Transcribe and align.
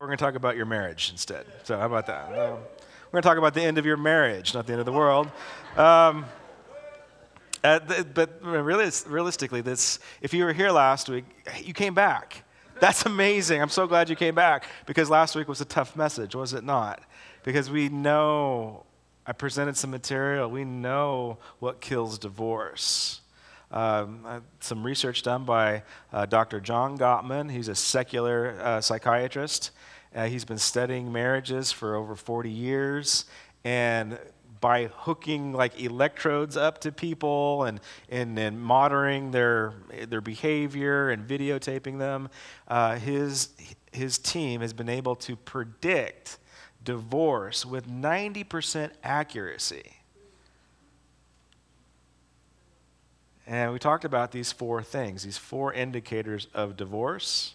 We're 0.00 0.06
going 0.06 0.16
to 0.16 0.24
talk 0.24 0.34
about 0.34 0.56
your 0.56 0.64
marriage 0.64 1.10
instead. 1.10 1.44
So, 1.64 1.78
how 1.78 1.84
about 1.84 2.06
that? 2.06 2.30
we're 2.30 2.56
going 3.12 3.20
to 3.20 3.20
talk 3.20 3.36
about 3.36 3.52
the 3.52 3.60
end 3.60 3.76
of 3.76 3.84
your 3.84 3.98
marriage, 3.98 4.54
not 4.54 4.66
the 4.66 4.72
end 4.72 4.80
of 4.80 4.86
the 4.86 4.94
world. 4.94 5.30
Um, 5.76 6.24
uh, 7.62 7.80
but 8.14 8.42
really, 8.42 8.90
realistically, 9.06 9.60
this, 9.60 9.98
if 10.22 10.32
you 10.32 10.46
were 10.46 10.54
here 10.54 10.70
last 10.70 11.10
week, 11.10 11.26
you 11.62 11.74
came 11.74 11.92
back. 11.92 12.44
That's 12.80 13.04
amazing. 13.04 13.60
I'm 13.60 13.68
so 13.68 13.86
glad 13.86 14.08
you 14.08 14.16
came 14.16 14.34
back 14.34 14.64
because 14.86 15.10
last 15.10 15.36
week 15.36 15.48
was 15.48 15.60
a 15.60 15.66
tough 15.66 15.94
message, 15.94 16.34
was 16.34 16.54
it 16.54 16.64
not? 16.64 17.02
Because 17.42 17.68
we 17.68 17.90
know, 17.90 18.86
I 19.26 19.32
presented 19.32 19.76
some 19.76 19.90
material, 19.90 20.50
we 20.50 20.64
know 20.64 21.36
what 21.58 21.82
kills 21.82 22.18
divorce. 22.18 23.19
Um, 23.70 24.42
some 24.60 24.84
research 24.84 25.22
done 25.22 25.44
by 25.44 25.82
uh, 26.12 26.26
Dr. 26.26 26.60
John 26.60 26.98
Gottman. 26.98 27.50
He's 27.50 27.68
a 27.68 27.74
secular 27.74 28.58
uh, 28.60 28.80
psychiatrist. 28.80 29.70
Uh, 30.14 30.26
he's 30.26 30.44
been 30.44 30.58
studying 30.58 31.12
marriages 31.12 31.70
for 31.70 31.94
over 31.94 32.16
40 32.16 32.50
years. 32.50 33.26
And 33.64 34.18
by 34.60 34.86
hooking 34.94 35.52
like 35.52 35.80
electrodes 35.80 36.56
up 36.56 36.80
to 36.80 36.92
people 36.92 37.64
and, 37.64 37.80
and, 38.10 38.38
and 38.38 38.60
monitoring 38.60 39.30
their, 39.30 39.72
their 40.08 40.20
behavior 40.20 41.10
and 41.10 41.26
videotaping 41.26 41.98
them, 41.98 42.28
uh, 42.68 42.96
his, 42.96 43.50
his 43.92 44.18
team 44.18 44.60
has 44.60 44.72
been 44.72 44.88
able 44.88 45.16
to 45.16 45.36
predict 45.36 46.38
divorce 46.84 47.64
with 47.64 47.88
90% 47.88 48.90
accuracy. 49.02 49.99
And 53.50 53.72
we 53.72 53.80
talked 53.80 54.04
about 54.04 54.30
these 54.30 54.52
four 54.52 54.80
things, 54.80 55.24
these 55.24 55.36
four 55.36 55.72
indicators 55.72 56.46
of 56.54 56.76
divorce. 56.76 57.54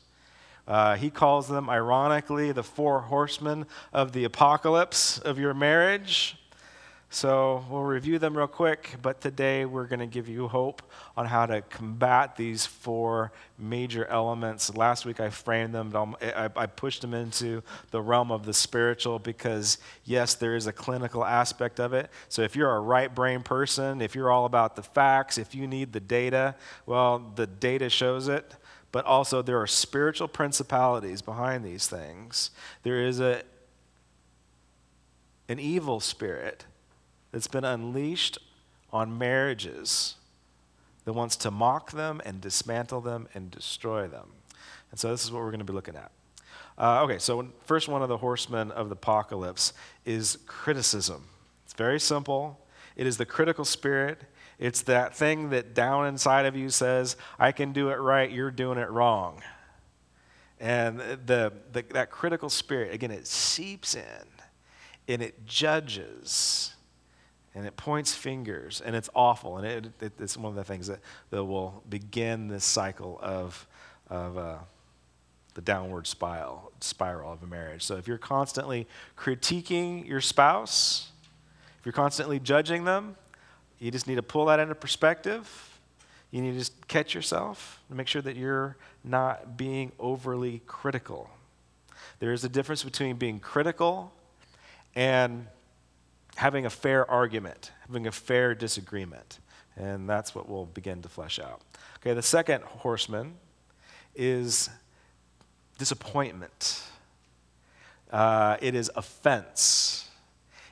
Uh, 0.67 0.98
he 0.98 1.09
calls 1.09 1.48
them, 1.48 1.70
ironically, 1.70 2.52
the 2.52 2.63
four 2.63 3.00
horsemen 3.00 3.66
of 3.94 4.11
the 4.11 4.25
apocalypse 4.25 5.19
of 5.19 5.39
your 5.39 5.53
marriage. 5.53 6.36
So 7.16 7.63
we'll 7.69 7.83
review 7.83 8.19
them 8.19 8.35
real 8.35 8.45
quick, 8.45 8.97
but 9.02 9.21
today 9.21 9.63
we're 9.63 9.85
going 9.85 10.02
to 10.02 10.05
give 10.05 10.27
you 10.27 10.49
hope 10.49 10.81
on 11.16 11.25
how 11.25 11.45
to 11.45 11.61
combat 11.61 12.35
these 12.35 12.66
four 12.66 13.31
major 13.57 14.05
elements. 14.07 14.75
Last 14.75 15.05
week 15.05 15.22
I 15.22 15.30
framed 15.30 15.73
them, 15.73 16.17
I 16.22 16.66
pushed 16.66 16.99
them 16.99 17.13
into 17.13 17.63
the 17.91 18.02
realm 18.02 18.33
of 18.33 18.45
the 18.45 18.53
spiritual 18.53 19.19
because, 19.19 19.77
yes, 20.03 20.33
there 20.33 20.57
is 20.57 20.67
a 20.67 20.73
clinical 20.73 21.23
aspect 21.23 21.80
of 21.80 21.94
it. 21.94 22.09
So 22.27 22.41
if 22.41 22.53
you're 22.53 22.75
a 22.75 22.81
right 22.81 23.16
brain 23.16 23.44
person, 23.44 24.02
if 24.02 24.13
you're 24.13 24.29
all 24.29 24.44
about 24.44 24.75
the 24.75 24.83
facts, 24.83 25.38
if 25.38 25.55
you 25.55 25.67
need 25.67 25.94
the 25.94 26.02
data, 26.02 26.55
well, 26.85 27.31
the 27.35 27.47
data 27.47 27.89
shows 27.89 28.27
it 28.27 28.55
but 28.91 29.05
also 29.05 29.41
there 29.41 29.61
are 29.61 29.67
spiritual 29.67 30.27
principalities 30.27 31.22
behind 31.22 31.63
these 31.66 31.85
things. 31.88 32.52
There 32.83 33.05
is 33.05 33.19
a, 33.19 33.41
an 35.50 35.59
evil 35.59 36.00
spirit 36.00 36.66
that's 37.36 37.47
been 37.47 37.66
unleashed 37.66 38.38
on 38.94 39.17
marriages 39.17 40.16
that 41.03 41.11
wants 41.11 41.36
to 41.36 41.52
mock 41.52 41.91
them 41.91 42.22
and 42.23 42.39
dismantle 42.39 43.02
them 43.02 43.28
and 43.33 43.52
destroy 43.52 44.08
them. 44.08 44.30
And 44.89 44.97
so 44.97 45.11
this 45.11 45.25
is 45.25 45.33
what 45.33 45.41
we're 45.41 45.52
going 45.52 45.59
to 45.59 45.66
be 45.66 45.73
looking 45.73 45.97
at. 45.97 46.11
Uh, 46.78 47.03
okay, 47.03 47.19
so 47.19 47.45
first 47.66 47.89
one 47.89 48.02
of 48.02 48.08
the 48.08 48.16
horsemen 48.16 48.72
of 48.72 48.88
the 48.88 48.94
apocalypse 48.94 49.73
is 50.06 50.38
criticism. 50.47 51.25
It's 51.66 51.73
very 51.73 52.00
simple. 52.00 52.58
It 52.95 53.06
is 53.06 53.17
the 53.17 53.25
critical 53.25 53.66
spirit. 53.66 54.22
It's 54.58 54.83
that 54.83 55.13
thing 55.13 55.50
that 55.50 55.73
down 55.73 56.08
inside 56.08 56.45
of 56.45 56.56
you 56.56 56.69
says, 56.69 57.17
I 57.38 57.52
can 57.52 57.73
do 57.73 57.89
it 57.89 57.95
right, 57.95 58.31
you're 58.31 58.50
doing 58.50 58.78
it 58.78 58.89
wrong. 58.89 59.41
And 60.58 61.00
the, 61.00 61.52
the, 61.73 61.83
that 61.89 62.11
critical 62.11 62.50
spirit, 62.50 62.94
again, 62.94 63.11
it 63.11 63.28
seeps 63.28 63.94
in 63.94 64.25
and 65.09 65.22
it 65.22 65.45
judges 65.45 66.75
and 67.55 67.66
it 67.66 67.77
points 67.77 68.13
fingers 68.13 68.81
and 68.85 68.95
it's 68.95 69.09
awful. 69.16 69.57
And 69.57 69.66
it, 69.66 69.85
it, 70.01 70.13
it's 70.19 70.38
one 70.38 70.49
of 70.51 70.55
the 70.55 70.63
things 70.63 70.88
that, 70.88 70.99
that 71.29 71.43
will 71.43 71.81
begin 71.89 72.49
this 72.49 72.66
cycle 72.66 73.17
of, 73.21 73.66
of 74.09 74.38
uh, 74.38 74.57
the 75.53 75.61
downward 75.61 76.05
spiral, 76.05 76.71
spiral 76.81 77.31
of 77.31 77.41
a 77.41 77.47
marriage. 77.47 77.81
So 77.81 77.95
if 77.95 78.07
you're 78.07 78.17
constantly 78.17 78.88
critiquing 79.17 80.05
your 80.05 80.19
spouse, 80.19 81.11
if 81.79 81.85
you're 81.85 81.93
constantly 81.93 82.39
judging 82.39 82.83
them, 82.83 83.16
you 83.79 83.89
just 83.89 84.07
need 84.07 84.16
to 84.16 84.23
pull 84.23 84.45
that 84.45 84.59
into 84.59 84.75
perspective. 84.75 85.79
You 86.31 86.41
need 86.41 86.51
to 86.51 86.59
just 86.59 86.87
catch 86.89 87.16
yourself 87.16 87.81
and 87.87 87.97
make 87.97 88.07
sure 88.07 88.22
that 88.22 88.35
you're 88.35 88.75
not 89.03 89.55
being 89.55 89.93
overly 89.97 90.61
critical. 90.67 91.29
There 92.19 92.33
is 92.33 92.43
a 92.43 92.49
difference 92.49 92.83
between 92.83 93.16
being 93.16 93.39
critical 93.39 94.11
and 94.95 95.47
having 96.35 96.66
a 96.66 96.69
fair 96.69 97.09
argument, 97.09 97.72
having 97.88 98.07
a 98.07 98.12
fair 98.12 98.53
disagreement. 98.56 99.40
And 99.78 100.09
that's 100.09 100.34
what 100.34 100.47
we'll 100.47 100.66
begin 100.66 101.01
to 101.01 101.09
flesh 101.09 101.40
out. 101.40 101.62
Okay, 102.00 102.13
the 102.13 102.22
second 102.22 102.63
horseman 102.63 103.35
is 104.16 104.69
disappointment. 105.78 106.84
Uh, 108.12 108.57
it 108.62 108.75
is 108.75 108.90
offense. 108.96 110.09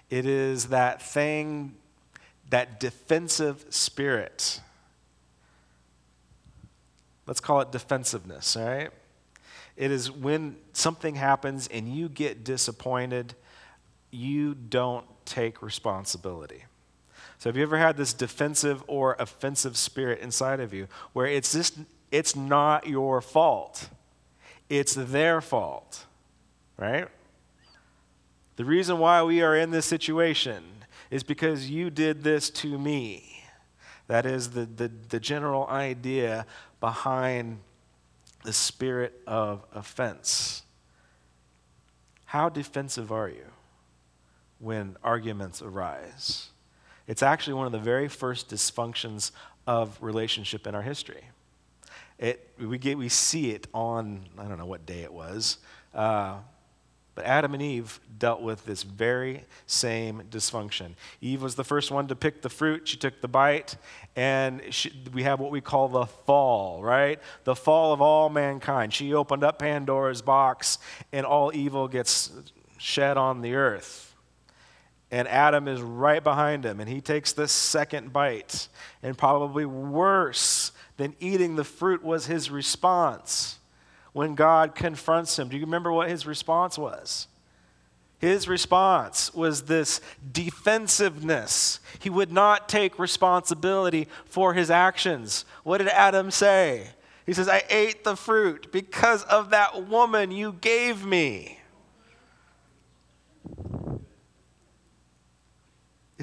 It 0.09 0.25
is 0.25 0.67
that 0.67 1.01
thing 1.01 1.75
that 2.49 2.79
defensive 2.79 3.65
spirit. 3.69 4.61
Let's 7.25 7.39
call 7.39 7.61
it 7.61 7.71
defensiveness, 7.71 8.55
all 8.55 8.65
right? 8.65 8.91
It 9.75 9.89
is 9.89 10.11
when 10.11 10.57
something 10.73 11.15
happens 11.15 11.67
and 11.67 11.87
you 11.87 12.09
get 12.09 12.43
disappointed, 12.43 13.33
you 14.11 14.53
don't 14.53 15.05
take 15.25 15.61
responsibility. 15.61 16.65
So 17.37 17.49
have 17.49 17.57
you 17.57 17.63
ever 17.63 17.77
had 17.77 17.97
this 17.97 18.13
defensive 18.13 18.83
or 18.87 19.15
offensive 19.19 19.75
spirit 19.75 20.19
inside 20.19 20.59
of 20.59 20.73
you 20.73 20.87
where 21.11 21.25
it's 21.25 21.51
just 21.51 21.77
it's 22.11 22.35
not 22.35 22.87
your 22.87 23.21
fault. 23.21 23.89
It's 24.69 24.93
their 24.93 25.41
fault. 25.41 26.05
Right? 26.77 27.07
The 28.55 28.65
reason 28.65 28.99
why 28.99 29.23
we 29.23 29.41
are 29.41 29.55
in 29.55 29.71
this 29.71 29.85
situation 29.85 30.63
is 31.09 31.23
because 31.23 31.69
you 31.69 31.89
did 31.89 32.23
this 32.23 32.49
to 32.51 32.77
me. 32.77 33.43
That 34.07 34.25
is 34.25 34.51
the, 34.51 34.65
the, 34.65 34.91
the 35.09 35.19
general 35.19 35.67
idea 35.67 36.45
behind 36.79 37.59
the 38.43 38.53
spirit 38.53 39.21
of 39.25 39.63
offense. 39.73 40.63
How 42.25 42.49
defensive 42.49 43.11
are 43.11 43.29
you 43.29 43.52
when 44.59 44.97
arguments 45.03 45.61
arise? 45.61 46.49
It's 47.07 47.23
actually 47.23 47.55
one 47.55 47.65
of 47.65 47.71
the 47.71 47.79
very 47.79 48.07
first 48.07 48.49
dysfunctions 48.49 49.31
of 49.67 49.97
relationship 50.01 50.67
in 50.67 50.75
our 50.75 50.81
history. 50.81 51.23
It, 52.19 52.49
we, 52.59 52.77
get, 52.77 52.97
we 52.97 53.09
see 53.09 53.51
it 53.51 53.67
on, 53.73 54.25
I 54.37 54.47
don't 54.47 54.57
know 54.57 54.65
what 54.65 54.85
day 54.85 55.01
it 55.01 55.11
was, 55.11 55.57
uh, 55.93 56.37
but 57.15 57.25
Adam 57.25 57.53
and 57.53 57.61
Eve 57.61 57.99
dealt 58.17 58.41
with 58.41 58.65
this 58.65 58.81
very 58.81 59.43
same 59.67 60.23
dysfunction. 60.31 60.93
Eve 61.21 61.43
was 61.43 61.55
the 61.55 61.63
first 61.63 61.91
one 61.91 62.07
to 62.07 62.15
pick 62.15 62.41
the 62.41 62.49
fruit. 62.49 62.87
She 62.87 62.97
took 62.97 63.21
the 63.21 63.27
bite, 63.27 63.75
and 64.15 64.61
she, 64.71 64.91
we 65.13 65.23
have 65.23 65.39
what 65.39 65.51
we 65.51 65.61
call 65.61 65.87
the 65.89 66.05
fall, 66.05 66.81
right? 66.81 67.19
The 67.43 67.55
fall 67.55 67.93
of 67.93 68.01
all 68.01 68.29
mankind. 68.29 68.93
She 68.93 69.13
opened 69.13 69.43
up 69.43 69.59
Pandora's 69.59 70.23
box, 70.23 70.79
and 71.11 71.25
all 71.25 71.51
evil 71.53 71.87
gets 71.87 72.31
shed 72.79 73.15
on 73.15 73.41
the 73.41 73.53
earth. 73.53 74.12
And 75.13 75.27
Adam 75.27 75.67
is 75.67 75.79
right 75.79 76.23
behind 76.23 76.65
him, 76.65 76.79
and 76.79 76.89
he 76.89 76.99
takes 76.99 77.33
the 77.33 77.47
second 77.47 78.11
bite. 78.11 78.67
And 79.03 79.15
probably 79.15 79.63
worse 79.63 80.71
than 80.97 81.15
eating 81.19 81.55
the 81.55 81.63
fruit 81.63 82.03
was 82.03 82.25
his 82.25 82.49
response 82.49 83.59
when 84.13 84.33
God 84.33 84.73
confronts 84.73 85.37
him. 85.37 85.49
Do 85.49 85.55
you 85.55 85.65
remember 85.65 85.91
what 85.91 86.09
his 86.09 86.25
response 86.25 86.79
was? 86.79 87.27
His 88.17 88.47
response 88.47 89.31
was 89.35 89.65
this 89.65 90.01
defensiveness. 90.31 91.79
He 91.99 92.09
would 92.09 92.31
not 92.31 92.67
take 92.67 92.97
responsibility 92.97 94.07
for 94.25 94.55
his 94.55 94.71
actions. 94.71 95.45
What 95.61 95.77
did 95.77 95.89
Adam 95.89 96.31
say? 96.31 96.87
He 97.27 97.33
says, 97.33 97.47
I 97.47 97.61
ate 97.69 98.03
the 98.03 98.15
fruit 98.15 98.71
because 98.71 99.23
of 99.25 99.51
that 99.51 99.87
woman 99.87 100.31
you 100.31 100.53
gave 100.53 101.05
me. 101.05 101.59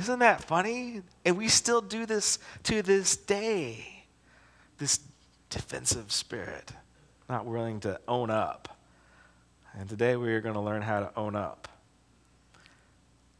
Isn't 0.00 0.20
that 0.20 0.42
funny? 0.42 1.02
And 1.26 1.36
we 1.36 1.48
still 1.48 1.82
do 1.82 2.06
this 2.06 2.38
to 2.62 2.80
this 2.80 3.18
day. 3.18 4.06
This 4.78 4.98
defensive 5.50 6.10
spirit 6.10 6.72
not 7.28 7.44
willing 7.44 7.80
to 7.80 8.00
own 8.08 8.30
up. 8.30 8.78
And 9.74 9.90
today 9.90 10.16
we 10.16 10.32
are 10.32 10.40
going 10.40 10.54
to 10.54 10.60
learn 10.60 10.80
how 10.80 11.00
to 11.00 11.12
own 11.18 11.36
up. 11.36 11.68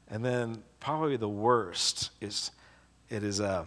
And 0.08 0.22
then 0.22 0.62
probably 0.80 1.16
the 1.16 1.30
worst 1.30 2.10
is 2.20 2.50
it 3.08 3.22
is 3.22 3.40
a 3.40 3.66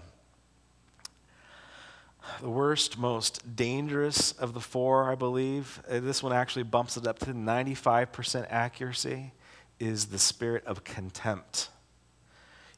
The 2.41 2.49
worst, 2.49 2.99
most 2.99 3.55
dangerous 3.55 4.33
of 4.33 4.53
the 4.53 4.61
four, 4.61 5.11
I 5.11 5.15
believe, 5.15 5.81
uh, 5.89 5.99
this 5.99 6.21
one 6.21 6.31
actually 6.31 6.63
bumps 6.63 6.95
it 6.95 7.07
up 7.07 7.17
to 7.19 7.33
95% 7.33 8.45
accuracy, 8.51 9.33
is 9.79 10.05
the 10.05 10.19
spirit 10.19 10.63
of 10.67 10.83
contempt. 10.83 11.69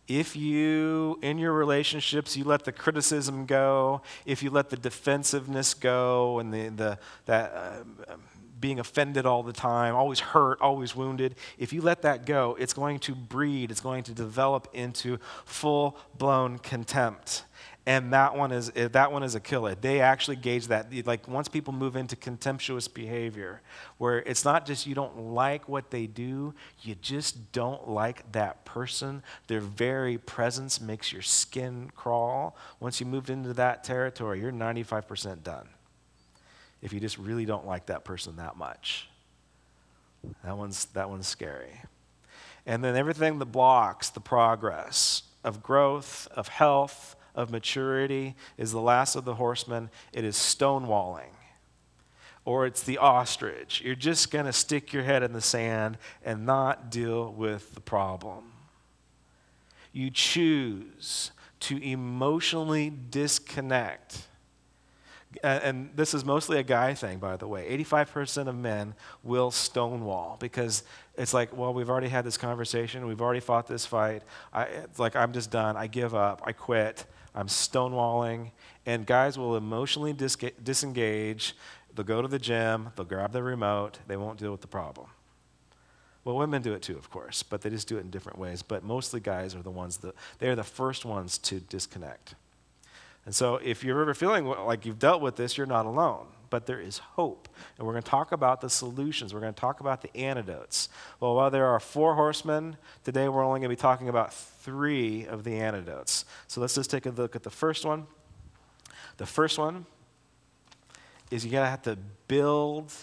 If 0.08 0.36
you, 0.36 1.18
in 1.22 1.40
your 1.40 1.54
relationships, 1.54 2.38
you 2.38 2.44
let 2.44 2.64
the 2.64 2.72
criticism 2.72 3.46
go, 3.46 4.02
if 4.26 4.44
you 4.44 4.52
let 4.52 4.70
the 4.70 4.78
defensiveness 4.78 5.74
go 5.74 6.40
and 6.40 6.54
the, 6.54 6.70
the, 6.70 7.00
that 7.26 7.54
uh, 8.08 8.16
being 8.60 8.80
offended 8.80 9.26
all 9.26 9.42
the 9.42 9.54
time, 9.54 9.96
always 9.96 10.20
hurt, 10.20 10.62
always 10.62 10.96
wounded, 10.96 11.36
if 11.58 11.74
you 11.74 11.82
let 11.82 12.04
that 12.04 12.26
go, 12.26 12.56
it's 12.60 12.74
going 12.74 13.00
to 13.00 13.16
breed, 13.16 13.72
it's 13.72 13.82
going 13.82 14.04
to 14.04 14.14
develop 14.14 14.68
into 14.74 15.18
full 15.44 15.98
blown 16.18 16.60
contempt 16.60 17.44
and 17.88 18.14
that 18.14 18.36
one 18.36 18.52
is 18.52 18.72
eh, 18.76 18.88
that 18.90 19.12
one 19.12 19.22
is 19.22 19.36
a 19.36 19.40
killer. 19.40 19.76
They 19.76 20.02
actually 20.02 20.38
gauge 20.38 20.68
that. 20.68 20.88
Like 21.06 21.28
once 21.28 21.48
people 21.48 21.72
move 21.72 21.96
into 21.96 22.16
contemptuous 22.16 22.88
behavior, 22.88 23.62
where 24.00 24.20
it's 24.20 24.44
not 24.44 24.66
just 24.66 24.88
you 24.88 24.96
don't 24.96 25.20
like 25.20 25.70
what 25.70 25.92
they 25.92 26.08
do, 26.08 26.56
you 26.82 26.96
just 26.96 27.52
don't 27.52 27.88
like 27.88 28.32
that 28.32 28.66
person. 28.66 29.22
Their 29.48 29.60
very 29.60 30.18
presence 30.18 30.82
makes 30.82 31.14
your 31.14 31.22
skin 31.22 31.92
crawl. 31.96 32.58
Once 32.80 33.00
you 33.00 33.06
moved 33.06 33.30
into 33.30 33.54
that 33.54 33.84
territory, 33.84 34.42
you're 34.42 34.52
95% 34.52 35.44
done. 35.44 35.70
If 36.82 36.92
you 36.92 37.00
just 37.00 37.18
really 37.20 37.46
don't 37.46 37.68
like 37.68 37.86
that 37.88 38.04
person 38.04 38.38
that 38.38 38.58
much, 38.58 39.10
that 40.44 40.58
one's 40.58 40.86
that 40.86 41.10
one's 41.10 41.28
scary. 41.28 41.82
And 42.66 42.84
then 42.84 42.96
everything 42.96 43.38
that 43.38 43.46
blocks 43.46 44.10
the 44.10 44.20
progress 44.20 45.22
of 45.44 45.62
growth, 45.62 46.28
of 46.36 46.48
health 46.48 47.16
of 47.36 47.52
maturity 47.52 48.36
is 48.58 48.72
the 48.72 48.82
last 48.82 49.16
of 49.16 49.26
the 49.26 49.36
horsemen. 49.36 49.90
It 50.14 50.24
is 50.24 50.36
stonewalling. 50.36 51.34
Or 52.46 52.66
it's 52.66 52.84
the 52.84 52.98
ostrich. 53.00 53.82
You're 53.84 53.96
just 53.96 54.32
going 54.32 54.46
to 54.46 54.54
stick 54.54 54.94
your 54.94 55.04
head 55.04 55.24
in 55.24 55.34
the 55.34 55.42
sand 55.42 55.98
and 56.24 56.46
not 56.46 56.92
deal 56.92 57.32
with 57.32 57.74
the 57.74 57.82
problem. 57.82 58.52
You 59.92 60.12
choose 60.12 61.32
to 61.62 61.78
emotionally 61.84 62.92
disconnect. 63.10 64.28
And 65.44 65.90
this 65.96 66.14
is 66.14 66.24
mostly 66.24 66.60
a 66.60 66.64
guy 66.64 66.94
thing, 66.94 67.18
by 67.20 67.36
the 67.36 67.48
way. 67.48 67.68
85% 67.78 68.48
of 68.48 68.56
men 68.56 68.94
will 69.24 69.52
stonewall 69.52 70.38
because 70.40 70.84
it's 71.18 71.34
like, 71.34 71.56
well, 71.56 71.74
we've 71.74 71.90
already 71.90 72.08
had 72.08 72.24
this 72.26 72.38
conversation. 72.38 73.08
We've 73.08 73.22
already 73.22 73.40
fought 73.40 73.68
this 73.68 73.86
fight. 73.86 74.24
I, 74.54 74.64
it's 74.64 75.00
like, 75.00 75.16
I'm 75.16 75.34
just 75.34 75.52
done. 75.52 75.76
I 75.76 75.88
give 75.88 76.14
up. 76.14 76.42
I 76.46 76.52
quit. 76.52 77.06
I'm 77.36 77.48
stonewalling. 77.48 78.52
And 78.86 79.06
guys 79.06 79.38
will 79.38 79.58
emotionally 79.58 80.14
dis- 80.14 80.38
disengage. 80.64 81.56
They'll 81.94 82.06
go 82.06 82.22
to 82.22 82.28
the 82.28 82.40
gym, 82.40 82.90
they'll 82.96 83.06
grab 83.06 83.32
the 83.32 83.42
remote, 83.42 84.00
they 84.08 84.18
won't 84.18 84.38
deal 84.40 84.52
with 84.52 84.62
the 84.62 84.68
problem. 84.68 85.08
Well, 86.24 86.36
women 86.36 86.62
do 86.62 86.74
it 86.74 86.82
too, 86.82 86.98
of 86.98 87.10
course, 87.10 87.44
but 87.44 87.62
they 87.62 87.70
just 87.70 87.88
do 87.88 87.98
it 87.98 88.02
in 88.02 88.10
different 88.10 88.40
ways. 88.40 88.64
But 88.64 88.84
mostly 88.84 89.20
guys 89.20 89.56
are 89.56 89.62
the 89.62 89.70
ones 89.70 89.98
that, 89.98 90.16
they're 90.40 90.56
the 90.56 90.64
first 90.64 91.06
ones 91.06 91.38
to 91.40 91.60
disconnect. 91.60 92.36
And 93.26 93.34
so 93.34 93.56
if 93.58 93.84
you're 93.84 94.02
ever 94.02 94.14
feeling 94.14 94.46
like 94.46 94.86
you've 94.86 95.00
dealt 95.00 95.22
with 95.22 95.36
this, 95.36 95.58
you're 95.58 95.68
not 95.68 95.86
alone 95.86 96.28
but 96.50 96.66
there 96.66 96.80
is 96.80 96.98
hope. 96.98 97.50
And 97.78 97.86
we're 97.86 97.94
going 97.94 98.04
to 98.04 98.10
talk 98.10 98.32
about 98.32 98.62
the 98.62 98.70
solutions. 98.70 99.34
We're 99.34 99.40
going 99.40 99.54
to 99.54 99.60
talk 99.60 99.80
about 99.80 100.02
the 100.02 100.16
antidotes. 100.16 100.90
Well, 101.20 101.36
while 101.36 101.50
there 101.50 101.68
are 101.68 101.80
four 101.80 102.16
horsemen, 102.16 102.78
today 103.04 103.28
we're 103.30 103.44
only 103.44 103.60
going 103.60 103.70
to 103.70 103.76
be 103.76 103.82
talking 103.82 104.10
about 104.10 104.34
three 104.34 105.26
of 105.26 105.44
the 105.44 105.56
antidotes. 105.56 106.26
So 106.48 106.62
let's 106.62 106.76
just 106.76 106.90
take 106.90 107.06
a 107.06 107.12
look 107.12 107.36
at 107.36 107.44
the 107.44 107.50
first 107.50 107.86
one. 107.86 108.08
The 109.18 109.26
first 109.26 109.58
one 109.58 109.86
is 111.32 111.46
you're 111.46 111.52
going 111.52 111.66
to 111.66 111.70
have 111.70 111.84
to 111.84 111.98
build 112.28 112.94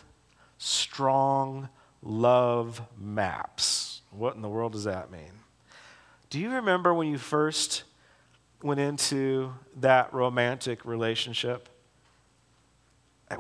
strong 0.59 1.69
love 2.03 2.83
maps. 2.99 4.03
What 4.11 4.37
in 4.37 4.43
the 4.43 4.49
world 4.49 4.73
does 4.73 4.85
that 4.85 5.11
mean? 5.11 5.33
Do 6.31 6.39
you 6.39 6.51
remember 6.51 6.95
when 6.95 7.09
you 7.09 7.19
first 7.19 7.85
went 8.63 8.81
into 8.81 9.53
that 9.81 10.13
romantic 10.15 10.85
relationship? 10.85 11.69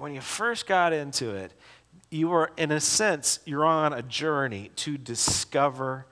When 0.01 0.15
you 0.15 0.21
first 0.21 0.67
got 0.67 0.93
into 0.93 1.35
it, 1.35 1.53
you 2.11 2.29
were, 2.29 2.51
in 2.57 2.71
a 2.71 2.81
sense, 2.81 3.41
you're 3.45 3.65
on 3.65 3.93
a 3.93 4.03
journey 4.03 4.71
to 4.77 4.97
discover 4.99 6.07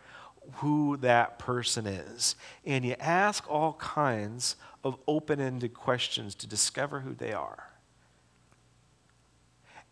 who 0.54 0.96
that 0.98 1.38
person 1.38 1.86
is. 1.86 2.36
And 2.64 2.84
you 2.84 2.96
ask 2.98 3.48
all 3.48 3.74
kinds 3.74 4.56
of 4.82 4.96
open 5.06 5.40
ended 5.40 5.74
questions 5.74 6.34
to 6.36 6.46
discover 6.46 7.00
who 7.00 7.14
they 7.14 7.32
are. 7.32 7.70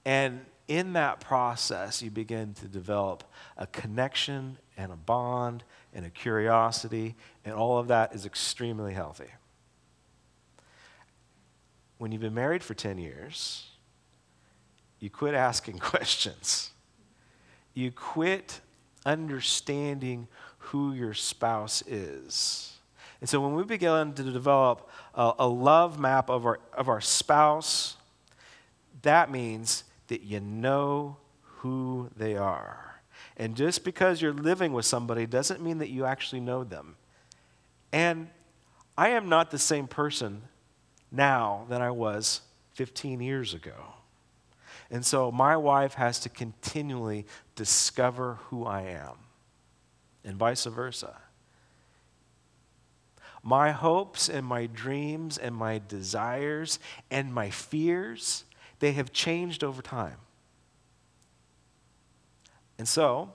And 0.05 0.47
in 0.67 0.95
that 0.95 1.21
process, 1.21 2.03
you 2.03 2.11
begin 2.11 2.55
to 2.55 2.67
develop 2.67 3.25
a 3.57 3.67
connection 3.67 4.59
and 4.77 4.93
a 4.93 4.97
bond 4.97 5.65
and 5.95 6.05
a 6.07 6.11
curiosity, 6.11 7.17
and 7.45 7.55
all 7.55 7.79
of 7.79 7.89
that 7.89 8.15
is 8.15 8.27
extremely 8.27 8.95
healthy. 8.95 9.31
When 11.97 12.13
you've 12.13 12.21
been 12.21 12.35
married 12.35 12.63
for 12.63 12.75
10 12.75 12.99
years, 12.99 13.67
you 15.01 15.11
quit 15.11 15.35
asking 15.35 15.79
questions. 15.81 16.71
You 17.75 17.91
quit 17.91 18.61
understanding 19.07 20.29
who 20.59 20.93
your 20.93 21.15
spouse 21.15 21.83
is. 21.87 22.75
And 23.21 23.29
so 23.29 23.41
when 23.41 23.55
we 23.55 23.65
begin 23.65 24.13
to 24.15 24.23
develop 24.23 24.89
a, 25.15 25.33
a, 25.41 25.49
love 25.49 25.99
map 25.99 26.31
of 26.31 26.47
our, 26.47 26.61
of 26.73 26.89
our 26.89 27.01
spouse, 27.01 27.97
that 29.03 29.31
means 29.31 29.85
that 30.09 30.23
you 30.23 30.41
know 30.41 31.17
who 31.43 32.11
they 32.17 32.37
are. 32.37 33.01
And 33.37 33.57
just 33.57 33.85
because 33.85 34.21
you're 34.21 34.33
living 34.33 34.73
with 34.73 34.85
somebody 34.85 35.27
doesn't 35.27 35.63
mean 35.63 35.79
that 35.79 35.91
you 35.91 36.05
actually 36.05 36.41
know 36.41 36.65
them. 36.65 36.97
And 37.93 38.29
I 38.97 39.11
am 39.11 39.29
not 39.29 39.51
the 39.51 39.59
same 39.59 39.87
person 39.87 40.43
now 41.11 41.67
than 41.69 41.81
I 41.81 41.91
was 41.91 42.43
15 42.75 43.21
years 43.21 43.55
ago. 43.55 43.95
And 44.91 45.05
so 45.05 45.31
my 45.31 45.57
wife 45.57 45.95
has 45.95 46.19
to 46.21 46.29
continually 46.29 47.27
discover 47.55 48.39
who 48.49 48.65
I 48.65 48.83
am, 48.83 49.17
and 50.25 50.37
vice 50.37 50.65
versa. 50.65 51.17
My 53.43 53.71
hopes 53.71 54.29
and 54.29 54.45
my 54.47 54.67
dreams 54.67 55.39
and 55.39 55.55
my 55.55 55.81
desires 55.87 56.79
and 57.11 57.33
my 57.33 57.51
fears, 57.51 58.45
they 58.81 58.93
have 58.93 59.13
changed 59.13 59.63
over 59.63 59.83
time. 59.83 60.17
And 62.79 62.89
so, 62.89 63.33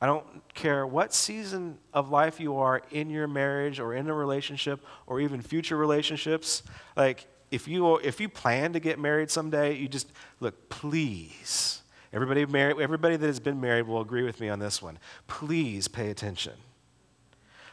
I 0.00 0.06
don't 0.06 0.24
care 0.52 0.86
what 0.86 1.14
season 1.14 1.78
of 1.92 2.10
life 2.10 2.38
you 2.38 2.56
are 2.56 2.82
in 2.90 3.08
your 3.08 3.26
marriage 3.26 3.80
or 3.80 3.94
in 3.94 4.08
a 4.08 4.14
relationship 4.14 4.84
or 5.06 5.20
even 5.20 5.40
future 5.40 5.76
relationships. 5.76 6.62
Like, 6.96 7.26
if 7.54 7.68
you, 7.68 7.96
if 7.98 8.20
you 8.20 8.28
plan 8.28 8.72
to 8.72 8.80
get 8.80 8.98
married 8.98 9.30
someday, 9.30 9.76
you 9.76 9.88
just, 9.88 10.10
look, 10.40 10.68
please, 10.68 11.82
everybody, 12.12 12.44
married, 12.46 12.80
everybody 12.80 13.16
that 13.16 13.26
has 13.26 13.40
been 13.40 13.60
married 13.60 13.86
will 13.86 14.00
agree 14.00 14.24
with 14.24 14.40
me 14.40 14.48
on 14.48 14.58
this 14.58 14.82
one. 14.82 14.98
Please 15.28 15.86
pay 15.86 16.10
attention. 16.10 16.54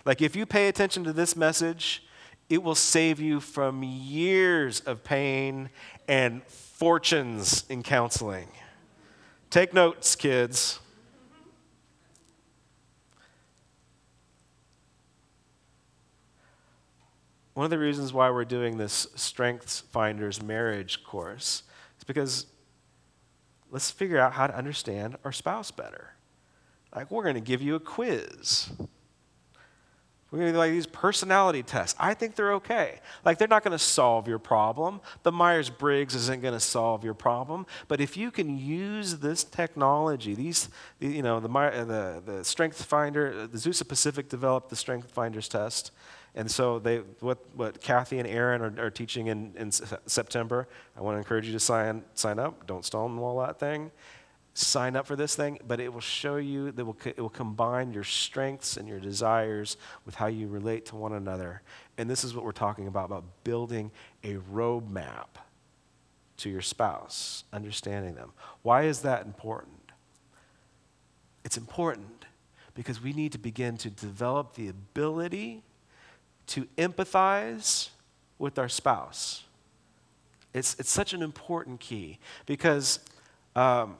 Like, 0.05 0.21
if 0.21 0.35
you 0.35 0.45
pay 0.45 0.67
attention 0.67 1.03
to 1.05 1.13
this 1.13 1.35
message, 1.35 2.03
it 2.49 2.61
will 2.61 2.75
save 2.75 3.19
you 3.19 3.39
from 3.39 3.83
years 3.83 4.81
of 4.81 5.03
pain 5.03 5.69
and 6.07 6.43
fortunes 6.43 7.65
in 7.69 7.81
counseling. 7.81 8.47
Take 9.49 9.73
notes, 9.73 10.15
kids. 10.15 10.79
One 17.53 17.65
of 17.65 17.69
the 17.69 17.79
reasons 17.79 18.13
why 18.13 18.29
we're 18.29 18.45
doing 18.45 18.77
this 18.77 19.07
Strengths 19.15 19.81
Finders 19.81 20.41
marriage 20.41 21.03
course 21.03 21.63
is 21.97 22.03
because 22.05 22.45
let's 23.69 23.91
figure 23.91 24.19
out 24.19 24.33
how 24.33 24.47
to 24.47 24.55
understand 24.55 25.17
our 25.23 25.31
spouse 25.31 25.71
better. 25.71 26.13
Like, 26.95 27.09
we're 27.09 27.23
going 27.23 27.35
to 27.35 27.41
give 27.41 27.61
you 27.61 27.75
a 27.75 27.79
quiz. 27.79 28.69
We're 30.29 30.39
going 30.39 30.47
to 30.47 30.53
do 30.53 30.59
like 30.59 30.71
these 30.71 30.87
personality 30.87 31.61
tests. 31.61 31.97
I 31.99 32.13
think 32.13 32.35
they're 32.35 32.53
okay. 32.53 32.99
Like, 33.25 33.37
they're 33.37 33.49
not 33.49 33.65
going 33.65 33.77
to 33.77 33.83
solve 33.83 34.29
your 34.29 34.39
problem. 34.39 35.01
The 35.23 35.31
Myers 35.31 35.69
Briggs 35.69 36.15
isn't 36.15 36.41
going 36.41 36.53
to 36.53 36.59
solve 36.59 37.03
your 37.03 37.13
problem. 37.13 37.65
But 37.89 37.99
if 37.99 38.15
you 38.15 38.31
can 38.31 38.57
use 38.57 39.17
this 39.17 39.43
technology, 39.43 40.33
these, 40.33 40.69
you 41.01 41.21
know, 41.21 41.41
the, 41.41 41.49
the, 41.49 42.23
the 42.25 42.45
Strength 42.45 42.85
Finder, 42.85 43.45
the 43.47 43.57
Azusa 43.57 43.85
Pacific 43.85 44.29
developed 44.29 44.69
the 44.69 44.77
Strength 44.77 45.11
Finders 45.11 45.49
test. 45.49 45.91
And 46.33 46.49
so 46.49 46.79
they, 46.79 46.99
what, 47.19 47.39
what 47.55 47.81
Kathy 47.81 48.17
and 48.19 48.27
Aaron 48.27 48.61
are, 48.61 48.85
are 48.85 48.89
teaching 48.89 49.27
in, 49.27 49.53
in 49.57 49.71
September, 49.71 50.67
I 50.95 51.01
want 51.01 51.15
to 51.15 51.17
encourage 51.17 51.45
you 51.45 51.53
to 51.53 51.59
sign, 51.59 52.03
sign 52.13 52.39
up. 52.39 52.65
Don't 52.67 52.85
stonewall 52.85 53.39
that 53.39 53.59
thing. 53.59 53.91
sign 54.53 54.95
up 54.95 55.07
for 55.07 55.15
this 55.15 55.35
thing, 55.35 55.59
but 55.65 55.79
it 55.79 55.93
will 55.93 56.01
show 56.01 56.35
you 56.35 56.71
that 56.71 56.85
will, 56.85 56.97
it 57.05 57.19
will 57.19 57.29
combine 57.29 57.91
your 57.91 58.03
strengths 58.03 58.77
and 58.77 58.87
your 58.87 58.99
desires 58.99 59.77
with 60.05 60.15
how 60.15 60.27
you 60.27 60.47
relate 60.47 60.85
to 60.87 60.95
one 60.95 61.13
another. 61.13 61.61
And 61.97 62.09
this 62.09 62.23
is 62.23 62.35
what 62.35 62.43
we're 62.43 62.51
talking 62.51 62.87
about 62.87 63.05
about 63.05 63.23
building 63.43 63.91
a 64.23 64.35
roadmap 64.53 65.27
to 66.37 66.49
your 66.49 66.61
spouse, 66.61 67.43
understanding 67.53 68.15
them. 68.15 68.31
Why 68.61 68.83
is 68.83 69.01
that 69.01 69.25
important? 69.25 69.91
It's 71.43 71.57
important 71.57 72.25
because 72.73 73.01
we 73.01 73.13
need 73.13 73.31
to 73.33 73.37
begin 73.37 73.77
to 73.77 73.89
develop 73.89 74.55
the 74.55 74.67
ability 74.67 75.63
to 76.51 76.65
empathize 76.77 77.89
with 78.37 78.59
our 78.59 78.67
spouse. 78.67 79.43
It's, 80.53 80.75
it's 80.79 80.91
such 80.91 81.13
an 81.13 81.21
important 81.21 81.79
key 81.79 82.19
because 82.45 82.99
um, 83.55 83.95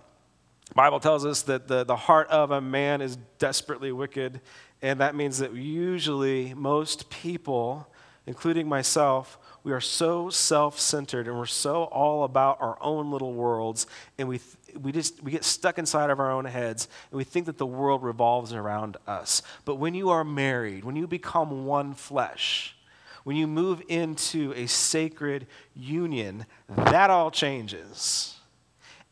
Bible 0.76 1.00
tells 1.00 1.26
us 1.26 1.44
that 1.44 1.70
the, 1.70 1.86
the 1.86 1.96
heart 1.96 2.28
of 2.28 2.52
a 2.52 2.60
man 2.60 3.02
is 3.02 3.18
desperately 3.40 3.94
wicked, 3.94 4.42
and 4.82 5.00
that 5.00 5.16
means 5.16 5.38
that 5.38 5.54
usually 5.54 6.54
most 6.54 7.10
people, 7.10 7.88
including 8.26 8.68
myself, 8.68 9.38
we 9.64 9.72
are 9.72 9.80
so 9.80 10.30
self-centered 10.30 11.28
and 11.28 11.38
we're 11.38 11.46
so 11.46 11.84
all 11.86 12.24
about 12.24 12.58
our 12.60 12.78
own 12.82 13.12
little 13.12 13.34
worlds 13.34 13.88
and 14.18 14.28
we, 14.28 14.40
we 14.80 14.92
just 14.92 15.22
we 15.24 15.32
get 15.32 15.44
stuck 15.44 15.78
inside 15.78 16.10
of 16.10 16.20
our 16.20 16.32
own 16.32 16.46
heads 16.46 16.88
and 17.12 17.18
we 17.18 17.24
think 17.24 17.46
that 17.46 17.58
the 17.58 17.66
world 17.66 18.04
revolves 18.04 18.54
around 18.54 18.98
us 19.08 19.42
but 19.66 19.76
when 19.76 19.94
you 19.94 20.10
are 20.10 20.24
married 20.24 20.84
when 20.84 20.96
you 20.96 21.08
become 21.08 21.66
one 21.66 21.94
flesh 21.94 22.76
when 23.24 23.36
you 23.36 23.48
move 23.48 23.82
into 23.88 24.54
a 24.54 24.68
sacred 24.68 25.48
union 25.76 26.46
that 26.68 27.10
all 27.10 27.32
changes 27.32 28.36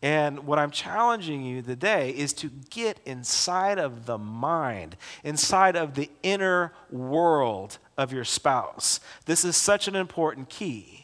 and 0.01 0.45
what 0.45 0.59
I'm 0.59 0.71
challenging 0.71 1.43
you 1.43 1.61
today 1.61 2.11
is 2.11 2.31
to 2.33 2.49
get 2.69 2.99
inside 3.05 3.77
of 3.77 4.05
the 4.05 4.17
mind, 4.17 4.95
inside 5.25 5.75
of 5.75 5.95
the 5.95 6.09
inner 6.23 6.73
world 6.89 7.79
of 7.97 8.13
your 8.13 8.23
spouse. 8.23 9.01
This 9.25 9.43
is 9.43 9.57
such 9.57 9.89
an 9.89 9.95
important 9.95 10.47
key. 10.47 10.98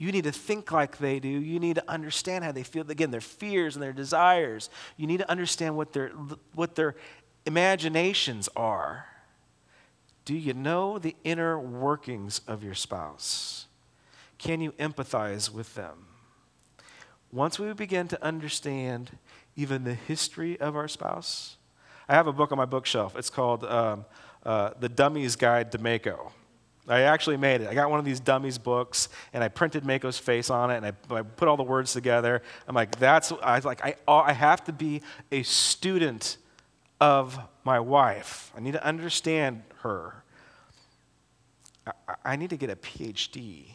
You 0.00 0.10
need 0.10 0.24
to 0.24 0.32
think 0.32 0.72
like 0.72 0.98
they 0.98 1.20
do. 1.20 1.28
You 1.28 1.60
need 1.60 1.76
to 1.76 1.88
understand 1.88 2.42
how 2.42 2.50
they 2.50 2.62
feel. 2.62 2.90
Again, 2.90 3.12
their 3.12 3.20
fears 3.20 3.76
and 3.76 3.82
their 3.82 3.92
desires. 3.92 4.70
You 4.96 5.06
need 5.06 5.18
to 5.18 5.30
understand 5.30 5.76
what 5.76 5.92
their, 5.92 6.08
what 6.54 6.74
their 6.74 6.96
imaginations 7.46 8.48
are. 8.56 9.06
Do 10.24 10.34
you 10.34 10.54
know 10.54 10.98
the 10.98 11.14
inner 11.22 11.58
workings 11.58 12.40
of 12.48 12.64
your 12.64 12.74
spouse? 12.74 13.66
Can 14.38 14.60
you 14.60 14.72
empathize 14.72 15.52
with 15.52 15.74
them? 15.74 16.06
once 17.32 17.58
we 17.58 17.72
begin 17.72 18.08
to 18.08 18.24
understand 18.24 19.18
even 19.56 19.84
the 19.84 19.94
history 19.94 20.58
of 20.60 20.76
our 20.76 20.88
spouse, 20.88 21.56
I 22.08 22.14
have 22.14 22.26
a 22.26 22.32
book 22.32 22.50
on 22.50 22.58
my 22.58 22.64
bookshelf. 22.64 23.14
It's 23.16 23.30
called 23.30 23.64
um, 23.64 24.04
uh, 24.44 24.70
The 24.80 24.88
Dummy's 24.88 25.36
Guide 25.36 25.70
to 25.72 25.78
Mako. 25.78 26.32
I 26.90 27.02
actually 27.02 27.36
made 27.36 27.60
it. 27.60 27.68
I 27.68 27.74
got 27.74 27.90
one 27.90 27.98
of 27.98 28.04
these 28.04 28.20
dummies 28.20 28.58
books, 28.58 29.08
and 29.32 29.44
I 29.44 29.48
printed 29.48 29.84
Mako's 29.84 30.18
face 30.18 30.50
on 30.50 30.70
it, 30.70 30.78
and 30.78 30.86
I, 30.86 31.14
I 31.14 31.22
put 31.22 31.48
all 31.48 31.56
the 31.56 31.62
words 31.62 31.92
together. 31.92 32.42
I'm 32.66 32.74
like, 32.74 32.96
that's 32.96 33.32
I 33.42 33.58
like 33.60 33.84
I 33.84 33.94
I 34.08 34.32
have 34.32 34.64
to 34.64 34.72
be 34.72 35.02
a 35.30 35.42
student 35.42 36.36
of 37.00 37.38
my 37.64 37.80
wife. 37.80 38.52
I 38.56 38.60
need 38.60 38.72
to 38.72 38.84
understand 38.84 39.62
her. 39.82 40.22
I, 41.86 41.92
I 42.24 42.36
need 42.36 42.50
to 42.50 42.56
get 42.56 42.70
a 42.70 42.76
PhD. 42.76 43.66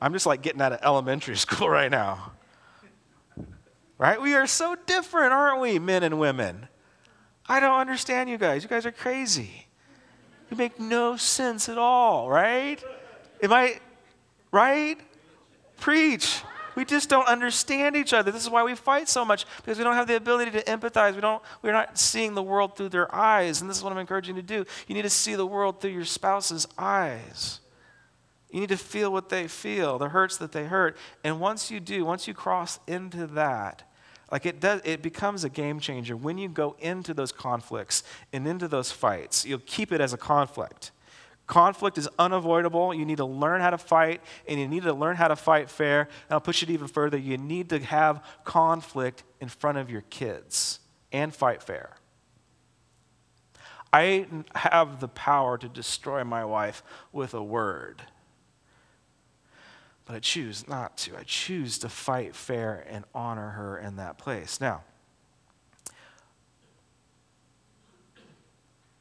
I'm 0.00 0.12
just 0.12 0.26
like 0.26 0.42
getting 0.42 0.60
out 0.60 0.72
of 0.72 0.80
elementary 0.82 1.36
school 1.38 1.68
right 1.68 1.90
now. 1.90 2.32
Right? 3.96 4.20
We 4.20 4.34
are 4.34 4.46
so 4.46 4.76
different, 4.86 5.32
aren't 5.32 5.60
we, 5.60 5.78
men 5.78 6.02
and 6.02 6.18
women? 6.18 6.68
I 7.46 7.60
don't 7.60 7.78
understand 7.78 8.28
you 8.28 8.38
guys. 8.38 8.62
You 8.62 8.68
guys 8.68 8.86
are 8.86 8.92
crazy. 8.92 9.63
You 10.50 10.56
make 10.56 10.78
no 10.78 11.16
sense 11.16 11.68
at 11.68 11.78
all, 11.78 12.28
right? 12.28 12.82
Am 13.42 13.52
I 13.52 13.80
right? 14.52 14.98
Preach. 15.78 16.42
We 16.74 16.84
just 16.84 17.08
don't 17.08 17.26
understand 17.28 17.96
each 17.96 18.12
other. 18.12 18.32
This 18.32 18.42
is 18.42 18.50
why 18.50 18.64
we 18.64 18.74
fight 18.74 19.08
so 19.08 19.24
much 19.24 19.46
because 19.58 19.78
we 19.78 19.84
don't 19.84 19.94
have 19.94 20.06
the 20.06 20.16
ability 20.16 20.50
to 20.52 20.62
empathize. 20.64 21.14
We 21.14 21.20
don't 21.20 21.42
we're 21.62 21.72
not 21.72 21.98
seeing 21.98 22.34
the 22.34 22.42
world 22.42 22.76
through 22.76 22.88
their 22.88 23.12
eyes. 23.14 23.60
And 23.60 23.70
this 23.70 23.76
is 23.76 23.82
what 23.84 23.92
I'm 23.92 23.98
encouraging 23.98 24.36
you 24.36 24.42
to 24.42 24.46
do. 24.46 24.64
You 24.88 24.94
need 24.94 25.02
to 25.02 25.10
see 25.10 25.34
the 25.34 25.46
world 25.46 25.80
through 25.80 25.92
your 25.92 26.04
spouse's 26.04 26.66
eyes. 26.76 27.60
You 28.50 28.60
need 28.60 28.68
to 28.68 28.76
feel 28.76 29.12
what 29.12 29.30
they 29.30 29.48
feel, 29.48 29.98
the 29.98 30.08
hurts 30.08 30.36
that 30.36 30.52
they 30.52 30.64
hurt. 30.64 30.96
And 31.24 31.40
once 31.40 31.70
you 31.70 31.80
do, 31.80 32.04
once 32.04 32.28
you 32.28 32.34
cross 32.34 32.78
into 32.86 33.26
that, 33.28 33.82
like 34.34 34.46
it 34.46 34.58
does 34.58 34.80
it 34.82 35.00
becomes 35.00 35.44
a 35.44 35.48
game 35.48 35.78
changer 35.78 36.16
when 36.16 36.38
you 36.38 36.48
go 36.48 36.74
into 36.80 37.14
those 37.14 37.30
conflicts 37.30 38.02
and 38.32 38.48
into 38.48 38.66
those 38.66 38.90
fights. 38.90 39.46
You'll 39.46 39.60
keep 39.64 39.92
it 39.92 40.00
as 40.00 40.12
a 40.12 40.16
conflict. 40.16 40.90
Conflict 41.46 41.98
is 41.98 42.08
unavoidable. 42.18 42.92
You 42.92 43.04
need 43.04 43.18
to 43.18 43.24
learn 43.24 43.60
how 43.60 43.70
to 43.70 43.78
fight, 43.78 44.20
and 44.48 44.58
you 44.58 44.66
need 44.66 44.82
to 44.82 44.92
learn 44.92 45.14
how 45.14 45.28
to 45.28 45.36
fight 45.36 45.70
fair. 45.70 46.00
And 46.00 46.32
I'll 46.32 46.40
push 46.40 46.64
it 46.64 46.70
even 46.70 46.88
further. 46.88 47.16
You 47.16 47.38
need 47.38 47.68
to 47.68 47.78
have 47.78 48.24
conflict 48.42 49.22
in 49.40 49.48
front 49.48 49.78
of 49.78 49.88
your 49.88 50.00
kids 50.00 50.80
and 51.12 51.32
fight 51.32 51.62
fair. 51.62 51.94
I 53.92 54.26
have 54.56 54.98
the 54.98 55.06
power 55.06 55.58
to 55.58 55.68
destroy 55.68 56.24
my 56.24 56.44
wife 56.44 56.82
with 57.12 57.34
a 57.34 57.42
word. 57.42 58.02
But 60.04 60.16
I 60.16 60.18
choose 60.18 60.68
not 60.68 60.96
to. 60.98 61.16
I 61.16 61.22
choose 61.24 61.78
to 61.78 61.88
fight 61.88 62.34
fair 62.36 62.86
and 62.90 63.04
honor 63.14 63.50
her 63.50 63.78
in 63.78 63.96
that 63.96 64.18
place. 64.18 64.60
Now, 64.60 64.82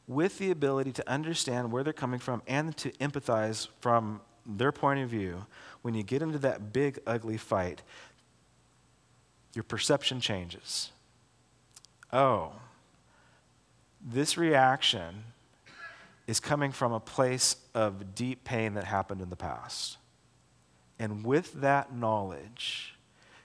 with 0.07 0.37
the 0.37 0.51
ability 0.51 0.91
to 0.93 1.09
understand 1.09 1.71
where 1.71 1.83
they're 1.83 1.93
coming 1.93 2.19
from 2.19 2.41
and 2.47 2.75
to 2.77 2.91
empathize 2.93 3.67
from 3.79 4.21
their 4.45 4.71
point 4.71 4.99
of 4.99 5.09
view, 5.09 5.45
when 5.81 5.93
you 5.93 6.03
get 6.03 6.21
into 6.21 6.37
that 6.39 6.73
big, 6.73 6.99
ugly 7.05 7.37
fight, 7.37 7.81
your 9.53 9.63
perception 9.63 10.19
changes. 10.19 10.91
Oh, 12.11 12.53
this 14.01 14.37
reaction 14.37 15.23
is 16.27 16.39
coming 16.39 16.71
from 16.71 16.91
a 16.91 16.99
place 16.99 17.55
of 17.73 18.15
deep 18.15 18.43
pain 18.43 18.73
that 18.75 18.85
happened 18.85 19.21
in 19.21 19.29
the 19.29 19.35
past. 19.35 19.97
And 20.99 21.25
with 21.25 21.53
that 21.61 21.93
knowledge, 21.93 22.95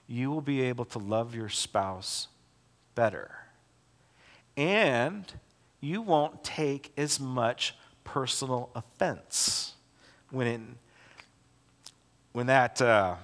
you 0.07 0.31
will 0.31 0.41
be 0.41 0.61
able 0.61 0.85
to 0.85 0.99
love 0.99 1.35
your 1.35 1.49
spouse 1.49 2.27
better. 2.95 3.31
And 4.57 5.31
you 5.81 6.01
won't 6.01 6.43
take 6.43 6.91
as 6.97 7.19
much 7.19 7.75
personal 8.03 8.69
offense 8.75 9.73
when, 10.31 10.75
when 12.33 12.47
that 12.47 12.81
uh, 12.81 13.15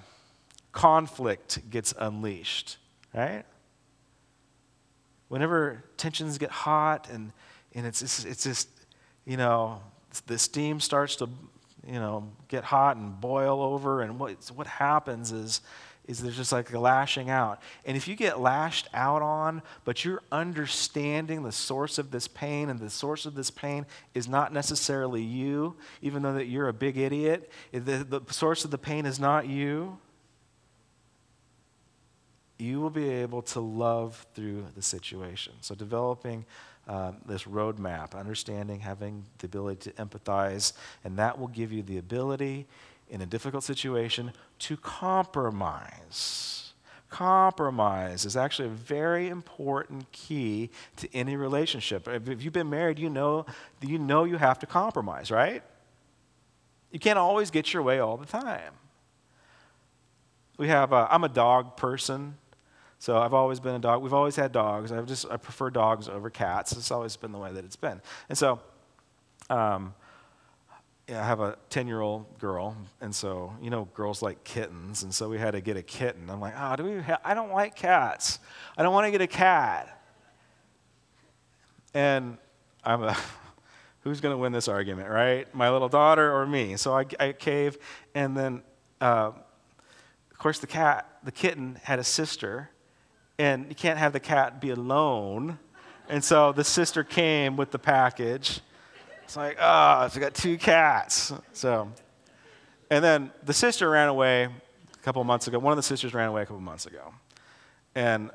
conflict 0.71 1.69
gets 1.69 1.93
unleashed, 1.97 2.77
right? 3.13 3.43
Whenever 5.27 5.83
tensions 5.97 6.37
get 6.37 6.51
hot 6.51 7.09
and, 7.09 7.31
and 7.73 7.85
it's, 7.85 8.01
it's, 8.01 8.25
it's 8.25 8.43
just, 8.43 8.69
you 9.25 9.37
know, 9.37 9.81
the 10.27 10.37
steam 10.37 10.79
starts 10.79 11.15
to 11.17 11.27
you 11.87 11.99
know, 11.99 12.31
get 12.47 12.63
hot 12.63 12.97
and 12.97 13.19
boil 13.19 13.61
over. 13.61 14.01
And 14.01 14.19
what, 14.19 14.51
what 14.55 14.67
happens 14.67 15.31
is, 15.31 15.61
is 16.07 16.19
there's 16.19 16.35
just 16.35 16.51
like 16.51 16.71
a 16.73 16.79
lashing 16.79 17.29
out. 17.29 17.61
And 17.85 17.97
if 17.97 18.07
you 18.07 18.15
get 18.15 18.39
lashed 18.39 18.87
out 18.93 19.21
on, 19.21 19.61
but 19.83 20.05
you're 20.05 20.21
understanding 20.31 21.43
the 21.43 21.51
source 21.51 21.97
of 21.97 22.11
this 22.11 22.27
pain, 22.27 22.69
and 22.69 22.79
the 22.79 22.89
source 22.89 23.25
of 23.25 23.35
this 23.35 23.49
pain 23.49 23.85
is 24.13 24.27
not 24.27 24.53
necessarily 24.53 25.23
you, 25.23 25.75
even 26.01 26.21
though 26.21 26.33
that 26.33 26.45
you're 26.45 26.67
a 26.67 26.73
big 26.73 26.97
idiot, 26.97 27.51
the, 27.71 28.03
the 28.03 28.21
source 28.31 28.65
of 28.65 28.71
the 28.71 28.77
pain 28.77 29.05
is 29.05 29.19
not 29.19 29.47
you, 29.47 29.97
you 32.57 32.79
will 32.79 32.89
be 32.89 33.09
able 33.09 33.41
to 33.41 33.59
love 33.59 34.25
through 34.33 34.65
the 34.75 34.81
situation. 34.81 35.53
So 35.61 35.75
developing 35.75 36.45
um, 36.87 37.17
this 37.25 37.43
roadmap, 37.43 38.15
understanding, 38.15 38.79
having 38.79 39.23
the 39.39 39.47
ability 39.47 39.89
to 39.89 39.95
empathize, 40.03 40.73
and 41.03 41.17
that 41.17 41.39
will 41.39 41.47
give 41.47 41.71
you 41.71 41.81
the 41.81 41.97
ability 41.97 42.67
in 43.09 43.21
a 43.21 43.25
difficult 43.25 43.63
situation 43.63 44.31
to 44.59 44.77
compromise. 44.77 46.73
Compromise 47.09 48.25
is 48.25 48.35
actually 48.35 48.67
a 48.67 48.71
very 48.71 49.29
important 49.29 50.11
key 50.11 50.69
to 50.97 51.13
any 51.15 51.35
relationship. 51.35 52.07
If 52.07 52.43
you've 52.43 52.53
been 52.53 52.69
married, 52.69 52.99
you 52.99 53.09
know 53.09 53.45
you 53.81 53.97
know 53.97 54.23
you 54.23 54.37
have 54.37 54.59
to 54.59 54.65
compromise, 54.65 55.31
right? 55.31 55.63
You 56.91 56.99
can't 56.99 57.19
always 57.19 57.51
get 57.51 57.73
your 57.73 57.83
way 57.83 57.99
all 57.99 58.17
the 58.17 58.25
time. 58.25 58.73
We 60.57 60.67
have. 60.69 60.93
A, 60.93 61.07
I'm 61.09 61.23
a 61.23 61.29
dog 61.29 61.77
person. 61.77 62.37
So 63.05 63.19
I've 63.19 63.35
always 63.35 63.59
been 63.59 63.75
a 63.75 63.79
dog. 63.79 64.01
We've 64.01 64.15
always 64.15 64.35
had 64.35 64.51
dogs. 64.51 64.91
I've 64.91 65.05
just 65.05 65.27
I 65.29 65.37
prefer 65.37 65.69
dogs 65.69 66.09
over 66.09 66.31
cats. 66.31 66.71
It's 66.71 66.89
always 66.89 67.15
been 67.15 67.31
the 67.31 67.37
way 67.37 67.51
that 67.51 67.63
it's 67.63 67.75
been. 67.75 68.01
And 68.29 68.35
so, 68.35 68.59
um, 69.47 69.93
yeah, 71.07 71.21
I 71.21 71.27
have 71.27 71.39
a 71.39 71.55
10 71.69 71.85
year 71.85 72.01
old 72.01 72.39
girl, 72.39 72.75
and 73.01 73.13
so, 73.13 73.53
you 73.61 73.69
know, 73.69 73.87
girls 73.93 74.23
like 74.23 74.43
kittens, 74.43 75.03
and 75.03 75.13
so 75.13 75.29
we 75.29 75.37
had 75.37 75.51
to 75.51 75.61
get 75.61 75.77
a 75.77 75.83
kitten. 75.83 76.31
I'm 76.31 76.41
like, 76.41 76.55
oh, 76.57 76.75
do 76.77 76.83
we 76.83 76.99
ha- 76.99 77.19
I 77.23 77.35
don't 77.35 77.51
like 77.51 77.75
cats. 77.75 78.39
I 78.75 78.81
don't 78.81 78.91
want 78.91 79.05
to 79.05 79.11
get 79.11 79.21
a 79.21 79.27
cat. 79.27 80.01
And 81.93 82.39
I'm 82.83 83.03
a, 83.03 83.15
who's 83.99 84.19
going 84.19 84.33
to 84.33 84.37
win 84.39 84.51
this 84.51 84.67
argument, 84.67 85.11
right? 85.11 85.53
My 85.53 85.69
little 85.69 85.89
daughter 85.89 86.35
or 86.35 86.47
me? 86.47 86.75
So 86.75 86.97
I, 86.97 87.05
I 87.19 87.33
cave, 87.33 87.77
and 88.15 88.35
then, 88.35 88.63
uh, 88.99 89.31
of 90.31 90.37
course, 90.39 90.57
the 90.57 90.65
cat, 90.65 91.19
the 91.23 91.31
kitten 91.31 91.79
had 91.83 91.99
a 91.99 92.03
sister, 92.03 92.71
and 93.37 93.67
you 93.69 93.75
can't 93.75 93.99
have 93.99 94.13
the 94.13 94.19
cat 94.19 94.61
be 94.61 94.69
alone. 94.69 95.59
And 96.07 96.23
so 96.23 96.51
the 96.51 96.63
sister 96.63 97.03
came 97.03 97.57
with 97.57 97.71
the 97.71 97.79
package. 97.79 98.61
It's 99.23 99.35
like, 99.35 99.57
oh, 99.59 100.07
so 100.07 100.19
I 100.19 100.21
got 100.21 100.33
two 100.33 100.57
cats. 100.57 101.33
So, 101.53 101.91
and 102.89 103.03
then 103.03 103.31
the 103.43 103.53
sister 103.53 103.89
ran 103.89 104.07
away 104.07 104.43
a 104.43 105.03
couple 105.03 105.23
months 105.23 105.47
ago. 105.47 105.57
One 105.57 105.71
of 105.71 105.77
the 105.77 105.83
sisters 105.83 106.13
ran 106.13 106.29
away 106.29 106.43
a 106.43 106.45
couple 106.45 106.61
months 106.61 106.85
ago. 106.85 107.13
And 107.95 108.29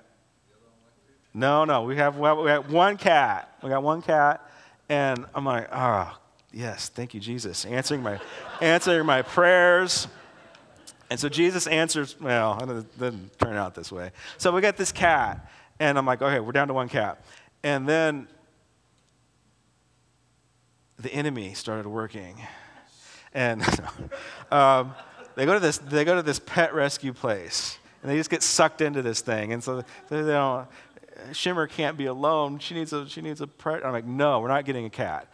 no, 1.33 1.65
no, 1.65 1.83
we 1.83 1.97
have, 1.97 2.17
we 2.17 2.51
have 2.51 2.73
one 2.73 2.97
cat. 2.97 3.55
We 3.63 3.71
got 3.71 3.83
one 3.83 4.03
cat. 4.03 4.51
And 4.89 5.27
I'm 5.33 5.45
like, 5.45 5.69
oh, 5.73 6.19
yes, 6.53 6.89
thank 6.89 7.15
you, 7.15 7.21
Jesus. 7.21 7.65
Answering 7.65 8.03
my, 8.03 8.19
answering 8.61 9.07
my 9.07 9.23
prayers. 9.23 10.09
And 11.11 11.19
so 11.19 11.29
Jesus 11.29 11.67
answers, 11.67 12.19
well, 12.21 12.57
it 12.63 12.99
didn't 12.99 13.37
turn 13.39 13.57
out 13.57 13.75
this 13.75 13.91
way. 13.91 14.13
So 14.39 14.53
we 14.53 14.61
got 14.61 14.77
this 14.77 14.93
cat. 14.93 15.51
And 15.81 15.99
I'm 15.99 16.07
like, 16.07 16.23
okay, 16.23 16.39
we're 16.39 16.53
down 16.53 16.69
to 16.69 16.75
one 16.75 16.89
cat. 16.89 17.25
And 17.65 17.89
then 17.89 18.29
the 21.01 21.13
enemy 21.13 21.55
started 21.55 21.89
working. 21.89 22.37
And 23.35 23.63
um, 24.53 24.95
they, 25.35 25.47
go 25.47 25.55
to 25.55 25.61
this, 25.61 25.79
they 25.79 26.05
go 26.05 26.15
to 26.15 26.23
this 26.23 26.39
pet 26.39 26.75
rescue 26.75 27.13
place, 27.13 27.79
and 28.03 28.11
they 28.11 28.17
just 28.17 28.31
get 28.31 28.43
sucked 28.43 28.81
into 28.81 29.03
this 29.03 29.21
thing. 29.21 29.53
And 29.53 29.65
so 29.65 29.83
they, 30.09 30.23
don't, 30.23 30.69
Shimmer 31.33 31.67
can't 31.67 31.97
be 31.97 32.07
alone. 32.07 32.59
She 32.61 32.75
needs 32.75 32.93
a, 32.93 33.09
she 33.09 33.21
needs 33.21 33.41
a 33.41 33.47
pet. 33.49 33.85
I'm 33.85 33.93
like, 33.93 34.07
no, 34.07 34.41
we're 34.41 34.49
not 34.49 34.65
getting 34.65 34.85
a 34.85 34.91
cat. 34.91 35.29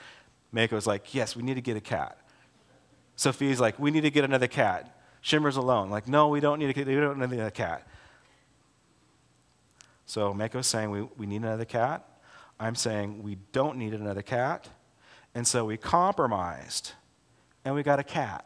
Mako's 0.53 0.87
like, 0.87 1.15
yes, 1.15 1.37
we 1.37 1.43
need 1.43 1.55
to 1.55 1.61
get 1.61 1.77
a 1.77 1.81
cat. 1.83 2.19
Sophie's 3.17 3.61
like, 3.61 3.79
we 3.79 3.91
need 3.91 4.03
to 4.03 4.11
get 4.11 4.25
another 4.25 4.49
cat. 4.49 4.96
Shimmer's 5.27 5.57
alone. 5.57 5.91
Like, 5.91 6.07
no, 6.07 6.29
we 6.29 6.39
don't 6.39 6.61
need 6.61 6.79
a, 6.79 6.85
we 6.85 6.95
don't 6.95 7.19
need 7.19 7.41
a 7.41 7.51
cat. 7.51 7.85
So 10.05 10.33
Mako's 10.33 10.69
saying 10.69 10.89
we, 10.89 11.03
we 11.17 11.27
need 11.27 11.43
another 11.43 11.65
cat. 11.65 12.09
I'm 12.61 12.77
saying 12.77 13.25
we 13.25 13.39
don't 13.51 13.77
need 13.77 13.93
another 13.93 14.23
cat. 14.23 14.69
And 15.35 15.45
so 15.45 15.65
we 15.65 15.79
compromised 15.79 16.93
and 17.65 17.75
we 17.75 17.83
got 17.83 17.99
a 17.99 18.05
cat. 18.05 18.45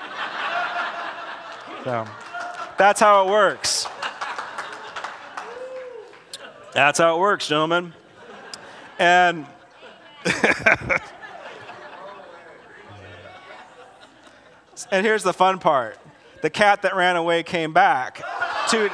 so 1.84 2.06
that's 2.78 3.00
how 3.00 3.26
it 3.26 3.30
works. 3.30 3.86
That's 6.72 7.00
how 7.00 7.16
it 7.16 7.20
works, 7.20 7.48
gentlemen. 7.48 7.92
And 8.98 9.44
and 14.90 15.04
here's 15.04 15.22
the 15.22 15.34
fun 15.34 15.58
part. 15.58 15.98
The 16.44 16.50
cat 16.50 16.82
that 16.82 16.94
ran 16.94 17.16
away 17.16 17.42
came 17.42 17.72
back 17.72 18.20
two, 18.68 18.90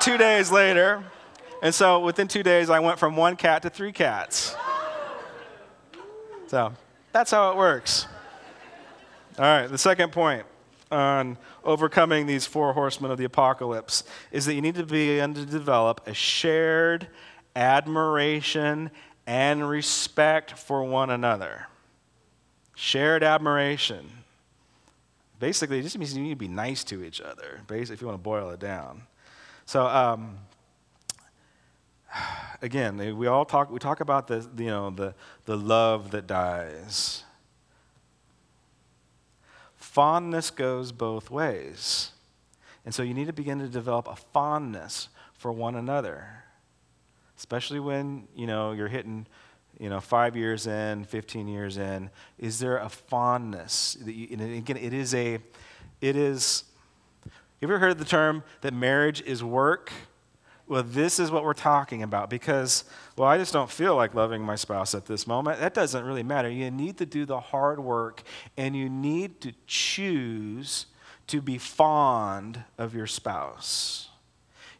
two 0.00 0.18
days 0.18 0.50
later. 0.50 1.04
And 1.62 1.72
so 1.72 2.00
within 2.00 2.26
two 2.26 2.42
days, 2.42 2.70
I 2.70 2.80
went 2.80 2.98
from 2.98 3.14
one 3.14 3.36
cat 3.36 3.62
to 3.62 3.70
three 3.70 3.92
cats. 3.92 4.56
So 6.48 6.72
that's 7.12 7.30
how 7.30 7.52
it 7.52 7.56
works. 7.56 8.08
All 9.38 9.44
right, 9.44 9.68
the 9.68 9.78
second 9.78 10.10
point 10.10 10.44
on 10.90 11.38
overcoming 11.62 12.26
these 12.26 12.46
four 12.46 12.72
horsemen 12.72 13.12
of 13.12 13.18
the 13.18 13.26
apocalypse 13.26 14.02
is 14.32 14.44
that 14.46 14.54
you 14.54 14.60
need 14.60 14.74
to 14.74 14.84
begin 14.84 15.34
to 15.34 15.46
develop 15.46 16.04
a 16.04 16.14
shared 16.14 17.06
admiration 17.54 18.90
and 19.24 19.68
respect 19.68 20.58
for 20.58 20.82
one 20.82 21.10
another. 21.10 21.68
Shared 22.74 23.22
admiration. 23.22 24.10
Basically, 25.38 25.78
it 25.78 25.82
just 25.82 25.98
means 25.98 26.16
you 26.16 26.22
need 26.22 26.30
to 26.30 26.36
be 26.36 26.48
nice 26.48 26.84
to 26.84 27.04
each 27.04 27.20
other, 27.20 27.60
basically, 27.66 27.94
if 27.94 28.00
you 28.00 28.06
want 28.06 28.18
to 28.18 28.22
boil 28.22 28.50
it 28.50 28.60
down. 28.60 29.02
So, 29.66 29.86
um, 29.86 30.38
again, 32.62 33.16
we 33.16 33.26
all 33.26 33.44
talk, 33.44 33.70
we 33.70 33.78
talk 33.78 34.00
about 34.00 34.28
the, 34.28 34.48
you 34.56 34.66
know, 34.66 34.90
the, 34.90 35.14
the 35.44 35.56
love 35.56 36.10
that 36.12 36.26
dies. 36.26 37.24
Fondness 39.76 40.50
goes 40.50 40.92
both 40.92 41.30
ways. 41.30 42.10
And 42.84 42.94
so 42.94 43.02
you 43.02 43.14
need 43.14 43.26
to 43.26 43.32
begin 43.32 43.58
to 43.60 43.68
develop 43.68 44.08
a 44.08 44.16
fondness 44.16 45.08
for 45.34 45.52
one 45.52 45.74
another, 45.74 46.44
especially 47.36 47.80
when, 47.80 48.28
you 48.34 48.46
know, 48.46 48.72
you're 48.72 48.88
hitting, 48.88 49.26
you 49.78 49.88
know, 49.88 50.00
five 50.00 50.36
years 50.36 50.66
in, 50.66 51.04
15 51.04 51.48
years 51.48 51.76
in. 51.76 52.10
Is 52.38 52.58
there 52.58 52.78
a 52.78 52.88
fondness? 52.88 53.96
That 54.04 54.14
you, 54.14 54.28
and 54.32 54.40
again, 54.40 54.76
it 54.76 54.92
is 54.92 55.14
a, 55.14 55.38
it 56.00 56.16
is, 56.16 56.64
you 57.60 57.68
ever 57.68 57.78
heard 57.78 57.98
the 57.98 58.04
term 58.04 58.42
that 58.60 58.72
marriage 58.74 59.22
is 59.22 59.42
work? 59.42 59.92
well, 60.66 60.82
this 60.82 61.18
is 61.18 61.30
what 61.30 61.44
we're 61.44 61.52
talking 61.52 62.02
about 62.02 62.30
because, 62.30 62.84
well, 63.16 63.28
I 63.28 63.36
just 63.36 63.52
don't 63.52 63.70
feel 63.70 63.96
like 63.96 64.14
loving 64.14 64.42
my 64.42 64.54
spouse 64.54 64.94
at 64.94 65.06
this 65.06 65.26
moment. 65.26 65.60
That 65.60 65.74
doesn't 65.74 66.04
really 66.04 66.22
matter. 66.22 66.48
You 66.48 66.70
need 66.70 66.96
to 66.98 67.06
do 67.06 67.26
the 67.26 67.38
hard 67.38 67.80
work 67.80 68.22
and 68.56 68.74
you 68.74 68.88
need 68.88 69.40
to 69.42 69.52
choose 69.66 70.86
to 71.26 71.42
be 71.42 71.58
fond 71.58 72.64
of 72.78 72.94
your 72.94 73.06
spouse. 73.06 74.08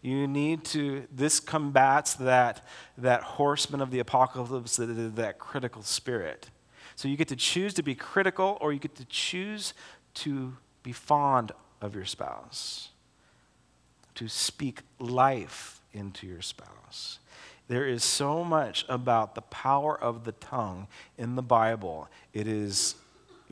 You 0.04 0.26
need 0.28 0.64
to, 0.66 1.06
this 1.10 1.40
combats 1.40 2.12
that, 2.16 2.66
that 2.98 3.22
horseman 3.22 3.80
of 3.80 3.90
the 3.90 4.00
apocalypse, 4.00 4.76
that, 4.76 5.16
that 5.16 5.38
critical 5.38 5.80
spirit. 5.80 6.50
So 6.94 7.08
you 7.08 7.16
get 7.16 7.28
to 7.28 7.36
choose 7.36 7.72
to 7.72 7.82
be 7.82 7.94
critical 7.94 8.58
or 8.60 8.74
you 8.74 8.78
get 8.78 8.96
to 8.96 9.06
choose 9.06 9.72
to 10.16 10.58
be 10.82 10.92
fond 10.92 11.52
of 11.80 11.94
your 11.94 12.04
spouse 12.04 12.90
to 14.16 14.28
speak 14.28 14.80
life 14.98 15.80
into 15.94 16.26
your 16.26 16.42
spouse. 16.42 17.18
There 17.68 17.86
is 17.86 18.04
so 18.04 18.44
much 18.44 18.84
about 18.90 19.34
the 19.34 19.40
power 19.40 19.98
of 19.98 20.24
the 20.24 20.32
tongue 20.32 20.86
in 21.16 21.34
the 21.34 21.42
Bible. 21.42 22.08
It 22.34 22.46
is, 22.46 22.94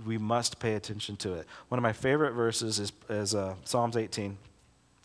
we 0.04 0.18
must 0.18 0.60
pay 0.60 0.74
attention 0.74 1.16
to 1.16 1.32
it. 1.32 1.46
One 1.68 1.78
of 1.78 1.82
my 1.82 1.94
favorite 1.94 2.32
verses 2.32 2.78
is, 2.78 2.92
is 3.08 3.34
uh, 3.34 3.54
Psalms 3.64 3.96
18, 3.96 4.36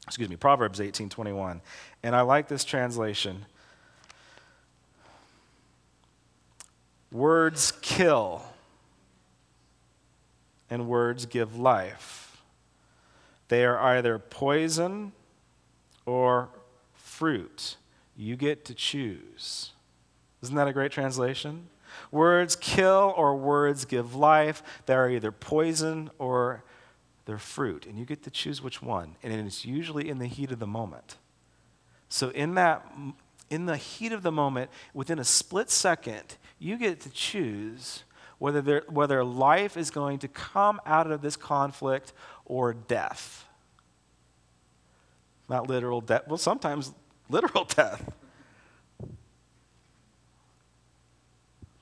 excuse 0.08 0.30
me, 0.30 0.38
Proverbs 0.38 0.80
18 0.80 1.10
21. 1.10 1.62
And 2.02 2.16
I 2.16 2.22
like 2.22 2.48
this 2.48 2.64
translation. 2.64 3.46
Words 7.12 7.74
kill, 7.82 8.44
and 10.70 10.88
words 10.88 11.26
give 11.26 11.58
life. 11.58 12.42
They 13.50 13.66
are 13.66 13.80
either 13.80 14.20
poison 14.20 15.14
or 16.06 16.50
fruit. 16.94 17.78
You 18.16 18.36
get 18.36 18.66
to 18.66 18.74
choose. 18.74 19.72
Isn't 20.42 20.56
that 20.56 20.68
a 20.68 20.74
great 20.74 20.92
translation? 20.92 21.70
Words 22.12 22.56
kill 22.56 23.14
or 23.16 23.36
words 23.36 23.86
give 23.86 24.16
life. 24.16 24.62
They 24.86 24.94
are 24.94 25.10
either 25.10 25.32
poison 25.32 26.10
or 26.20 26.64
they're 27.28 27.38
fruit. 27.38 27.86
And 27.86 28.00
you 28.00 28.06
get 28.06 28.24
to 28.24 28.32
choose 28.32 28.62
which 28.62 28.82
one. 28.82 29.18
And 29.22 29.34
it's 29.46 29.66
usually 29.66 30.10
in 30.10 30.18
the 30.18 30.26
heat 30.26 30.52
of 30.52 30.60
the 30.60 30.66
moment. 30.66 31.18
So, 32.10 32.30
in 32.30 32.56
that, 32.56 32.90
in 33.50 33.66
the 33.66 33.76
heat 33.76 34.14
of 34.14 34.24
the 34.24 34.32
moment, 34.32 34.72
within 34.94 35.20
a 35.20 35.26
split 35.26 35.70
second, 35.70 36.38
you 36.58 36.78
get 36.78 37.02
to 37.02 37.10
choose 37.10 38.04
whether, 38.40 38.62
there, 38.62 38.84
whether 38.88 39.24
life 39.26 39.76
is 39.76 39.92
going 39.92 40.20
to 40.20 40.30
come 40.30 40.80
out 40.86 41.12
of 41.12 41.22
this 41.22 41.36
conflict 41.36 42.14
or 42.46 42.74
death. 42.74 43.46
Not 45.50 45.68
literal 45.68 46.00
death. 46.00 46.24
Well, 46.28 46.38
sometimes 46.38 46.94
literal 47.30 47.66
death. 47.76 48.10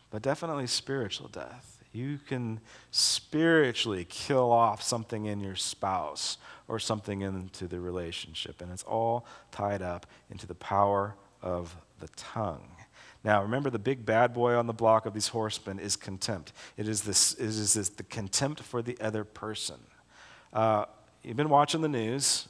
But 0.09 0.23
definitely 0.23 0.65
spiritual 0.65 1.27
death. 1.27 1.74
You 1.95 2.19
can 2.27 2.59
spiritually 2.91 4.05
kill 4.09 4.51
off 4.51 4.81
something 4.81 5.25
in 5.25 5.39
your 5.39 5.55
spouse 5.55 6.37
or 6.67 6.77
something 6.77 7.21
into 7.21 7.67
the 7.67 7.79
relationship. 7.79 8.61
And 8.61 8.71
it's 8.71 8.83
all 8.83 9.25
tied 9.51 9.81
up 9.81 10.05
into 10.29 10.45
the 10.45 10.55
power 10.55 11.15
of 11.41 11.75
the 11.99 12.09
tongue. 12.15 12.67
Now, 13.23 13.41
remember, 13.41 13.69
the 13.69 13.79
big 13.79 14.05
bad 14.05 14.33
boy 14.33 14.55
on 14.55 14.67
the 14.67 14.73
block 14.73 15.05
of 15.05 15.13
these 15.13 15.29
horsemen 15.29 15.79
is 15.79 15.95
contempt. 15.95 16.53
It 16.77 16.87
is 16.87 17.01
this, 17.01 17.33
it 17.33 17.45
is 17.45 17.73
this 17.73 17.89
the 17.89 18.03
contempt 18.03 18.61
for 18.61 18.81
the 18.81 18.97
other 18.99 19.23
person. 19.23 19.77
Uh, 20.53 20.85
you've 21.23 21.37
been 21.37 21.49
watching 21.49 21.81
the 21.81 21.87
news. 21.87 22.47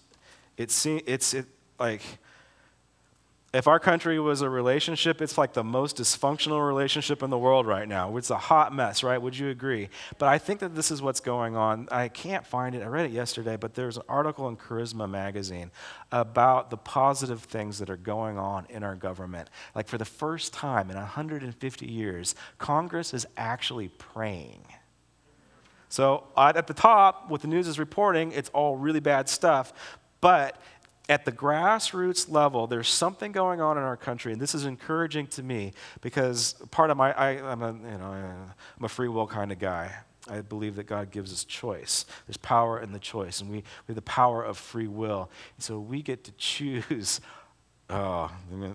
It 0.58 0.64
It's, 0.64 0.86
it's 0.86 1.34
it, 1.34 1.46
like 1.80 2.02
If 3.56 3.68
our 3.68 3.80
country 3.80 4.20
was 4.20 4.42
a 4.42 4.50
relationship, 4.50 5.22
it's 5.22 5.38
like 5.38 5.54
the 5.54 5.64
most 5.64 5.96
dysfunctional 5.96 6.68
relationship 6.68 7.24
in 7.24 7.30
the 7.30 7.38
world 7.38 7.66
right 7.66 7.88
now. 7.88 8.18
It's 8.18 8.30
a 8.30 8.38
hot 8.38 8.76
mess, 8.76 9.02
right? 9.02 9.18
Would 9.18 9.38
you 9.38 9.50
agree? 9.50 9.88
But 10.18 10.28
I 10.28 10.40
think 10.40 10.60
that 10.60 10.76
this 10.76 10.92
is 10.92 11.02
what's 11.02 11.22
going 11.22 11.56
on. 11.56 11.88
I 11.90 12.10
can't 12.10 12.46
find 12.46 12.76
it. 12.76 12.84
I 12.84 12.88
read 12.88 13.06
it 13.06 13.14
yesterday, 13.14 13.56
but 13.56 13.74
there's 13.74 13.96
an 13.96 14.04
article 14.10 14.50
in 14.50 14.58
Charisma 14.58 15.10
magazine 15.10 15.72
about 16.12 16.70
the 16.70 16.76
positive 16.76 17.44
things 17.44 17.80
that 17.80 17.90
are 17.90 17.96
going 17.96 18.38
on 18.38 18.66
in 18.68 18.84
our 18.84 18.96
government. 18.96 19.50
Like 19.74 19.88
for 19.88 19.98
the 19.98 20.04
first 20.04 20.52
time 20.52 20.90
in 20.90 20.98
150 20.98 21.86
years, 21.86 22.36
Congress 22.58 23.14
is 23.14 23.26
actually 23.38 23.88
praying. 23.88 24.66
So 25.88 26.26
at 26.36 26.68
the 26.68 26.74
top, 26.74 27.30
what 27.30 27.42
the 27.42 27.48
news 27.48 27.70
is 27.70 27.80
reporting, 27.80 28.34
it's 28.34 28.50
all 28.50 28.76
really 28.76 29.00
bad 29.00 29.30
stuff. 29.30 29.72
But 30.20 30.60
at 31.08 31.26
the 31.26 31.32
grassroots 31.32 32.30
level, 32.30 32.68
there's 32.68 32.88
something 32.88 33.32
going 33.32 33.62
on 33.62 33.78
in 33.78 33.84
our 33.84 33.98
country, 33.98 34.34
and 34.34 34.42
this 34.42 34.56
is 34.56 34.66
encouraging 34.66 35.28
to 35.28 35.44
me 35.44 35.74
because 36.02 36.54
part 36.72 36.90
of 36.90 36.98
my, 36.98 37.12
I, 37.14 37.32
am 37.52 37.62
a, 37.62 37.74
you 37.74 37.98
know, 37.98 38.12
I'm 38.78 38.84
a 38.84 38.90
free 38.90 39.08
will 39.08 39.28
kind 39.28 39.52
of 39.52 39.60
guy. 39.60 39.92
I 40.28 40.42
believe 40.42 40.76
that 40.78 40.88
God 40.88 41.12
gives 41.12 41.32
us 41.32 41.44
choice. 41.44 42.06
There's 42.26 42.38
power 42.38 42.80
in 42.80 42.92
the 42.92 43.00
choice, 43.00 43.42
and 43.42 43.50
we, 43.50 43.58
we 43.58 43.64
have 43.90 43.96
the 43.96 44.02
power 44.02 44.44
of 44.44 44.58
free 44.58 44.88
will. 44.88 45.30
So 45.60 45.80
we 45.80 46.02
get 46.02 46.24
to 46.26 46.32
choose. 46.34 47.22
Oh, 47.88 48.32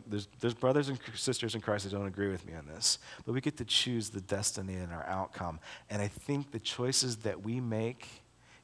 there's, 0.07 0.29
there's 0.38 0.55
brothers 0.55 0.88
and 0.88 0.97
sisters 1.16 1.57
in 1.57 1.61
Christ 1.61 1.83
that 1.83 1.90
don't 1.90 2.07
agree 2.07 2.31
with 2.31 2.47
me 2.47 2.55
on 2.55 2.64
this, 2.66 3.01
but 3.27 3.33
we 3.33 3.40
get 3.40 3.57
to 3.57 3.64
choose 3.64 4.09
the 4.09 4.21
destiny 4.21 4.75
and 4.75 4.93
our 4.93 5.05
outcome. 5.05 5.59
And 5.90 6.01
I 6.01 6.07
think 6.07 6.53
the 6.53 6.61
choices 6.61 7.16
that 7.16 7.43
we 7.43 7.59
make 7.59 8.07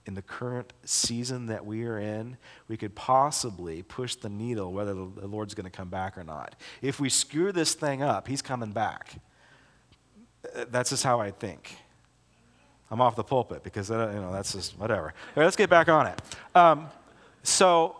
in 0.06 0.14
the 0.14 0.22
current 0.22 0.72
season 0.84 1.46
that 1.46 1.66
we 1.66 1.84
are 1.84 1.98
in, 1.98 2.36
we 2.68 2.76
could 2.76 2.94
possibly 2.94 3.82
push 3.82 4.14
the 4.14 4.28
needle 4.28 4.72
whether 4.72 4.94
the 4.94 5.26
Lord's 5.26 5.54
going 5.54 5.64
to 5.64 5.70
come 5.70 5.88
back 5.88 6.16
or 6.16 6.24
not. 6.24 6.54
If 6.80 7.00
we 7.00 7.08
screw 7.08 7.52
this 7.52 7.74
thing 7.74 8.02
up, 8.02 8.28
He's 8.28 8.42
coming 8.42 8.70
back. 8.70 9.14
Uh, 10.54 10.64
that's 10.70 10.90
just 10.90 11.02
how 11.02 11.20
I 11.20 11.32
think. 11.32 11.76
I'm 12.90 13.00
off 13.00 13.16
the 13.16 13.24
pulpit 13.24 13.64
because 13.64 13.90
uh, 13.90 14.12
you 14.14 14.20
know 14.20 14.32
that's 14.32 14.52
just 14.52 14.78
whatever. 14.78 15.12
Right, 15.34 15.44
let's 15.44 15.56
get 15.56 15.68
back 15.68 15.88
on 15.88 16.06
it. 16.06 16.22
Um, 16.54 16.86
so 17.42 17.96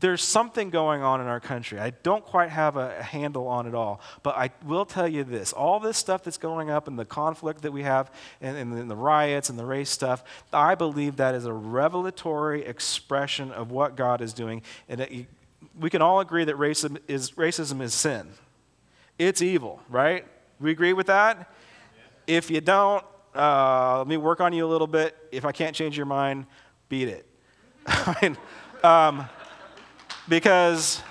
there's 0.00 0.22
something 0.22 0.70
going 0.70 1.02
on 1.02 1.20
in 1.20 1.28
our 1.28 1.38
country. 1.38 1.78
I 1.78 1.90
don't 1.90 2.24
quite 2.24 2.50
have 2.50 2.76
a 2.76 3.00
handle 3.02 3.46
on 3.46 3.66
it 3.66 3.74
all, 3.74 4.00
but 4.22 4.36
I 4.36 4.50
will 4.64 4.84
tell 4.84 5.06
you 5.06 5.22
this 5.22 5.52
all 5.52 5.78
this 5.78 5.96
stuff 5.96 6.24
that's 6.24 6.36
going 6.36 6.68
up 6.68 6.88
and 6.88 6.98
the 6.98 7.04
conflict 7.04 7.62
that 7.62 7.72
we 7.72 7.82
have 7.82 8.10
and, 8.40 8.56
and, 8.56 8.72
and 8.76 8.90
the 8.90 8.96
riots 8.96 9.50
and 9.50 9.58
the 9.58 9.64
race 9.64 9.90
stuff, 9.90 10.24
I 10.52 10.74
believe 10.74 11.16
that 11.16 11.34
is 11.34 11.46
a 11.46 11.52
revelatory 11.52 12.64
expression 12.64 13.52
of 13.52 13.70
what 13.70 13.94
God 13.94 14.20
is 14.20 14.32
doing. 14.32 14.62
And 14.88 15.26
we 15.78 15.90
can 15.90 16.02
all 16.02 16.20
agree 16.20 16.44
that 16.44 16.56
racism 16.56 16.98
is, 17.06 17.32
racism 17.32 17.80
is 17.80 17.94
sin, 17.94 18.28
it's 19.18 19.42
evil, 19.42 19.80
right? 19.88 20.26
We 20.58 20.72
agree 20.72 20.92
with 20.92 21.06
that? 21.06 21.52
If 22.26 22.50
you 22.50 22.60
don't, 22.60 23.04
uh, 23.34 23.98
let 23.98 24.08
me 24.08 24.16
work 24.16 24.40
on 24.40 24.52
you 24.52 24.66
a 24.66 24.68
little 24.68 24.86
bit. 24.86 25.16
If 25.30 25.44
I 25.44 25.52
can't 25.52 25.74
change 25.74 25.96
your 25.96 26.06
mind, 26.06 26.46
beat 26.88 27.08
it. 27.08 27.26
I 27.86 28.16
mean, 28.22 28.36
um, 28.82 29.28
because 30.28 31.02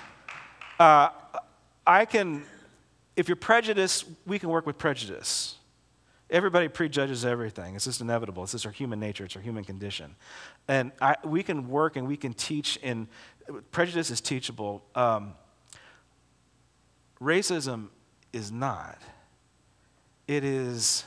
uh, 0.78 1.10
I 1.86 2.04
can, 2.04 2.44
if 3.16 3.28
you're 3.28 3.36
prejudiced, 3.36 4.04
we 4.26 4.38
can 4.38 4.48
work 4.48 4.66
with 4.66 4.78
prejudice. 4.78 5.56
Everybody 6.30 6.68
prejudges 6.68 7.24
everything. 7.24 7.76
It's 7.76 7.84
just 7.84 8.00
inevitable. 8.00 8.42
It's 8.42 8.52
just 8.52 8.66
our 8.66 8.72
human 8.72 8.98
nature. 8.98 9.24
It's 9.24 9.36
our 9.36 9.42
human 9.42 9.64
condition. 9.64 10.16
And 10.66 10.92
I, 11.00 11.16
we 11.24 11.42
can 11.42 11.68
work 11.68 11.96
and 11.96 12.08
we 12.08 12.16
can 12.16 12.32
teach 12.32 12.76
in, 12.78 13.08
prejudice 13.70 14.10
is 14.10 14.20
teachable. 14.20 14.84
Um, 14.94 15.34
racism 17.20 17.88
is 18.32 18.50
not. 18.50 18.98
It 20.26 20.42
is 20.42 21.04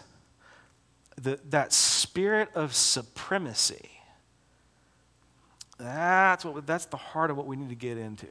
the, 1.19 1.39
that 1.49 1.73
spirit 1.73 2.49
of 2.53 2.73
supremacy 2.75 3.96
that's, 5.77 6.43
what, 6.45 6.65
that's 6.65 6.85
the 6.85 6.97
heart 6.97 7.31
of 7.31 7.37
what 7.37 7.45
we 7.45 7.55
need 7.55 7.69
to 7.69 7.75
get 7.75 7.97
into. 7.97 8.27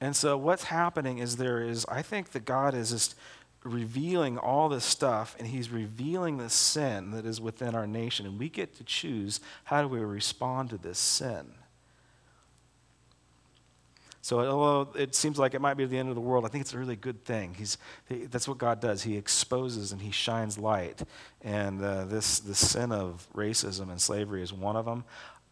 And 0.00 0.14
so, 0.14 0.36
what's 0.36 0.64
happening 0.64 1.18
is 1.18 1.36
there 1.36 1.62
is, 1.62 1.86
I 1.86 2.02
think 2.02 2.30
that 2.32 2.44
God 2.44 2.74
is 2.74 2.90
just 2.90 3.14
revealing 3.64 4.38
all 4.38 4.68
this 4.68 4.84
stuff, 4.84 5.34
and 5.38 5.48
He's 5.48 5.70
revealing 5.70 6.36
the 6.36 6.50
sin 6.50 7.10
that 7.12 7.24
is 7.24 7.40
within 7.40 7.74
our 7.74 7.86
nation. 7.86 8.26
And 8.26 8.38
we 8.38 8.48
get 8.48 8.76
to 8.76 8.84
choose 8.84 9.40
how 9.64 9.82
do 9.82 9.88
we 9.88 9.98
respond 10.00 10.70
to 10.70 10.78
this 10.78 10.98
sin. 10.98 11.52
So, 14.26 14.40
although 14.40 14.98
it 14.98 15.14
seems 15.14 15.38
like 15.38 15.54
it 15.54 15.60
might 15.60 15.74
be 15.74 15.84
the 15.84 15.96
end 15.96 16.08
of 16.08 16.16
the 16.16 16.20
world, 16.20 16.44
I 16.44 16.48
think 16.48 16.62
it's 16.62 16.74
a 16.74 16.78
really 16.78 16.96
good 16.96 17.24
thing. 17.24 17.54
He's, 17.56 17.78
he, 18.08 18.26
that's 18.26 18.48
what 18.48 18.58
God 18.58 18.80
does. 18.80 19.04
He 19.04 19.16
exposes 19.16 19.92
and 19.92 20.02
He 20.02 20.10
shines 20.10 20.58
light. 20.58 21.00
And 21.42 21.80
uh, 21.80 22.06
this, 22.06 22.40
this 22.40 22.58
sin 22.58 22.90
of 22.90 23.26
racism 23.36 23.88
and 23.88 24.00
slavery 24.00 24.42
is 24.42 24.52
one 24.52 24.74
of 24.74 24.84
them. 24.84 25.04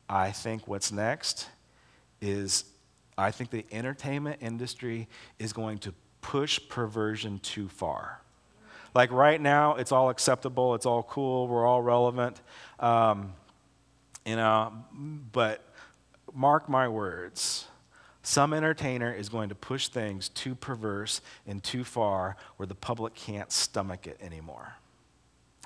I 0.09 0.31
think 0.31 0.69
what's 0.69 0.93
next 0.93 1.49
is 2.21 2.65
I 3.17 3.31
think 3.31 3.51
the 3.51 3.65
entertainment 3.71 4.39
industry 4.41 5.09
is 5.39 5.53
going 5.53 5.79
to 5.79 5.95
push 6.21 6.59
perversion 6.69 7.39
too 7.41 7.69
far. 7.69 8.21
Like 8.95 9.11
right 9.11 9.41
now, 9.41 9.75
it's 9.75 9.93
all 9.93 10.11
acceptable, 10.11 10.75
it's 10.75 10.87
all 10.87 11.03
cool, 11.03 11.49
we're 11.49 11.67
all 11.67 11.83
relevant. 11.83 12.41
Um, 12.79 13.33
you 14.25 14.37
know, 14.37 14.73
but 15.33 15.63
mark 16.33 16.69
my 16.69 16.89
words. 16.89 17.67
Some 18.23 18.55
entertainer 18.55 19.13
is 19.13 19.29
going 19.29 19.51
to 19.51 19.55
push 19.55 19.89
things 19.89 20.31
too 20.31 20.55
perverse 20.55 21.21
and 21.47 21.63
too 21.63 21.85
far 21.85 22.37
where 22.57 22.67
the 22.67 22.75
public 22.75 23.15
can't 23.15 23.53
stomach 23.53 24.07
it 24.07 24.19
anymore. 24.23 24.75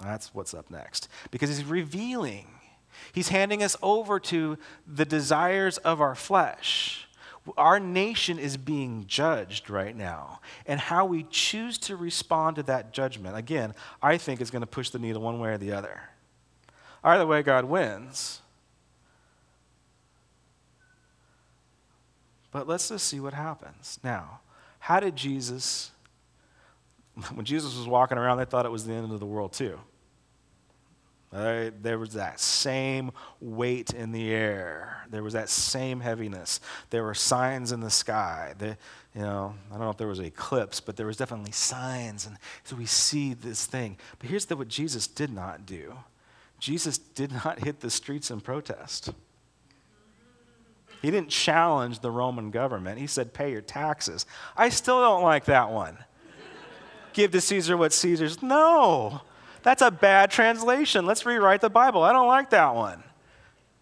That's 0.02 0.34
what's 0.34 0.54
up 0.54 0.70
next. 0.70 1.08
Because 1.30 1.50
he's 1.50 1.64
revealing 1.64 2.46
He's 3.12 3.28
handing 3.28 3.62
us 3.62 3.76
over 3.82 4.20
to 4.20 4.58
the 4.86 5.04
desires 5.04 5.78
of 5.78 6.00
our 6.00 6.14
flesh. 6.14 7.06
Our 7.56 7.80
nation 7.80 8.38
is 8.38 8.56
being 8.56 9.04
judged 9.06 9.70
right 9.70 9.96
now. 9.96 10.40
And 10.66 10.78
how 10.78 11.06
we 11.06 11.26
choose 11.30 11.78
to 11.78 11.96
respond 11.96 12.56
to 12.56 12.62
that 12.64 12.92
judgment, 12.92 13.36
again, 13.36 13.74
I 14.02 14.18
think 14.18 14.40
is 14.40 14.50
going 14.50 14.60
to 14.60 14.66
push 14.66 14.90
the 14.90 14.98
needle 14.98 15.22
one 15.22 15.40
way 15.40 15.50
or 15.50 15.58
the 15.58 15.72
other. 15.72 16.02
Either 17.02 17.26
way, 17.26 17.42
God 17.42 17.64
wins. 17.64 18.42
But 22.50 22.66
let's 22.66 22.88
just 22.88 23.06
see 23.06 23.20
what 23.20 23.34
happens. 23.34 23.98
Now, 24.02 24.40
how 24.80 25.00
did 25.00 25.16
Jesus, 25.16 25.90
when 27.34 27.46
Jesus 27.46 27.76
was 27.76 27.86
walking 27.86 28.18
around, 28.18 28.38
they 28.38 28.44
thought 28.44 28.66
it 28.66 28.72
was 28.72 28.86
the 28.86 28.92
end 28.92 29.12
of 29.12 29.20
the 29.20 29.26
world 29.26 29.52
too. 29.52 29.78
There 31.30 31.98
was 31.98 32.14
that 32.14 32.40
same 32.40 33.12
weight 33.40 33.90
in 33.90 34.12
the 34.12 34.30
air. 34.30 35.04
There 35.10 35.22
was 35.22 35.34
that 35.34 35.48
same 35.48 36.00
heaviness. 36.00 36.60
There 36.90 37.04
were 37.04 37.14
signs 37.14 37.70
in 37.72 37.80
the 37.80 37.90
sky. 37.90 38.54
The, 38.56 38.78
you 39.14 39.22
know, 39.22 39.54
I 39.68 39.72
don't 39.72 39.82
know 39.82 39.90
if 39.90 39.98
there 39.98 40.08
was 40.08 40.20
an 40.20 40.24
eclipse, 40.24 40.80
but 40.80 40.96
there 40.96 41.06
was 41.06 41.18
definitely 41.18 41.52
signs. 41.52 42.26
And 42.26 42.38
so 42.64 42.76
we 42.76 42.86
see 42.86 43.34
this 43.34 43.66
thing. 43.66 43.98
But 44.18 44.30
here's 44.30 44.46
the, 44.46 44.56
what 44.56 44.68
Jesus 44.68 45.06
did 45.06 45.30
not 45.30 45.66
do. 45.66 45.94
Jesus 46.58 46.98
did 46.98 47.30
not 47.30 47.60
hit 47.60 47.80
the 47.80 47.90
streets 47.90 48.30
in 48.30 48.40
protest. 48.40 49.10
He 51.02 51.10
didn't 51.10 51.28
challenge 51.28 52.00
the 52.00 52.10
Roman 52.10 52.50
government. 52.50 52.98
He 52.98 53.06
said, 53.06 53.32
pay 53.32 53.52
your 53.52 53.60
taxes. 53.60 54.26
I 54.56 54.70
still 54.70 55.00
don't 55.00 55.22
like 55.22 55.44
that 55.44 55.70
one. 55.70 55.98
Give 57.12 57.30
to 57.30 57.40
Caesar 57.40 57.76
what 57.76 57.92
Caesar's. 57.92 58.42
No. 58.42 59.20
That's 59.62 59.82
a 59.82 59.90
bad 59.90 60.30
translation. 60.30 61.06
Let's 61.06 61.26
rewrite 61.26 61.60
the 61.60 61.70
Bible. 61.70 62.02
I 62.02 62.12
don't 62.12 62.28
like 62.28 62.50
that 62.50 62.74
one. 62.74 63.02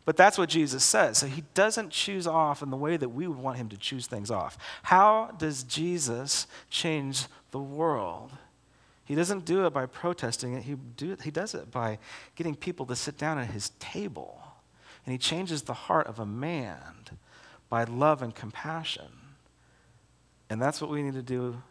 But 0.04 0.16
that's 0.16 0.38
what 0.38 0.48
Jesus 0.48 0.84
says. 0.84 1.18
So 1.18 1.26
he 1.26 1.42
doesn't 1.54 1.90
choose 1.90 2.26
off 2.26 2.62
in 2.62 2.70
the 2.70 2.76
way 2.76 2.96
that 2.96 3.08
we 3.08 3.26
would 3.26 3.38
want 3.38 3.58
him 3.58 3.68
to 3.70 3.76
choose 3.76 4.06
things 4.06 4.30
off. 4.30 4.56
How 4.84 5.32
does 5.36 5.64
Jesus 5.64 6.46
change 6.70 7.26
the 7.50 7.58
world? 7.58 8.30
He 9.04 9.14
doesn't 9.14 9.44
do 9.44 9.66
it 9.66 9.70
by 9.70 9.86
protesting 9.86 10.54
it, 10.54 10.62
he, 10.62 10.74
do, 10.96 11.16
he 11.22 11.30
does 11.30 11.54
it 11.54 11.70
by 11.70 11.98
getting 12.34 12.54
people 12.54 12.86
to 12.86 12.96
sit 12.96 13.18
down 13.18 13.38
at 13.38 13.50
his 13.50 13.70
table. 13.80 14.40
And 15.04 15.12
he 15.12 15.18
changes 15.18 15.62
the 15.62 15.74
heart 15.74 16.06
of 16.06 16.18
a 16.18 16.26
man 16.26 16.80
by 17.68 17.84
love 17.84 18.22
and 18.22 18.34
compassion. 18.34 19.10
And 20.48 20.62
that's 20.62 20.80
what 20.80 20.90
we 20.90 21.02
need 21.02 21.14
to 21.14 21.22
do 21.22 21.62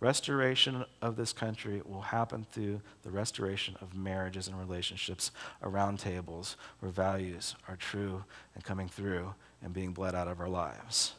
Restoration 0.00 0.84
of 1.02 1.16
this 1.16 1.32
country 1.32 1.82
will 1.84 2.02
happen 2.02 2.46
through 2.52 2.80
the 3.02 3.10
restoration 3.10 3.76
of 3.80 3.96
marriages 3.96 4.46
and 4.46 4.56
relationships 4.56 5.32
around 5.60 5.98
tables 5.98 6.56
where 6.78 6.92
values 6.92 7.56
are 7.68 7.74
true 7.74 8.22
and 8.54 8.62
coming 8.62 8.88
through 8.88 9.34
and 9.60 9.72
being 9.72 9.92
bled 9.92 10.14
out 10.14 10.28
of 10.28 10.38
our 10.38 10.48
lives. 10.48 11.14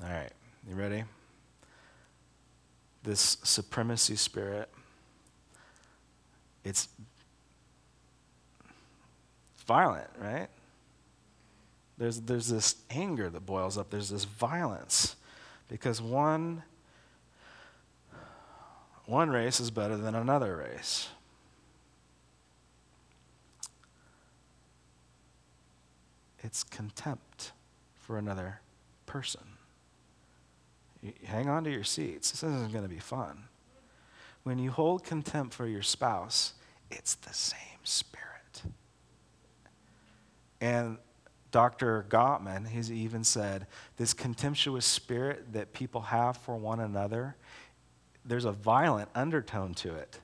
All 0.00 0.08
right, 0.08 0.30
you 0.68 0.76
ready? 0.76 1.02
This 3.02 3.38
supremacy 3.42 4.16
spirit, 4.16 4.70
it's 6.62 6.88
violent, 9.66 10.10
right? 10.20 10.48
There's, 11.96 12.20
there's 12.20 12.48
this 12.48 12.76
anger 12.90 13.30
that 13.30 13.46
boils 13.46 13.78
up, 13.78 13.90
there's 13.90 14.10
this 14.10 14.24
violence 14.24 15.16
because 15.68 16.02
one, 16.02 16.62
one 19.06 19.30
race 19.30 19.60
is 19.60 19.70
better 19.70 19.96
than 19.96 20.14
another 20.14 20.56
race. 20.56 21.08
It's 26.42 26.62
contempt 26.62 27.52
for 27.96 28.18
another 28.18 28.60
person. 29.06 29.40
You 31.02 31.12
hang 31.24 31.48
on 31.48 31.64
to 31.64 31.70
your 31.70 31.84
seats. 31.84 32.30
This 32.30 32.42
isn't 32.42 32.72
going 32.72 32.84
to 32.84 32.88
be 32.88 32.98
fun. 32.98 33.44
When 34.42 34.58
you 34.58 34.70
hold 34.70 35.04
contempt 35.04 35.54
for 35.54 35.66
your 35.66 35.82
spouse, 35.82 36.52
it's 36.90 37.14
the 37.14 37.32
same 37.32 37.58
spirit. 37.82 38.62
And 40.60 40.98
Dr. 41.54 42.04
Gottman 42.08 42.66
has 42.66 42.90
even 42.90 43.22
said 43.22 43.68
this 43.96 44.12
contemptuous 44.12 44.84
spirit 44.84 45.52
that 45.52 45.72
people 45.72 46.00
have 46.00 46.36
for 46.36 46.56
one 46.56 46.80
another, 46.80 47.36
there's 48.24 48.44
a 48.44 48.50
violent 48.50 49.08
undertone 49.14 49.72
to 49.74 49.94
it. 49.94 50.18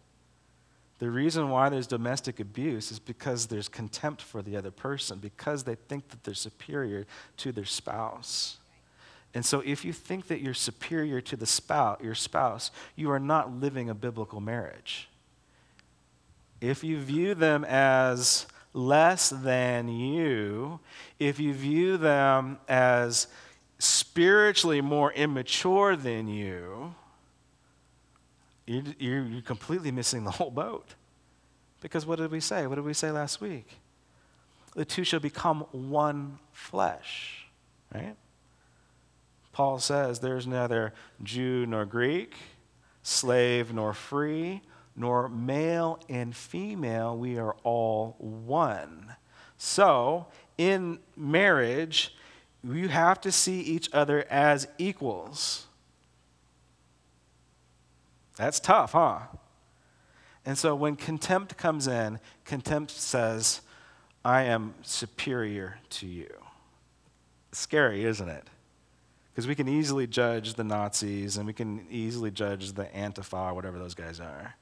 The 0.98 1.08
reason 1.08 1.48
why 1.48 1.68
there's 1.68 1.86
domestic 1.86 2.40
abuse 2.40 2.90
is 2.90 2.98
because 2.98 3.46
there's 3.46 3.68
contempt 3.68 4.22
for 4.22 4.42
the 4.42 4.56
other 4.56 4.72
person, 4.72 5.20
because 5.20 5.62
they 5.62 5.76
think 5.76 6.08
that 6.08 6.24
they're 6.24 6.34
superior 6.34 7.06
to 7.36 7.52
their 7.52 7.64
spouse. 7.64 8.58
And 9.32 9.46
so 9.46 9.60
if 9.60 9.84
you 9.84 9.92
think 9.92 10.26
that 10.26 10.40
you're 10.40 10.52
superior 10.52 11.20
to 11.20 11.36
the 11.36 11.46
spouse, 11.46 12.00
your 12.02 12.16
spouse, 12.16 12.72
you 12.96 13.08
are 13.12 13.20
not 13.20 13.52
living 13.52 13.88
a 13.88 13.94
biblical 13.94 14.40
marriage. 14.40 15.08
If 16.60 16.82
you 16.82 16.98
view 16.98 17.36
them 17.36 17.64
as 17.64 18.48
less 18.72 19.30
than 19.30 19.88
you, 19.88 20.80
if 21.18 21.40
you 21.40 21.52
view 21.52 21.96
them 21.96 22.59
as 22.68 23.26
spiritually 23.78 24.80
more 24.80 25.12
immature 25.12 25.96
than 25.96 26.28
you, 26.28 26.94
you're, 28.66 29.24
you're, 29.24 29.42
completely 29.42 29.90
missing 29.90 30.24
the 30.24 30.30
whole 30.30 30.50
boat. 30.50 30.94
Because 31.80 32.06
what 32.06 32.18
did 32.18 32.30
we 32.30 32.40
say? 32.40 32.66
What 32.66 32.76
did 32.76 32.85
we 32.85 32.94
say 32.94 33.11
last 33.11 33.40
week? 33.40 33.66
The 34.76 34.85
two 34.85 35.02
shall 35.02 35.18
become 35.18 35.66
one 35.72 36.38
flesh, 36.52 37.46
right? 37.92 38.14
Paul 39.52 39.80
says 39.80 40.20
there's 40.20 40.46
neither 40.46 40.94
Jew 41.22 41.66
nor 41.66 41.85
Greek, 41.85 42.35
slave 43.02 43.72
nor 43.72 43.92
free, 43.92 44.62
nor 45.00 45.30
male 45.30 45.98
and 46.10 46.36
female, 46.36 47.16
we 47.16 47.38
are 47.38 47.56
all 47.64 48.16
one. 48.18 49.16
So, 49.56 50.26
in 50.58 50.98
marriage, 51.16 52.14
you 52.62 52.88
have 52.88 53.18
to 53.22 53.32
see 53.32 53.60
each 53.60 53.88
other 53.94 54.26
as 54.28 54.68
equals. 54.76 55.66
That's 58.36 58.60
tough, 58.60 58.92
huh? 58.92 59.20
And 60.44 60.58
so 60.58 60.74
when 60.74 60.96
contempt 60.96 61.56
comes 61.56 61.86
in, 61.86 62.20
contempt 62.44 62.90
says, 62.90 63.62
I 64.22 64.42
am 64.42 64.74
superior 64.82 65.78
to 65.90 66.06
you. 66.06 66.28
scary, 67.52 68.04
isn't 68.04 68.28
it? 68.28 68.44
Because 69.32 69.48
we 69.48 69.54
can 69.54 69.68
easily 69.68 70.06
judge 70.06 70.54
the 70.54 70.64
Nazis 70.64 71.36
and 71.36 71.46
we 71.46 71.52
can 71.52 71.86
easily 71.90 72.30
judge 72.30 72.72
the 72.74 72.84
Antifa, 72.84 73.54
whatever 73.54 73.78
those 73.78 73.94
guys 73.94 74.20
are. 74.20 74.54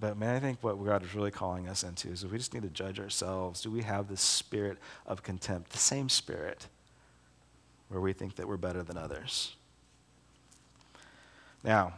But 0.00 0.16
man, 0.16 0.34
I 0.34 0.40
think 0.40 0.58
what 0.62 0.82
God 0.82 1.04
is 1.04 1.14
really 1.14 1.30
calling 1.30 1.68
us 1.68 1.84
into 1.84 2.08
is 2.08 2.26
we 2.26 2.38
just 2.38 2.54
need 2.54 2.62
to 2.62 2.70
judge 2.70 2.98
ourselves. 2.98 3.60
Do 3.60 3.70
we 3.70 3.82
have 3.82 4.08
this 4.08 4.22
spirit 4.22 4.78
of 5.06 5.22
contempt, 5.22 5.70
the 5.70 5.78
same 5.78 6.08
spirit 6.08 6.68
where 7.88 8.00
we 8.00 8.14
think 8.14 8.36
that 8.36 8.48
we're 8.48 8.56
better 8.56 8.82
than 8.82 8.96
others? 8.96 9.56
Now, 11.62 11.92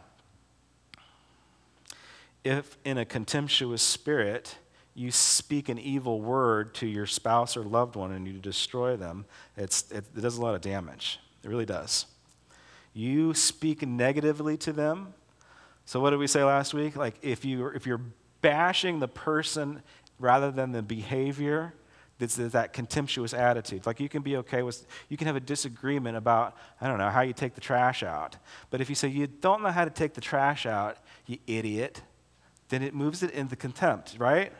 if 2.43 2.77
in 2.83 2.97
a 2.97 3.05
contemptuous 3.05 3.81
spirit 3.81 4.57
you 4.95 5.09
speak 5.09 5.69
an 5.69 5.79
evil 5.79 6.19
word 6.19 6.73
to 6.75 6.85
your 6.85 7.05
spouse 7.05 7.55
or 7.55 7.63
loved 7.63 7.95
one 7.95 8.11
and 8.11 8.27
you 8.27 8.33
destroy 8.33 8.97
them, 8.97 9.23
it, 9.55 9.81
it 9.91 10.21
does 10.21 10.37
a 10.37 10.41
lot 10.41 10.55
of 10.55 10.61
damage. 10.61 11.21
It 11.41 11.47
really 11.47 11.65
does. 11.65 12.05
You 12.93 13.33
speak 13.33 13.87
negatively 13.87 14.57
to 14.57 14.73
them, 14.73 15.13
so 15.85 15.99
what 15.99 16.11
did 16.11 16.19
we 16.19 16.27
say 16.27 16.43
last 16.43 16.73
week? 16.73 16.95
Like 16.95 17.15
if 17.21 17.43
you 17.45 17.67
if 17.67 17.85
you're 17.85 18.01
bashing 18.41 18.99
the 18.99 19.07
person 19.07 19.81
rather 20.19 20.51
than 20.51 20.71
the 20.71 20.81
behavior, 20.81 21.73
that's 22.19 22.35
that 22.35 22.73
contemptuous 22.73 23.33
attitude. 23.33 23.85
Like 23.85 23.99
you 23.99 24.07
can 24.07 24.21
be 24.21 24.37
okay 24.37 24.63
with 24.63 24.85
you 25.09 25.17
can 25.17 25.27
have 25.27 25.35
a 25.35 25.41
disagreement 25.41 26.15
about 26.15 26.55
I 26.79 26.87
don't 26.87 26.97
know 26.97 27.09
how 27.09 27.21
you 27.21 27.33
take 27.33 27.55
the 27.55 27.61
trash 27.61 28.03
out. 28.03 28.37
But 28.69 28.81
if 28.81 28.89
you 28.89 28.95
say 28.95 29.09
you 29.09 29.27
don't 29.27 29.61
know 29.61 29.71
how 29.71 29.83
to 29.83 29.91
take 29.91 30.13
the 30.13 30.21
trash 30.21 30.65
out, 30.65 30.97
you 31.25 31.37
idiot, 31.47 32.01
then 32.69 32.81
it 32.81 32.93
moves 32.93 33.23
it 33.23 33.31
into 33.31 33.55
contempt, 33.55 34.15
right? 34.17 34.53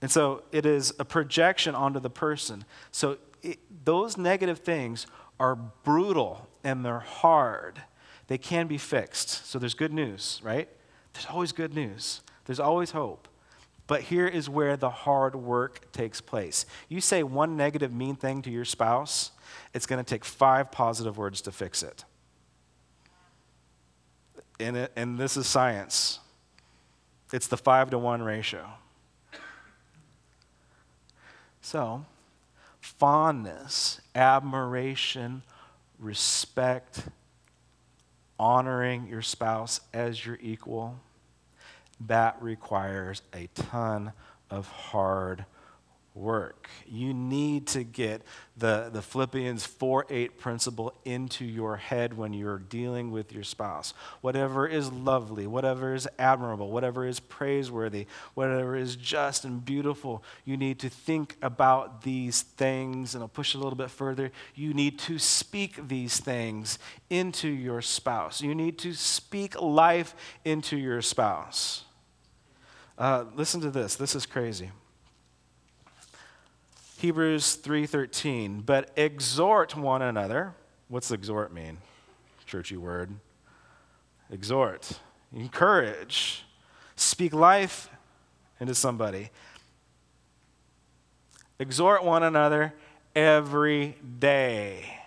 And 0.00 0.10
so 0.10 0.44
it 0.52 0.64
is 0.64 0.94
a 0.98 1.04
projection 1.04 1.74
onto 1.74 2.00
the 2.00 2.10
person. 2.10 2.64
So 2.92 3.18
it, 3.42 3.58
those 3.84 4.16
negative 4.16 4.60
things 4.60 5.06
are 5.40 5.56
brutal 5.56 6.48
and 6.64 6.84
they're 6.84 7.00
hard 7.00 7.82
they 8.28 8.38
can 8.38 8.66
be 8.66 8.78
fixed. 8.78 9.46
So 9.46 9.58
there's 9.58 9.74
good 9.74 9.92
news, 9.92 10.40
right? 10.42 10.68
There's 11.12 11.26
always 11.26 11.52
good 11.52 11.74
news, 11.74 12.22
there's 12.44 12.60
always 12.60 12.92
hope. 12.92 13.26
But 13.88 14.02
here 14.02 14.26
is 14.26 14.50
where 14.50 14.76
the 14.76 14.90
hard 14.90 15.34
work 15.34 15.90
takes 15.92 16.20
place. 16.20 16.66
You 16.90 17.00
say 17.00 17.22
one 17.22 17.56
negative, 17.56 17.92
mean 17.92 18.16
thing 18.16 18.42
to 18.42 18.50
your 18.50 18.66
spouse, 18.66 19.30
it's 19.72 19.86
going 19.86 20.04
to 20.04 20.08
take 20.08 20.26
five 20.26 20.70
positive 20.70 21.16
words 21.16 21.40
to 21.42 21.52
fix 21.52 21.82
it. 21.82 22.04
And, 24.60 24.76
it, 24.76 24.92
and 24.94 25.16
this 25.16 25.38
is 25.38 25.46
science. 25.46 26.18
It's 27.32 27.46
the 27.46 27.56
five 27.56 27.88
to 27.90 27.98
one 27.98 28.22
ratio. 28.22 28.66
So, 31.62 32.04
fondness, 32.80 34.02
admiration, 34.14 35.42
respect, 35.98 37.04
honoring 38.38 39.08
your 39.08 39.22
spouse 39.22 39.80
as 39.92 40.24
your 40.24 40.38
equal, 40.40 40.98
that 42.06 42.40
requires 42.40 43.22
a 43.34 43.48
ton 43.54 44.12
of 44.50 44.68
hard 44.68 45.44
work. 46.14 46.68
You 46.86 47.14
need 47.14 47.66
to 47.68 47.84
get 47.84 48.22
the, 48.56 48.90
the 48.92 49.02
Philippians 49.02 49.64
4 49.64 50.06
8 50.10 50.38
principle 50.38 50.94
into 51.04 51.44
your 51.44 51.76
head 51.76 52.16
when 52.16 52.32
you're 52.32 52.58
dealing 52.58 53.10
with 53.10 53.32
your 53.32 53.44
spouse. 53.44 53.94
Whatever 54.20 54.66
is 54.66 54.90
lovely, 54.90 55.46
whatever 55.46 55.94
is 55.94 56.08
admirable, 56.18 56.70
whatever 56.70 57.06
is 57.06 57.20
praiseworthy, 57.20 58.06
whatever 58.34 58.76
is 58.76 58.96
just 58.96 59.44
and 59.44 59.64
beautiful, 59.64 60.24
you 60.44 60.56
need 60.56 60.78
to 60.80 60.88
think 60.88 61.36
about 61.40 62.02
these 62.02 62.42
things. 62.42 63.14
And 63.14 63.22
I'll 63.22 63.28
push 63.28 63.54
a 63.54 63.58
little 63.58 63.76
bit 63.76 63.90
further. 63.90 64.32
You 64.54 64.74
need 64.74 64.98
to 65.00 65.18
speak 65.18 65.88
these 65.88 66.18
things 66.18 66.78
into 67.08 67.48
your 67.48 67.80
spouse. 67.80 68.40
You 68.40 68.54
need 68.54 68.78
to 68.78 68.94
speak 68.94 69.60
life 69.60 70.14
into 70.44 70.76
your 70.76 71.00
spouse. 71.00 71.84
Uh, 72.96 73.24
listen 73.36 73.60
to 73.60 73.70
this. 73.70 73.94
This 73.94 74.16
is 74.16 74.26
crazy. 74.26 74.72
Hebrews 76.98 77.54
3:13, 77.56 78.66
but 78.66 78.90
exhort 78.96 79.76
one 79.76 80.02
another. 80.02 80.54
What's 80.88 81.12
exhort 81.12 81.52
mean? 81.52 81.78
Churchy 82.44 82.76
word. 82.76 83.14
Exhort, 84.32 84.98
encourage, 85.32 86.44
speak 86.96 87.32
life 87.32 87.88
into 88.58 88.74
somebody. 88.74 89.30
Exhort 91.60 92.02
one 92.02 92.24
another 92.24 92.74
every 93.14 93.96
day 94.18 94.97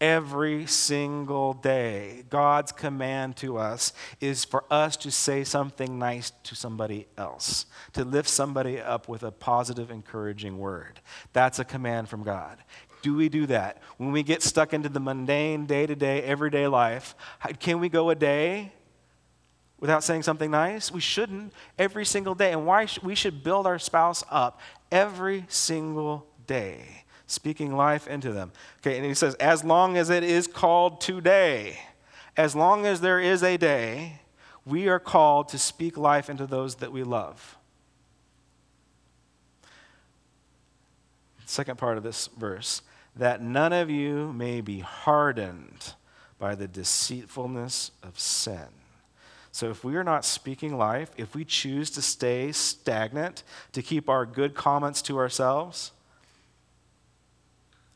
every 0.00 0.66
single 0.66 1.52
day. 1.52 2.24
God's 2.30 2.72
command 2.72 3.36
to 3.36 3.58
us 3.58 3.92
is 4.20 4.44
for 4.44 4.64
us 4.70 4.96
to 4.98 5.10
say 5.10 5.44
something 5.44 5.98
nice 5.98 6.32
to 6.44 6.54
somebody 6.54 7.06
else, 7.18 7.66
to 7.92 8.04
lift 8.04 8.28
somebody 8.28 8.80
up 8.80 9.08
with 9.08 9.22
a 9.22 9.30
positive, 9.30 9.90
encouraging 9.90 10.58
word. 10.58 11.00
That's 11.32 11.58
a 11.58 11.64
command 11.64 12.08
from 12.08 12.22
God. 12.22 12.58
Do 13.02 13.14
we 13.14 13.28
do 13.28 13.46
that? 13.46 13.82
When 13.98 14.12
we 14.12 14.22
get 14.22 14.42
stuck 14.42 14.72
into 14.72 14.88
the 14.88 15.00
mundane, 15.00 15.66
day 15.66 15.86
to 15.86 15.94
day, 15.94 16.22
everyday 16.22 16.66
life, 16.66 17.14
can 17.58 17.80
we 17.80 17.88
go 17.88 18.10
a 18.10 18.14
day 18.14 18.72
without 19.78 20.04
saying 20.04 20.22
something 20.22 20.50
nice? 20.50 20.92
We 20.92 21.00
shouldn't 21.00 21.52
every 21.78 22.04
single 22.04 22.34
day. 22.34 22.52
And 22.52 22.66
why 22.66 22.86
we 23.02 23.14
should 23.14 23.42
build 23.42 23.66
our 23.66 23.78
spouse 23.78 24.22
up 24.30 24.60
every 24.92 25.44
single 25.48 26.26
day 26.46 27.04
speaking 27.30 27.76
life 27.76 28.06
into 28.08 28.32
them. 28.32 28.52
Okay, 28.80 28.96
and 28.96 29.06
he 29.06 29.14
says, 29.14 29.34
as 29.36 29.64
long 29.64 29.96
as 29.96 30.10
it 30.10 30.24
is 30.24 30.46
called 30.46 31.00
today, 31.00 31.78
as 32.36 32.54
long 32.54 32.86
as 32.86 33.00
there 33.00 33.20
is 33.20 33.42
a 33.42 33.56
day, 33.56 34.20
we 34.66 34.88
are 34.88 35.00
called 35.00 35.48
to 35.48 35.58
speak 35.58 35.96
life 35.96 36.28
into 36.28 36.46
those 36.46 36.76
that 36.76 36.92
we 36.92 37.02
love. 37.02 37.56
second 41.50 41.76
part 41.76 41.98
of 41.98 42.04
this 42.04 42.28
verse, 42.38 42.80
that 43.16 43.42
none 43.42 43.72
of 43.72 43.90
you 43.90 44.32
may 44.32 44.60
be 44.60 44.78
hardened 44.78 45.94
by 46.38 46.54
the 46.54 46.68
deceitfulness 46.68 47.90
of 48.02 48.18
sin. 48.18 48.68
So, 49.52 49.68
if 49.68 49.82
we 49.82 49.96
are 49.96 50.04
not 50.04 50.24
speaking 50.24 50.78
life, 50.78 51.10
if 51.16 51.34
we 51.34 51.44
choose 51.44 51.90
to 51.90 52.02
stay 52.02 52.52
stagnant, 52.52 53.42
to 53.72 53.82
keep 53.82 54.08
our 54.08 54.24
good 54.24 54.54
comments 54.54 55.02
to 55.02 55.18
ourselves, 55.18 55.90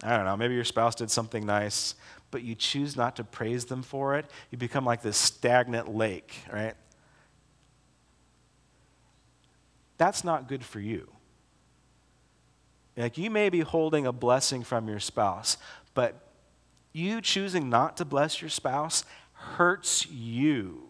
I 0.02 0.16
don't 0.16 0.24
know, 0.24 0.37
maybe 0.37 0.54
your 0.54 0.64
spouse 0.64 0.94
did 0.94 1.11
something 1.11 1.46
nice, 1.46 1.94
but 2.30 2.42
you 2.42 2.54
choose 2.54 2.96
not 2.96 3.16
to 3.16 3.24
praise 3.24 3.66
them 3.66 3.83
for 3.83 4.16
it, 4.16 4.26
you 4.50 4.59
become 4.59 4.85
like 4.85 5.02
this 5.02 5.16
stagnant 5.16 5.94
lake, 5.94 6.35
right? 6.52 6.74
That's 9.96 10.24
not 10.24 10.48
good 10.48 10.64
for 10.64 10.80
you. 10.80 11.11
Like 12.96 13.18
you 13.18 13.30
may 13.30 13.48
be 13.48 13.61
holding 13.61 14.07
a 14.07 14.12
blessing 14.12 14.62
from 14.62 14.88
your 14.88 15.00
spouse, 15.00 15.57
but 15.94 16.20
you 16.92 17.20
choosing 17.20 17.68
not 17.70 17.96
to 17.96 18.04
bless 18.04 18.40
your 18.40 18.50
spouse 18.50 19.04
hurts 19.33 20.07
you. 20.11 20.83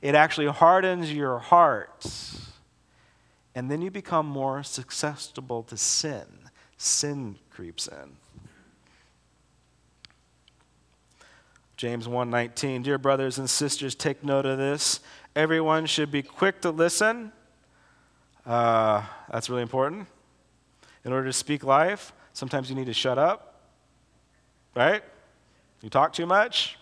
It 0.00 0.14
actually 0.14 0.48
hardens 0.48 1.12
your 1.12 1.38
heart. 1.38 2.06
And 3.54 3.70
then 3.70 3.82
you 3.82 3.90
become 3.90 4.26
more 4.26 4.62
susceptible 4.62 5.62
to 5.64 5.76
sin. 5.76 6.41
Sin 6.82 7.36
creeps 7.50 7.88
in. 7.88 8.16
James 11.76 12.06
1:19 12.06 12.82
Dear 12.82 12.98
brothers 12.98 13.38
and 13.38 13.48
sisters 13.48 13.94
take 13.94 14.24
note 14.24 14.46
of 14.46 14.58
this. 14.58 15.00
Everyone 15.34 15.86
should 15.86 16.10
be 16.10 16.22
quick 16.22 16.60
to 16.62 16.70
listen. 16.70 17.32
Uh, 18.44 19.02
that's 19.30 19.48
really 19.48 19.62
important. 19.62 20.08
In 21.04 21.12
order 21.12 21.26
to 21.26 21.32
speak 21.32 21.64
life 21.64 22.12
sometimes 22.32 22.70
you 22.70 22.76
need 22.76 22.86
to 22.86 22.94
shut 22.94 23.18
up 23.18 23.52
right? 24.74 25.02
You 25.80 25.90
talk 25.90 26.12
too 26.12 26.26
much. 26.26 26.78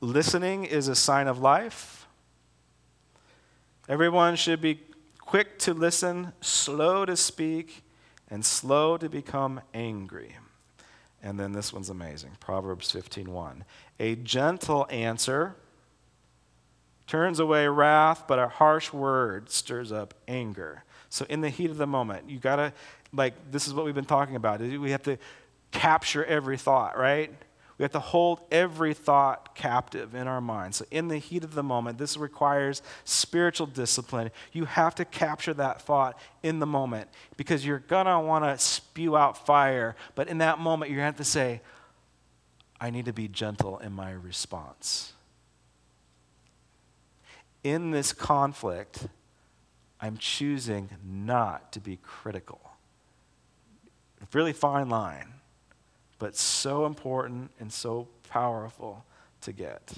Listening 0.00 0.64
is 0.64 0.88
a 0.88 0.94
sign 0.94 1.26
of 1.26 1.38
life. 1.38 2.06
Everyone 3.88 4.36
should 4.36 4.60
be 4.60 4.80
quick 5.26 5.58
to 5.58 5.74
listen 5.74 6.32
slow 6.40 7.04
to 7.04 7.16
speak 7.16 7.82
and 8.30 8.44
slow 8.44 8.96
to 8.96 9.08
become 9.08 9.60
angry 9.74 10.36
and 11.26 11.40
then 11.40 11.50
this 11.50 11.72
one's 11.72 11.90
amazing. 11.90 12.36
Proverbs 12.38 12.92
15:1. 12.92 13.64
A 13.98 14.14
gentle 14.14 14.86
answer 14.90 15.56
turns 17.08 17.40
away 17.40 17.66
wrath, 17.66 18.28
but 18.28 18.38
a 18.38 18.46
harsh 18.46 18.92
word 18.92 19.50
stirs 19.50 19.90
up 19.90 20.14
anger. 20.28 20.84
So 21.08 21.26
in 21.28 21.40
the 21.40 21.48
heat 21.48 21.70
of 21.70 21.78
the 21.78 21.86
moment, 21.86 22.30
you 22.30 22.38
got 22.38 22.56
to 22.56 22.72
like 23.12 23.50
this 23.50 23.66
is 23.66 23.74
what 23.74 23.84
we've 23.84 23.94
been 23.94 24.04
talking 24.04 24.36
about. 24.36 24.60
We 24.60 24.92
have 24.92 25.02
to 25.02 25.18
capture 25.72 26.24
every 26.24 26.58
thought, 26.58 26.96
right? 26.96 27.32
We 27.78 27.82
have 27.82 27.92
to 27.92 28.00
hold 28.00 28.40
every 28.50 28.94
thought 28.94 29.54
captive 29.54 30.14
in 30.14 30.26
our 30.26 30.40
mind. 30.40 30.74
So, 30.74 30.86
in 30.90 31.08
the 31.08 31.18
heat 31.18 31.44
of 31.44 31.54
the 31.54 31.62
moment, 31.62 31.98
this 31.98 32.16
requires 32.16 32.80
spiritual 33.04 33.66
discipline. 33.66 34.30
You 34.52 34.64
have 34.64 34.94
to 34.94 35.04
capture 35.04 35.52
that 35.54 35.82
thought 35.82 36.18
in 36.42 36.58
the 36.58 36.66
moment 36.66 37.08
because 37.36 37.66
you're 37.66 37.80
going 37.80 38.06
to 38.06 38.18
want 38.18 38.44
to 38.44 38.58
spew 38.64 39.16
out 39.16 39.44
fire. 39.44 39.94
But 40.14 40.28
in 40.28 40.38
that 40.38 40.58
moment, 40.58 40.90
you're 40.90 41.00
going 41.00 41.12
to 41.12 41.18
have 41.18 41.26
to 41.26 41.30
say, 41.30 41.60
I 42.80 42.88
need 42.88 43.04
to 43.06 43.12
be 43.12 43.28
gentle 43.28 43.78
in 43.78 43.92
my 43.92 44.10
response. 44.10 45.12
In 47.62 47.90
this 47.90 48.12
conflict, 48.12 49.06
I'm 50.00 50.16
choosing 50.16 50.90
not 51.04 51.72
to 51.72 51.80
be 51.80 51.98
critical. 52.02 52.60
Really 54.32 54.52
fine 54.52 54.88
line 54.88 55.35
but 56.18 56.36
so 56.36 56.86
important 56.86 57.50
and 57.60 57.72
so 57.72 58.08
powerful 58.28 59.04
to 59.42 59.52
get. 59.52 59.92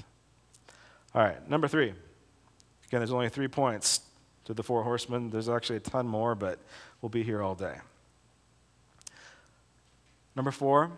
All 1.14 1.22
right, 1.22 1.48
number 1.48 1.68
three. 1.68 1.94
Again, 2.86 3.00
there's 3.00 3.12
only 3.12 3.28
three 3.28 3.48
points 3.48 4.00
to 4.44 4.54
the 4.54 4.62
four 4.62 4.82
horsemen. 4.82 5.30
There's 5.30 5.48
actually 5.48 5.76
a 5.76 5.80
ton 5.80 6.06
more, 6.06 6.34
but 6.34 6.58
we'll 7.00 7.10
be 7.10 7.22
here 7.22 7.42
all 7.42 7.54
day. 7.54 7.76
Number 10.34 10.50
four 10.50 10.90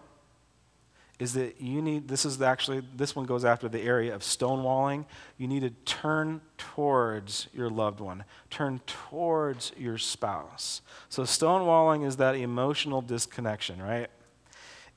is 1.18 1.34
that 1.34 1.60
you 1.60 1.82
need, 1.82 2.08
this 2.08 2.24
is 2.24 2.40
actually, 2.40 2.82
this 2.96 3.14
one 3.14 3.26
goes 3.26 3.44
after 3.44 3.68
the 3.68 3.80
area 3.80 4.14
of 4.14 4.22
stonewalling. 4.22 5.04
You 5.36 5.48
need 5.48 5.60
to 5.60 5.70
turn 5.84 6.40
towards 6.56 7.48
your 7.52 7.68
loved 7.68 8.00
one, 8.00 8.24
turn 8.48 8.80
towards 8.86 9.72
your 9.78 9.98
spouse. 9.98 10.80
So, 11.08 11.24
stonewalling 11.24 12.06
is 12.06 12.16
that 12.16 12.36
emotional 12.36 13.02
disconnection, 13.02 13.82
right? 13.82 14.08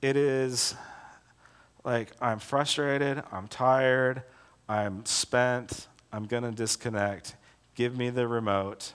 It 0.03 0.17
is 0.17 0.75
like 1.85 2.11
I'm 2.19 2.39
frustrated, 2.39 3.23
I'm 3.31 3.47
tired, 3.47 4.23
I'm 4.67 5.05
spent, 5.05 5.87
I'm 6.11 6.25
going 6.25 6.43
to 6.43 6.51
disconnect. 6.51 7.37
Give 7.73 7.97
me 7.97 8.09
the 8.09 8.27
remote. 8.27 8.91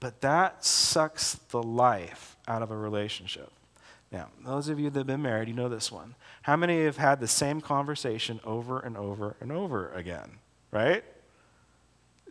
But 0.00 0.20
that 0.20 0.64
sucks 0.64 1.34
the 1.50 1.62
life 1.62 2.36
out 2.48 2.62
of 2.62 2.72
a 2.72 2.76
relationship. 2.76 3.52
Now, 4.10 4.30
those 4.44 4.68
of 4.68 4.80
you 4.80 4.90
that 4.90 4.98
have 4.98 5.06
been 5.06 5.22
married, 5.22 5.46
you 5.46 5.54
know 5.54 5.68
this 5.68 5.92
one. 5.92 6.16
How 6.42 6.56
many 6.56 6.82
have 6.86 6.96
had 6.96 7.20
the 7.20 7.28
same 7.28 7.60
conversation 7.60 8.40
over 8.42 8.80
and 8.80 8.96
over 8.96 9.36
and 9.40 9.52
over 9.52 9.92
again? 9.92 10.38
Right? 10.72 11.04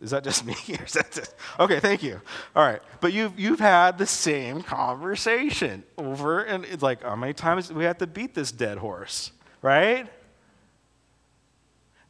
Is 0.00 0.10
that 0.10 0.24
just 0.24 0.44
me? 0.46 0.54
That 0.66 1.10
just, 1.12 1.34
okay, 1.58 1.80
thank 1.80 2.02
you. 2.02 2.20
All 2.56 2.64
right. 2.64 2.80
But 3.00 3.12
you've, 3.12 3.38
you've 3.38 3.60
had 3.60 3.98
the 3.98 4.06
same 4.06 4.62
conversation 4.62 5.82
over 5.98 6.42
and 6.42 6.64
it's 6.64 6.82
like, 6.82 7.02
how 7.02 7.16
many 7.16 7.32
times 7.32 7.72
we 7.72 7.84
have 7.84 7.98
to 7.98 8.06
beat 8.06 8.34
this 8.34 8.52
dead 8.52 8.78
horse, 8.78 9.32
right? 9.62 10.06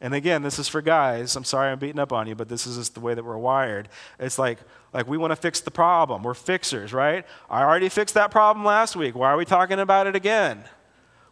And 0.03 0.15
again, 0.15 0.41
this 0.41 0.57
is 0.57 0.67
for 0.67 0.81
guys. 0.81 1.35
I'm 1.35 1.43
sorry 1.43 1.71
I'm 1.71 1.77
beating 1.77 1.99
up 1.99 2.11
on 2.11 2.27
you, 2.27 2.33
but 2.33 2.49
this 2.49 2.65
is 2.65 2.77
just 2.77 2.95
the 2.95 2.99
way 2.99 3.13
that 3.13 3.23
we're 3.23 3.37
wired. 3.37 3.87
It's 4.19 4.39
like, 4.39 4.57
like 4.93 5.07
we 5.07 5.17
want 5.17 5.31
to 5.31 5.35
fix 5.35 5.59
the 5.61 5.69
problem. 5.69 6.23
We're 6.23 6.33
fixers, 6.33 6.91
right? 6.91 7.23
I 7.49 7.61
already 7.61 7.87
fixed 7.87 8.15
that 8.15 8.31
problem 8.31 8.65
last 8.65 8.95
week. 8.95 9.15
Why 9.15 9.29
are 9.29 9.37
we 9.37 9.45
talking 9.45 9.79
about 9.79 10.07
it 10.07 10.15
again? 10.15 10.63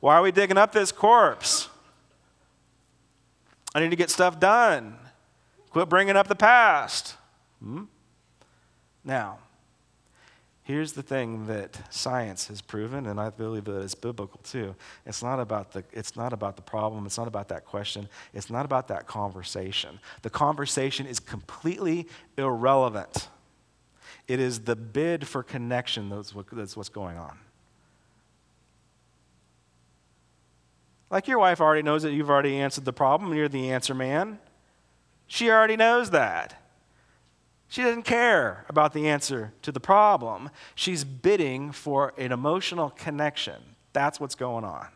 Why 0.01 0.15
are 0.17 0.21
we 0.21 0.31
digging 0.31 0.57
up 0.57 0.71
this 0.71 0.91
corpse? 0.91 1.67
I 3.73 3.79
need 3.79 3.89
to 3.89 3.95
get 3.95 4.11
stuff 4.11 4.39
done. 4.39 4.97
Quit 5.71 5.89
bringing 5.89 6.15
up 6.15 6.27
the 6.27 6.35
past. 6.35 7.15
Hmm? 7.63 7.83
Now, 9.03 9.39
here's 10.63 10.93
the 10.93 11.01
thing 11.01 11.47
that 11.47 11.79
science 11.93 12.47
has 12.47 12.61
proven, 12.61 13.05
and 13.05 13.19
I 13.19 13.29
believe 13.29 13.65
that 13.65 13.81
it's 13.81 13.95
biblical 13.95 14.39
too. 14.43 14.75
It's 15.05 15.23
not 15.23 15.39
about 15.39 15.71
the, 15.71 15.83
it's 15.91 16.15
not 16.15 16.33
about 16.33 16.55
the 16.55 16.61
problem. 16.61 17.05
It's 17.05 17.17
not 17.17 17.27
about 17.27 17.49
that 17.49 17.65
question. 17.65 18.07
It's 18.33 18.49
not 18.49 18.65
about 18.65 18.87
that 18.89 19.07
conversation. 19.07 19.99
The 20.21 20.29
conversation 20.29 21.05
is 21.05 21.19
completely 21.19 22.07
irrelevant. 22.37 23.29
It 24.27 24.39
is 24.39 24.61
the 24.61 24.75
bid 24.75 25.27
for 25.27 25.41
connection 25.41 26.09
that's, 26.09 26.35
what, 26.35 26.45
that's 26.51 26.77
what's 26.77 26.89
going 26.89 27.17
on. 27.17 27.37
Like 31.09 31.27
your 31.27 31.39
wife 31.39 31.59
already 31.59 31.81
knows 31.81 32.03
that 32.03 32.13
you've 32.13 32.29
already 32.29 32.57
answered 32.57 32.85
the 32.85 32.93
problem, 32.93 33.33
you're 33.33 33.49
the 33.49 33.71
answer 33.71 33.95
man. 33.95 34.39
She 35.29 35.49
already 35.49 35.77
knows 35.77 36.09
that. 36.09 36.61
She 37.69 37.83
doesn't 37.83 38.03
care 38.03 38.65
about 38.67 38.93
the 38.93 39.07
answer 39.07 39.53
to 39.61 39.71
the 39.71 39.79
problem. 39.79 40.49
She's 40.73 41.03
bidding 41.03 41.71
for 41.71 42.13
an 42.17 42.31
emotional 42.31 42.89
connection. 42.89 43.61
That's 43.93 44.19
what's 44.19 44.33
going 44.33 44.63
on. 44.65 44.87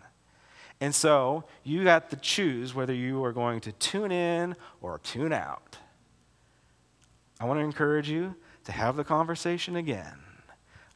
And 0.81 0.93
so 0.93 1.43
you 1.63 1.83
got 1.83 2.09
to 2.09 2.15
choose 2.15 2.73
whether 2.73 2.93
you 2.93 3.23
are 3.23 3.31
going 3.31 3.61
to 3.61 3.71
tune 3.73 4.11
in 4.11 4.55
or 4.81 4.99
tune 4.99 5.31
out. 5.31 5.77
I 7.39 7.45
want 7.45 7.59
to 7.59 7.63
encourage 7.63 8.09
you 8.09 8.35
to 8.65 8.71
have 8.71 8.95
the 8.95 9.03
conversation 9.03 9.75
again. 9.75 10.17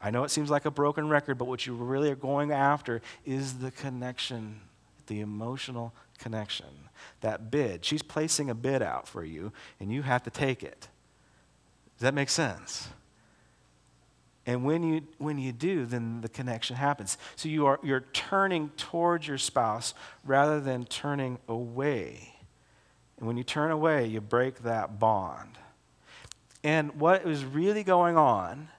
I 0.01 0.09
know 0.09 0.23
it 0.23 0.31
seems 0.31 0.49
like 0.49 0.65
a 0.65 0.71
broken 0.71 1.09
record, 1.09 1.37
but 1.37 1.45
what 1.45 1.67
you 1.67 1.75
really 1.75 2.09
are 2.09 2.15
going 2.15 2.51
after 2.51 3.01
is 3.23 3.59
the 3.59 3.69
connection, 3.69 4.61
the 5.05 5.19
emotional 5.19 5.93
connection, 6.17 6.89
that 7.21 7.51
bid. 7.51 7.85
She's 7.85 8.01
placing 8.01 8.49
a 8.49 8.55
bid 8.55 8.81
out 8.81 9.07
for 9.07 9.23
you, 9.23 9.51
and 9.79 9.91
you 9.91 10.01
have 10.01 10.23
to 10.23 10.29
take 10.29 10.63
it. 10.63 10.87
Does 11.97 12.01
that 12.01 12.13
make 12.13 12.29
sense? 12.29 12.89
And 14.45 14.63
when 14.63 14.81
you, 14.81 15.01
when 15.17 15.37
you 15.37 15.51
do, 15.51 15.85
then 15.85 16.21
the 16.21 16.29
connection 16.29 16.77
happens. 16.77 17.17
So 17.35 17.49
you 17.49 17.65
are, 17.65 17.79
you're 17.83 18.05
turning 18.13 18.69
towards 18.77 19.27
your 19.27 19.37
spouse 19.37 19.93
rather 20.23 20.61
than 20.61 20.85
turning 20.85 21.37
away. 21.49 22.33
And 23.17 23.27
when 23.27 23.35
you 23.35 23.43
turn 23.43 23.71
away, 23.71 24.07
you 24.07 24.21
break 24.21 24.59
that 24.59 24.99
bond. 24.99 25.57
And 26.63 26.99
what 26.99 27.25
is 27.25 27.43
really 27.43 27.83
going 27.83 28.17
on, 28.17 28.69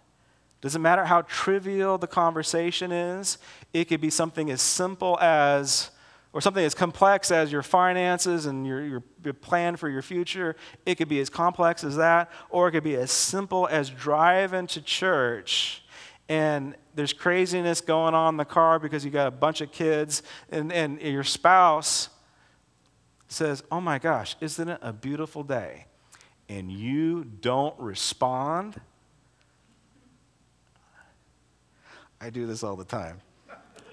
doesn't 0.61 0.81
matter 0.81 1.05
how 1.05 1.23
trivial 1.23 1.99
the 1.99 2.07
conversation 2.07 2.91
is, 2.91 3.39
it 3.73 3.87
could 3.87 4.01
be 4.01 4.11
something 4.11 4.51
as 4.51 4.63
simple 4.63 5.19
as, 5.21 5.91
or 6.33 6.41
something 6.41 6.65
as 6.65 6.75
complex 6.75 7.31
as 7.31 7.51
your 7.51 7.63
finances 7.63 8.47
and 8.47 8.67
your, 8.67 8.85
your, 8.85 9.03
your, 9.25 9.35
plan 9.35 9.77
for 9.77 9.89
your 9.89 10.03
future. 10.03 10.57
It 10.85 10.97
could 10.97 11.09
be 11.09 11.21
as 11.21 11.31
complex 11.31 11.83
as 11.83 11.97
that, 11.97 12.31
or 12.51 12.69
it 12.69 12.73
could 12.73 12.85
be 12.85 12.97
as 12.97 13.11
simple 13.11 13.67
as 13.71 13.89
driving 13.89 14.67
to 14.69 14.83
church 14.83 15.83
and 16.29 16.75
there's 16.95 17.13
craziness 17.13 17.81
going 17.81 18.15
on 18.15 18.35
in 18.35 18.37
the 18.37 18.45
car 18.45 18.79
because 18.79 19.05
you 19.05 19.11
got 19.11 19.27
a 19.27 19.33
bunch 19.33 19.61
of 19.61 19.73
kids, 19.73 20.23
and, 20.51 20.73
and 20.73 21.01
your 21.01 21.25
spouse 21.25 22.11
says, 23.29 23.63
Oh 23.71 23.81
my 23.81 23.99
gosh, 23.99 24.37
isn't 24.41 24.69
it 24.69 24.79
a 24.83 24.93
beautiful 24.93 25.43
day? 25.43 25.87
And 26.49 26.71
you 26.71 27.25
don't 27.25 27.79
respond. 27.79 28.81
I 32.21 32.31
do 32.31 32.47
this 32.47 32.63
all 32.63 32.77
the 32.77 32.85
time. 32.85 33.21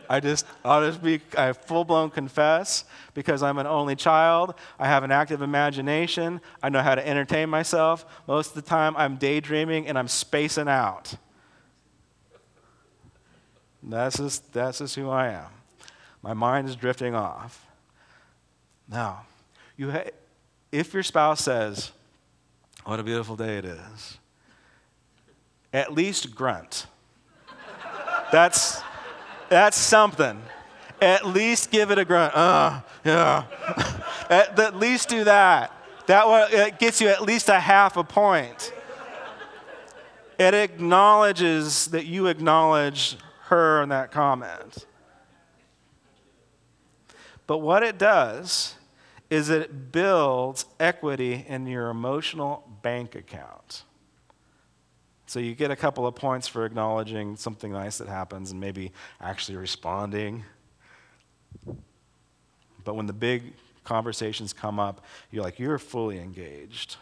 I 0.09 0.19
just, 0.19 0.45
I'll 0.63 0.85
just 0.85 1.01
be, 1.03 1.21
I 1.37 1.53
full 1.53 1.83
blown 1.83 2.09
confess 2.09 2.85
because 3.13 3.43
I'm 3.43 3.57
an 3.57 3.67
only 3.67 3.95
child. 3.95 4.55
I 4.79 4.87
have 4.87 5.03
an 5.03 5.11
active 5.11 5.41
imagination. 5.41 6.41
I 6.61 6.69
know 6.69 6.81
how 6.81 6.95
to 6.95 7.07
entertain 7.07 7.49
myself. 7.49 8.05
Most 8.27 8.49
of 8.49 8.55
the 8.55 8.61
time, 8.61 8.95
I'm 8.97 9.15
daydreaming 9.17 9.87
and 9.87 9.97
I'm 9.97 10.07
spacing 10.07 10.67
out. 10.67 11.15
That's 13.83 14.17
just, 14.17 14.51
that's 14.51 14.79
just 14.79 14.95
who 14.95 15.09
I 15.09 15.29
am. 15.29 15.49
My 16.23 16.33
mind 16.33 16.67
is 16.67 16.75
drifting 16.75 17.13
off. 17.13 17.67
Now, 18.89 19.25
you 19.77 19.91
ha- 19.91 20.09
if 20.71 20.93
your 20.93 21.03
spouse 21.03 21.41
says, 21.43 21.91
What 22.83 22.99
a 22.99 23.03
beautiful 23.03 23.35
day 23.35 23.57
it 23.57 23.65
is, 23.65 24.17
at 25.71 25.93
least 25.93 26.33
grunt. 26.33 26.87
that's, 28.31 28.81
that's 29.55 29.77
something. 29.77 30.41
At 31.01 31.25
least 31.25 31.71
give 31.71 31.89
it 31.89 31.97
a 31.97 32.03
grunt. 32.03 32.35
Uh, 32.35 32.81
yeah. 33.05 33.45
at, 34.29 34.59
at, 34.59 34.75
least 34.75 35.07
do 35.07 35.23
that. 35.23 35.71
That 36.07 36.51
it 36.51 36.77
gets 36.77 36.99
you 36.99 37.07
at 37.07 37.21
least 37.21 37.47
a 37.47 37.57
half 37.57 37.95
a 37.95 38.03
point. 38.03 38.73
It 40.37 40.53
acknowledges 40.53 41.85
that 41.87 42.05
you 42.05 42.27
acknowledge 42.27 43.17
her 43.43 43.81
in 43.81 43.87
that 43.89 44.11
comment. 44.11 44.85
But 47.47 47.59
what 47.59 47.81
it 47.81 47.97
does 47.97 48.75
is 49.29 49.49
it 49.49 49.93
builds 49.93 50.65
equity 50.81 51.45
in 51.47 51.65
your 51.65 51.89
emotional 51.89 52.67
bank 52.81 53.15
account. 53.15 53.83
So 55.27 55.39
you 55.39 55.55
get 55.55 55.71
a 55.71 55.75
couple 55.75 56.05
of 56.05 56.15
points 56.15 56.47
for 56.47 56.65
acknowledging 56.65 57.35
something 57.35 57.71
nice 57.71 57.97
that 57.97 58.07
happens 58.07 58.51
and 58.51 58.59
maybe 58.59 58.91
actually 59.19 59.57
responding. 59.57 60.43
But 62.83 62.95
when 62.95 63.07
the 63.07 63.13
big 63.13 63.53
conversations 63.83 64.53
come 64.53 64.79
up, 64.79 65.03
you're 65.31 65.43
like, 65.43 65.57
you're 65.57 65.79
fully 65.79 66.19
engaged. 66.19 66.97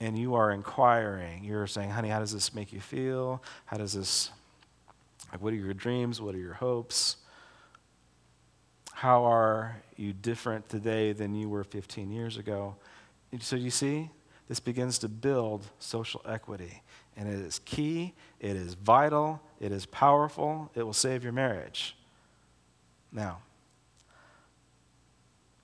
And 0.00 0.16
you 0.16 0.36
are 0.36 0.52
inquiring. 0.52 1.42
You're 1.42 1.66
saying, 1.66 1.90
honey, 1.90 2.08
how 2.08 2.20
does 2.20 2.32
this 2.32 2.54
make 2.54 2.72
you 2.72 2.80
feel? 2.80 3.42
How 3.66 3.76
does 3.76 3.94
this, 3.94 4.30
like, 5.32 5.42
what 5.42 5.52
are 5.52 5.56
your 5.56 5.74
dreams? 5.74 6.20
What 6.20 6.36
are 6.36 6.38
your 6.38 6.54
hopes? 6.54 7.16
How 8.92 9.24
are 9.24 9.76
you 9.96 10.12
different 10.12 10.68
today 10.68 11.12
than 11.12 11.34
you 11.34 11.48
were 11.48 11.64
15 11.64 12.12
years 12.12 12.36
ago? 12.36 12.76
So 13.40 13.56
you 13.56 13.70
see, 13.70 14.10
this 14.48 14.60
begins 14.60 14.98
to 14.98 15.08
build 15.08 15.66
social 15.78 16.22
equity. 16.26 16.82
And 17.16 17.28
it 17.28 17.38
is 17.40 17.60
key, 17.64 18.14
it 18.40 18.56
is 18.56 18.74
vital, 18.74 19.40
it 19.60 19.72
is 19.72 19.86
powerful, 19.86 20.70
it 20.74 20.82
will 20.82 20.92
save 20.92 21.22
your 21.22 21.32
marriage. 21.32 21.96
Now, 23.12 23.38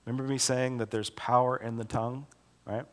remember 0.05 0.23
me 0.29 0.37
saying 0.37 0.77
that 0.77 0.91
there's 0.91 1.09
power 1.11 1.57
in 1.57 1.77
the 1.77 1.85
tongue, 1.85 2.27
right? 2.65 2.85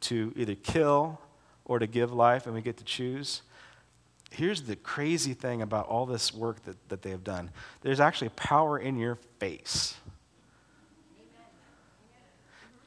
To 0.00 0.32
either 0.36 0.54
kill 0.54 1.20
or 1.64 1.78
to 1.78 1.86
give 1.86 2.12
life, 2.12 2.46
and 2.46 2.54
we 2.54 2.62
get 2.62 2.76
to 2.78 2.84
choose 2.84 3.42
here's 4.30 4.62
the 4.62 4.76
crazy 4.76 5.34
thing 5.34 5.62
about 5.62 5.86
all 5.86 6.04
this 6.04 6.34
work 6.34 6.62
that, 6.64 6.76
that 6.88 7.00
they 7.02 7.10
have 7.10 7.24
done 7.24 7.48
there's 7.80 8.00
actually 8.00 8.28
power 8.30 8.78
in 8.78 8.96
your 8.98 9.16
face. 9.38 9.94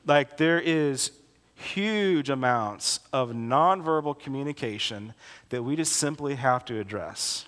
Like, 0.06 0.38
there 0.38 0.60
is 0.60 1.12
huge 1.60 2.30
amounts 2.30 3.00
of 3.12 3.30
nonverbal 3.32 4.18
communication 4.18 5.14
that 5.50 5.64
we 5.64 5.76
just 5.76 5.94
simply 5.94 6.36
have 6.36 6.66
to 6.66 6.80
address. 6.80 7.46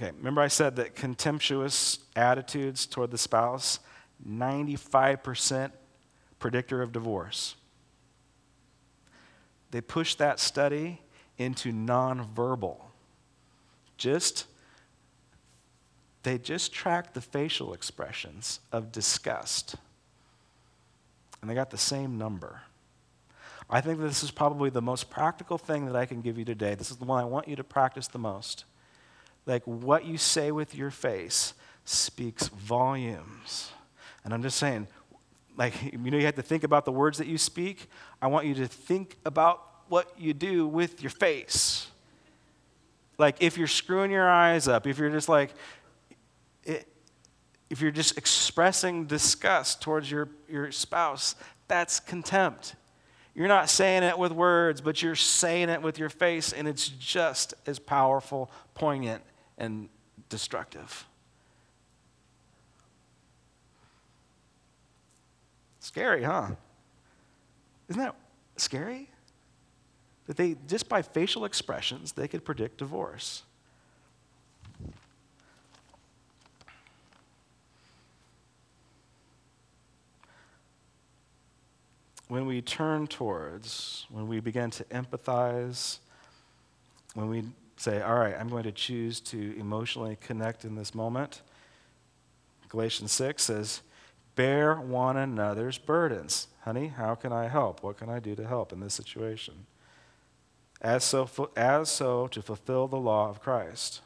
Okay, 0.00 0.12
remember 0.16 0.40
I 0.40 0.48
said 0.48 0.76
that 0.76 0.94
contemptuous 0.94 1.98
attitudes 2.16 2.86
toward 2.86 3.10
the 3.10 3.18
spouse, 3.18 3.80
95% 4.26 5.72
predictor 6.38 6.80
of 6.80 6.92
divorce 6.92 7.56
they 9.70 9.80
pushed 9.80 10.18
that 10.18 10.40
study 10.40 11.00
into 11.38 11.72
nonverbal. 11.72 12.76
Just 13.96 14.46
they 16.22 16.36
just 16.36 16.72
tracked 16.72 17.14
the 17.14 17.20
facial 17.20 17.72
expressions 17.72 18.60
of 18.72 18.92
disgust. 18.92 19.76
And 21.40 21.50
they 21.50 21.54
got 21.54 21.70
the 21.70 21.78
same 21.78 22.18
number. 22.18 22.62
I 23.68 23.80
think 23.80 24.00
this 24.00 24.22
is 24.22 24.30
probably 24.30 24.68
the 24.68 24.82
most 24.82 25.10
practical 25.10 25.56
thing 25.56 25.86
that 25.86 25.96
I 25.96 26.04
can 26.04 26.20
give 26.20 26.36
you 26.38 26.44
today. 26.44 26.74
This 26.74 26.90
is 26.90 26.96
the 26.96 27.04
one 27.04 27.20
I 27.20 27.24
want 27.24 27.46
you 27.46 27.56
to 27.56 27.64
practice 27.64 28.08
the 28.08 28.18
most. 28.18 28.64
Like 29.46 29.62
what 29.64 30.04
you 30.04 30.18
say 30.18 30.50
with 30.50 30.74
your 30.74 30.90
face 30.90 31.54
speaks 31.84 32.48
volumes. 32.48 33.70
And 34.24 34.34
I'm 34.34 34.42
just 34.42 34.58
saying, 34.58 34.88
like, 35.56 35.74
you 35.92 36.10
know, 36.10 36.18
you 36.18 36.26
have 36.26 36.34
to 36.36 36.42
think 36.42 36.64
about 36.64 36.84
the 36.84 36.92
words 36.92 37.18
that 37.18 37.26
you 37.26 37.38
speak. 37.38 37.88
I 38.20 38.26
want 38.26 38.46
you 38.46 38.54
to 38.54 38.66
think 38.66 39.16
about 39.24 39.62
what 39.88 40.12
you 40.18 40.34
do 40.34 40.66
with 40.66 41.02
your 41.02 41.10
face. 41.10 41.88
Like, 43.18 43.36
if 43.40 43.58
you're 43.58 43.66
screwing 43.66 44.10
your 44.10 44.28
eyes 44.28 44.66
up, 44.66 44.86
if 44.86 44.98
you're 44.98 45.10
just 45.10 45.28
like, 45.28 45.52
it, 46.64 46.88
if 47.70 47.80
you're 47.80 47.92
just 47.92 48.18
expressing 48.18 49.06
disgust 49.06 49.80
towards 49.80 50.10
your, 50.10 50.28
your 50.48 50.72
spouse, 50.72 51.36
that's 51.68 52.00
contempt. 52.00 52.74
You're 53.32 53.48
not 53.48 53.70
saying 53.70 54.02
it 54.02 54.18
with 54.18 54.32
words, 54.32 54.80
but 54.80 55.00
you're 55.00 55.14
saying 55.14 55.68
it 55.68 55.80
with 55.80 55.98
your 55.98 56.08
face, 56.08 56.52
and 56.52 56.66
it's 56.66 56.88
just 56.88 57.54
as 57.66 57.78
powerful, 57.78 58.50
poignant, 58.74 59.22
and 59.56 59.88
destructive. 60.28 61.06
Scary, 65.78 66.24
huh? 66.24 66.48
Isn't 67.88 68.02
that 68.02 68.16
scary? 68.56 69.08
That 70.26 70.36
they, 70.36 70.56
just 70.66 70.88
by 70.88 71.02
facial 71.02 71.44
expressions, 71.44 72.12
they 72.12 72.28
could 72.28 72.44
predict 72.44 72.78
divorce. 72.78 73.44
When 82.30 82.46
we 82.46 82.62
turn 82.62 83.08
towards, 83.08 84.06
when 84.08 84.28
we 84.28 84.38
begin 84.38 84.70
to 84.70 84.84
empathize, 84.84 85.98
when 87.14 87.28
we 87.28 87.42
say, 87.76 88.02
all 88.02 88.14
right, 88.14 88.36
I'm 88.38 88.48
going 88.48 88.62
to 88.62 88.70
choose 88.70 89.18
to 89.22 89.58
emotionally 89.58 90.16
connect 90.20 90.64
in 90.64 90.76
this 90.76 90.94
moment, 90.94 91.42
Galatians 92.68 93.10
6 93.10 93.42
says, 93.42 93.82
bear 94.36 94.76
one 94.76 95.16
another's 95.16 95.76
burdens. 95.76 96.46
Honey, 96.60 96.86
how 96.86 97.16
can 97.16 97.32
I 97.32 97.48
help? 97.48 97.82
What 97.82 97.96
can 97.96 98.08
I 98.08 98.20
do 98.20 98.36
to 98.36 98.46
help 98.46 98.72
in 98.72 98.78
this 98.78 98.94
situation? 98.94 99.66
As 100.80 101.02
so, 101.02 101.28
as 101.56 101.90
so 101.90 102.28
to 102.28 102.42
fulfill 102.42 102.86
the 102.86 102.96
law 102.96 103.28
of 103.28 103.42
Christ. 103.42 104.02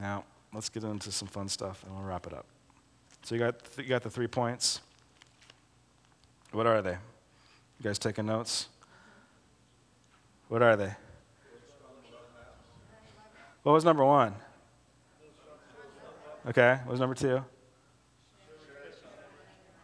Now, 0.00 0.24
let's 0.54 0.68
get 0.68 0.82
into 0.82 1.12
some 1.12 1.28
fun 1.28 1.48
stuff 1.48 1.84
and 1.84 1.94
we'll 1.94 2.04
wrap 2.04 2.26
it 2.26 2.32
up. 2.32 2.46
So, 3.22 3.34
you 3.34 3.40
got, 3.40 3.56
you 3.76 3.84
got 3.84 4.02
the 4.02 4.10
three 4.10 4.26
points. 4.26 4.80
What 6.52 6.66
are 6.66 6.80
they? 6.80 6.92
You 6.92 7.84
guys 7.84 7.98
taking 7.98 8.26
notes? 8.26 8.68
What 10.48 10.62
are 10.62 10.76
they? 10.76 10.92
What 13.62 13.72
was 13.72 13.84
number 13.84 14.04
one? 14.04 14.34
Okay, 16.48 16.78
what 16.84 16.92
was 16.92 17.00
number 17.00 17.14
two? 17.14 17.44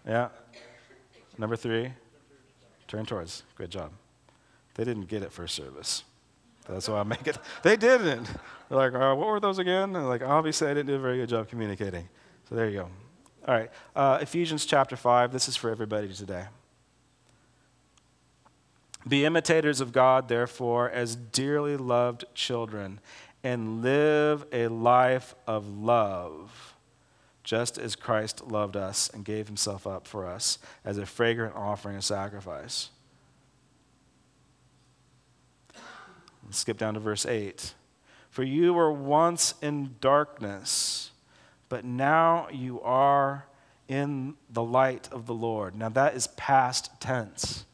Yeah. 0.07 0.29
Number 1.37 1.57
three? 1.57 1.93
Turn 2.89 3.05
towards. 3.05 3.43
Good 3.57 3.71
job. 3.71 3.93
They 4.75 4.85
didn't 4.85 5.07
get 5.07 5.23
it 5.23 5.31
first 5.31 5.55
service. 5.55 6.05
That's 6.69 6.89
why 6.89 7.01
I 7.01 7.03
make 7.03 7.27
it. 7.27 7.39
They 7.63 7.77
didn't. 7.77 8.29
They're 8.69 8.79
like, 8.79 8.95
uh, 8.95 9.15
what 9.15 9.29
were 9.29 9.41
those 9.41 9.59
again? 9.59 9.95
And 9.95 10.09
like, 10.09 10.23
obviously, 10.23 10.69
I 10.69 10.75
didn't 10.75 10.87
do 10.87 10.95
a 10.95 10.99
very 10.99 11.19
good 11.19 11.29
job 11.29 11.49
communicating. 11.49 12.09
So 12.49 12.55
there 12.55 12.69
you 12.69 12.79
go. 12.79 12.89
All 13.47 13.55
right. 13.55 13.71
Uh, 13.95 14.19
Ephesians 14.21 14.67
chapter 14.67 14.97
5. 14.97 15.33
This 15.33 15.49
is 15.49 15.57
for 15.57 15.71
everybody 15.71 16.13
today. 16.13 16.47
Be 19.07 19.25
imitators 19.25 19.81
of 19.81 19.93
God, 19.93 20.29
therefore, 20.29 20.91
as 20.91 21.15
dearly 21.15 21.77
loved 21.77 22.25
children, 22.35 22.99
and 23.45 23.83
live 23.83 24.45
a 24.53 24.67
life 24.67 25.37
of 25.47 25.69
love, 25.69 26.75
just 27.45 27.79
as 27.79 27.95
Christ 27.95 28.49
loved 28.49 28.77
us 28.77 29.09
and 29.15 29.25
gave 29.25 29.47
himself 29.47 29.87
up 29.87 30.09
for 30.09 30.27
us 30.27 30.59
as 30.85 30.99
a 30.99 31.07
fragrant 31.07 31.55
offering 31.55 31.95
and 31.95 32.03
sacrifice. 32.03 32.91
Let's 36.47 36.59
skip 36.59 36.79
down 36.79 36.95
to 36.95 37.01
verse 37.01 37.27
8. 37.27 37.75
For 38.31 38.43
you 38.43 38.73
were 38.73 38.93
once 38.93 39.55
in 39.61 39.97
darkness, 40.01 41.11
but 41.69 41.85
now 41.85 42.49
you 42.53 42.81
are 42.83 43.47
in 43.89 44.35
the 44.51 44.63
light 44.63 45.09
of 45.13 45.27
the 45.27 45.35
Lord. 45.35 45.75
Now 45.77 45.89
that 45.91 46.15
is 46.15 46.29
past 46.29 46.91
tense. 47.01 47.65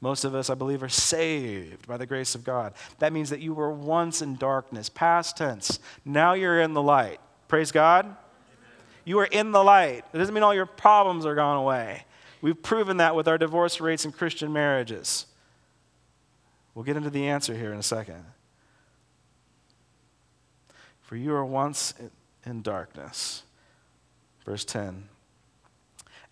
Most 0.00 0.24
of 0.24 0.34
us, 0.34 0.50
I 0.50 0.54
believe, 0.54 0.82
are 0.82 0.88
saved 0.88 1.86
by 1.86 1.96
the 1.96 2.04
grace 2.04 2.34
of 2.34 2.44
God. 2.44 2.74
That 2.98 3.12
means 3.12 3.30
that 3.30 3.40
you 3.40 3.54
were 3.54 3.70
once 3.70 4.20
in 4.20 4.36
darkness, 4.36 4.90
past 4.90 5.38
tense. 5.38 5.78
Now 6.04 6.34
you're 6.34 6.60
in 6.60 6.74
the 6.74 6.82
light. 6.82 7.20
Praise 7.48 7.72
God. 7.72 8.04
Amen. 8.04 8.16
You 9.06 9.18
are 9.20 9.24
in 9.24 9.52
the 9.52 9.64
light. 9.64 10.04
It 10.12 10.18
doesn't 10.18 10.34
mean 10.34 10.42
all 10.42 10.54
your 10.54 10.66
problems 10.66 11.24
are 11.24 11.34
gone 11.34 11.56
away. 11.56 12.04
We've 12.42 12.60
proven 12.62 12.98
that 12.98 13.16
with 13.16 13.26
our 13.26 13.38
divorce 13.38 13.80
rates 13.80 14.04
in 14.04 14.12
Christian 14.12 14.52
marriages. 14.52 15.24
We'll 16.74 16.84
get 16.84 16.96
into 16.96 17.10
the 17.10 17.26
answer 17.26 17.54
here 17.54 17.72
in 17.72 17.78
a 17.78 17.84
second. 17.84 18.24
For 21.02 21.16
you 21.16 21.32
were 21.32 21.44
once 21.44 21.94
in 22.44 22.62
darkness. 22.62 23.42
Verse 24.44 24.64
10 24.64 25.08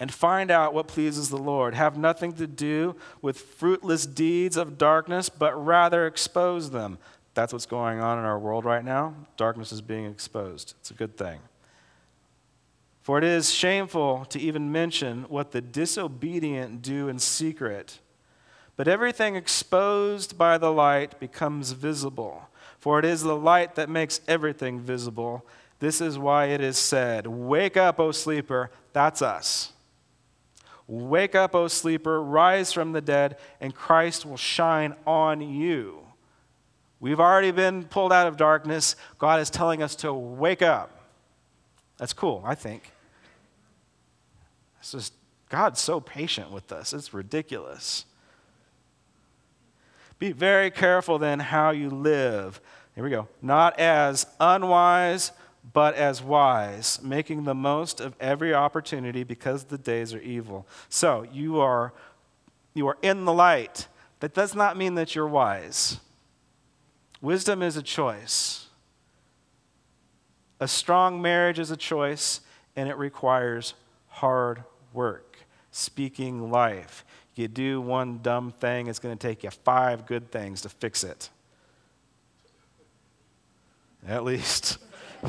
and 0.03 0.13
find 0.13 0.51
out 0.51 0.75
what 0.75 0.89
pleases 0.89 1.29
the 1.29 1.37
Lord. 1.37 1.75
Have 1.75 1.97
nothing 1.97 2.33
to 2.33 2.49
do 2.49 2.97
with 3.21 3.39
fruitless 3.39 4.05
deeds 4.05 4.57
of 4.57 4.77
darkness, 4.77 5.29
but 5.29 5.55
rather 5.55 6.09
expose 6.09 6.71
them. 6.71 6.99
That's 7.35 7.53
what's 7.53 7.67
going 7.67 8.01
on 8.01 8.19
in 8.19 8.25
our 8.25 8.37
world 8.37 8.65
right 8.65 8.85
now. 8.85 9.15
Darkness 9.37 9.71
is 9.71 9.81
being 9.81 10.07
exposed. 10.07 10.75
It's 10.81 10.91
a 10.91 10.95
good 10.95 11.17
thing. 11.17 11.39
For 13.03 13.17
it 13.17 13.23
is 13.23 13.53
shameful 13.53 14.25
to 14.31 14.41
even 14.41 14.73
mention 14.73 15.23
what 15.29 15.53
the 15.53 15.61
disobedient 15.61 16.83
do 16.83 17.09
in 17.09 17.21
secret. 17.21 18.01
But 18.77 18.89
everything 18.89 19.37
exposed 19.37 20.39
by 20.39 20.59
the 20.59 20.73
light 20.73 21.21
becomes 21.21 21.73
visible. 21.73 22.49
For 22.79 22.99
it 22.99 23.05
is 23.05 23.23
the 23.23 23.37
light 23.37 23.75
that 23.77 23.89
makes 23.89 24.21
everything 24.27 24.81
visible. 24.81 25.47
This 25.79 26.01
is 26.01 26.19
why 26.19 26.47
it 26.47 26.61
is 26.61 26.79
said, 26.79 27.27
Wake 27.27 27.77
up, 27.77 28.01
O 28.01 28.13
sleeper. 28.13 28.71
That's 28.93 29.23
us. 29.23 29.73
Wake 30.87 31.35
up, 31.35 31.55
O 31.55 31.69
sleeper, 31.69 32.23
rise 32.23 32.73
from 32.73 32.93
the 32.93 33.01
dead, 33.01 33.37
and 33.61 33.75
Christ 33.75 34.27
will 34.27 34.37
shine 34.37 34.95
on 35.07 35.41
you. 35.41 36.01
We've 37.01 37.21
already 37.21 37.51
been 37.51 37.85
pulled 37.85 38.13
out 38.13 38.27
of 38.27 38.37
darkness. 38.37 38.95
God 39.19 39.41
is 39.41 39.51
telling 39.51 39.83
us 39.83 39.97
to 39.97 40.13
wake 40.13 40.63
up. 40.63 41.03
That's 41.99 42.13
cool, 42.13 42.43
I 42.45 42.55
think. 42.55 42.93
It's 44.81 44.93
just, 44.93 45.15
God's 45.49 45.81
so 45.81 46.01
patient 46.01 46.51
with 46.51 46.73
us. 46.73 46.93
It's 46.93 47.15
ridiculous. 47.15 48.05
Be 50.23 50.31
very 50.31 50.71
careful 50.71 51.19
then 51.19 51.41
how 51.41 51.71
you 51.71 51.91
live. 51.91 52.61
Here 52.95 53.03
we 53.03 53.11
go. 53.11 53.27
Not 53.43 53.81
as 53.81 54.25
unwise, 54.39 55.33
but 55.73 55.97
as 55.97 56.23
wise, 56.23 57.01
making 57.03 57.43
the 57.43 57.57
most 57.57 58.01
of 58.01 58.15
every 58.21 58.55
opportunity 58.55 59.25
because 59.25 59.65
the 59.65 59.79
days 59.79 60.15
are 60.15 60.21
evil. 60.21 60.65
So 60.89 61.27
you 61.33 61.59
are, 61.59 61.93
you 62.73 62.87
are 62.87 62.99
in 63.03 63.25
the 63.25 63.33
light. 63.33 63.89
That 64.21 64.33
does 64.33 64.55
not 64.55 64.77
mean 64.77 64.95
that 64.95 65.17
you're 65.17 65.27
wise. 65.27 65.99
Wisdom 67.21 67.61
is 67.61 67.77
a 67.77 67.83
choice. 67.83 68.67
A 70.61 70.69
strong 70.69 71.21
marriage 71.21 71.59
is 71.59 71.73
a 71.73 71.77
choice, 71.77 72.43
and 72.77 72.89
it 72.89 72.97
requires 72.97 73.75
hard 74.07 74.63
work, 74.93 75.39
speaking 75.73 76.49
life. 76.53 77.05
You 77.35 77.49
do 77.49 77.81
one 77.81 78.21
dumb 78.23 78.53
thing, 78.53 78.87
it's 78.87 78.99
going 78.99 79.17
to 79.17 79.27
take 79.29 79.43
you 79.43 79.51
five 79.51 80.07
good 80.07 80.31
things 80.31 80.63
to 80.63 80.69
fix 80.69 81.03
it. 81.03 81.31
At 84.07 84.25
least. 84.25 84.79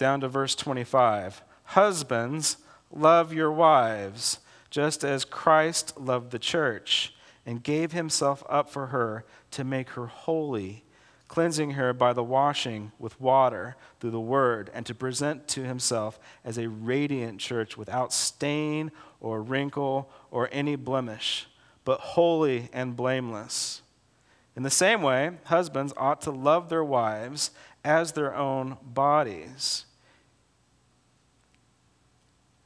down 0.00 0.20
to 0.22 0.28
verse 0.28 0.54
25. 0.56 1.42
Husbands, 1.64 2.56
love 2.90 3.34
your 3.34 3.52
wives, 3.52 4.38
just 4.70 5.04
as 5.04 5.26
Christ 5.26 6.00
loved 6.00 6.30
the 6.30 6.38
church 6.38 7.14
and 7.44 7.62
gave 7.62 7.92
himself 7.92 8.42
up 8.48 8.70
for 8.70 8.86
her 8.86 9.26
to 9.50 9.62
make 9.62 9.90
her 9.90 10.06
holy, 10.06 10.84
cleansing 11.30 11.70
her 11.70 11.92
by 11.92 12.12
the 12.12 12.24
washing 12.24 12.90
with 12.98 13.20
water 13.20 13.76
through 14.00 14.10
the 14.10 14.18
word, 14.18 14.68
and 14.74 14.84
to 14.84 14.92
present 14.92 15.46
to 15.46 15.62
himself 15.62 16.18
as 16.44 16.58
a 16.58 16.68
radiant 16.68 17.38
church 17.38 17.78
without 17.78 18.12
stain 18.12 18.90
or 19.20 19.40
wrinkle 19.40 20.10
or 20.32 20.48
any 20.50 20.74
blemish, 20.74 21.46
but 21.84 22.00
holy 22.00 22.68
and 22.72 22.96
blameless. 22.96 23.80
In 24.56 24.64
the 24.64 24.70
same 24.70 25.02
way, 25.02 25.30
husbands 25.44 25.94
ought 25.96 26.20
to 26.22 26.32
love 26.32 26.68
their 26.68 26.82
wives 26.82 27.52
as 27.84 28.10
their 28.10 28.34
own 28.34 28.76
bodies. 28.82 29.84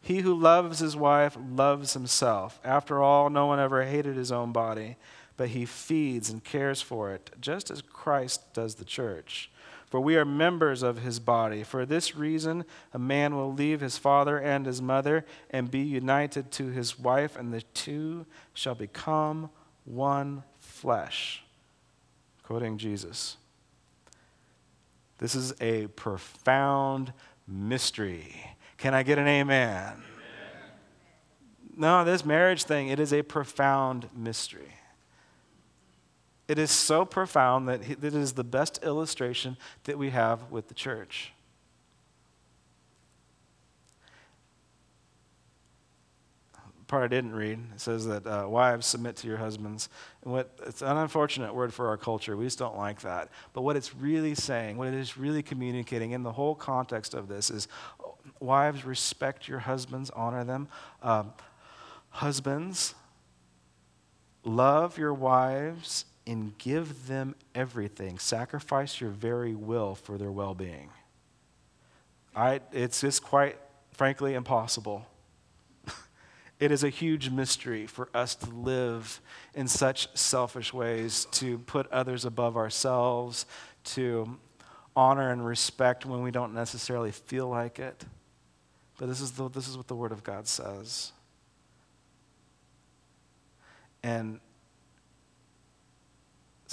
He 0.01 0.21
who 0.21 0.35
loves 0.35 0.79
his 0.79 0.97
wife 0.97 1.37
loves 1.39 1.93
himself. 1.93 2.61
After 2.65 3.03
all, 3.03 3.29
no 3.29 3.45
one 3.45 3.61
ever 3.61 3.85
hated 3.85 4.17
his 4.17 4.33
own 4.33 4.53
body, 4.53 4.97
but 5.37 5.51
he 5.51 5.64
feeds 5.64 6.30
and 6.30 6.43
cares 6.45 6.80
for 6.80 7.12
it, 7.12 7.30
just 7.41 7.70
as 7.70 7.82
Christ 7.82 8.53
does 8.55 8.76
the 8.76 8.85
church. 8.85 9.51
For 9.87 10.01
we 10.01 10.16
are 10.16 10.24
members 10.24 10.82
of 10.82 11.03
his 11.03 11.20
body. 11.20 11.62
For 11.62 11.87
this 11.87 12.16
reason, 12.16 12.64
a 12.93 12.99
man 12.99 13.37
will 13.37 13.53
leave 13.53 13.80
his 13.80 13.97
father 13.97 14.39
and 14.39 14.66
his 14.66 14.82
mother 14.82 15.24
and 15.51 15.70
be 15.70 15.80
united 15.80 16.51
to 16.53 16.68
his 16.68 16.99
wife, 16.99 17.37
and 17.37 17.53
the 17.53 17.62
two 17.74 18.26
shall 18.53 18.74
become 18.74 19.51
one 19.85 20.43
flesh. 20.59 21.45
Quoting 22.43 22.78
Jesus. 22.78 23.37
This 25.18 25.35
is 25.35 25.55
a 25.61 25.87
profound 25.89 27.12
mystery. 27.47 28.35
Can 28.78 28.95
I 28.95 29.03
get 29.03 29.18
an 29.18 29.28
amen? 29.28 29.93
amen? 29.93 30.03
No, 31.76 32.05
this 32.05 32.24
marriage 32.24 32.64
thing, 32.64 32.89
it 32.89 32.99
is 32.99 33.12
a 33.12 33.22
profound 33.22 34.09
mystery. 34.14 34.72
It 36.47 36.59
is 36.59 36.70
so 36.70 37.05
profound 37.05 37.68
that 37.68 37.88
it 37.88 38.05
is 38.05 38.34
the 38.34 38.45
best 38.45 38.82
illustration 38.82 39.57
that 39.84 39.97
we 39.97 40.11
have 40.11 40.51
with 40.51 40.68
the 40.68 40.74
church. 40.74 41.32
part 46.95 47.03
I 47.03 47.09
didn't 47.09 47.34
read. 47.34 47.59
It 47.74 47.80
says 47.80 48.07
that 48.07 48.24
uh, 48.24 48.47
wives 48.49 48.86
submit 48.86 49.16
to 49.16 49.26
your 49.26 49.38
husbands. 49.38 49.88
And 50.22 50.32
what 50.32 50.57
it's 50.64 50.80
an 50.80 50.97
unfortunate 50.97 51.53
word 51.53 51.74
for 51.74 51.88
our 51.88 51.97
culture. 51.97 52.36
We 52.36 52.45
just 52.45 52.59
don't 52.59 52.76
like 52.76 53.01
that. 53.01 53.30
But 53.53 53.62
what 53.62 53.74
it's 53.74 53.95
really 53.97 54.36
saying, 54.36 54.76
what 54.76 54.86
it 54.86 54.95
is 54.95 55.16
really 55.16 55.42
communicating 55.42 56.12
in 56.12 56.22
the 56.22 56.30
whole 56.30 56.55
context 56.55 57.12
of 57.14 57.26
this 57.26 57.51
is, 57.51 57.66
wives 58.38 58.84
respect 58.84 59.49
your 59.49 59.59
husbands, 59.59 60.11
honor 60.11 60.45
them. 60.45 60.68
Um, 61.03 61.32
husbands, 62.11 62.95
love 64.45 64.97
your 64.97 65.14
wives 65.14 66.05
and 66.27 66.57
give 66.59 67.07
them 67.07 67.35
everything. 67.55 68.18
Sacrifice 68.18 69.01
your 69.01 69.11
very 69.11 69.55
will 69.55 69.95
for 69.95 70.16
their 70.16 70.31
well-being. 70.33 70.91
I, 72.35 72.61
it's 72.72 73.01
just 73.01 73.22
quite 73.22 73.59
frankly 73.93 74.35
impossible 74.35 75.07
it 76.59 76.72
is 76.72 76.83
a 76.83 76.89
huge 76.89 77.31
mystery 77.31 77.87
for 77.87 78.09
us 78.14 78.35
to 78.37 78.51
live 78.51 79.20
in 79.55 79.68
such 79.68 80.09
selfish 80.16 80.72
ways, 80.72 81.27
to 81.33 81.59
put 81.59 81.91
others 81.93 82.25
above 82.25 82.57
ourselves, 82.57 83.47
to 83.85 84.39
honor 84.97 85.31
and 85.31 85.45
respect 85.45 86.07
when 86.07 86.22
we 86.22 86.31
don't 86.31 86.55
necessarily 86.55 87.12
feel 87.12 87.49
like 87.49 87.79
it. 87.79 88.05
But 88.99 89.07
this 89.07 89.20
is, 89.20 89.33
the, 89.33 89.49
this 89.49 89.68
is 89.68 89.77
what 89.77 89.89
the 89.89 89.97
Word 89.97 90.12
of 90.12 90.22
God 90.22 90.47
says. 90.47 91.12
And 94.03 94.41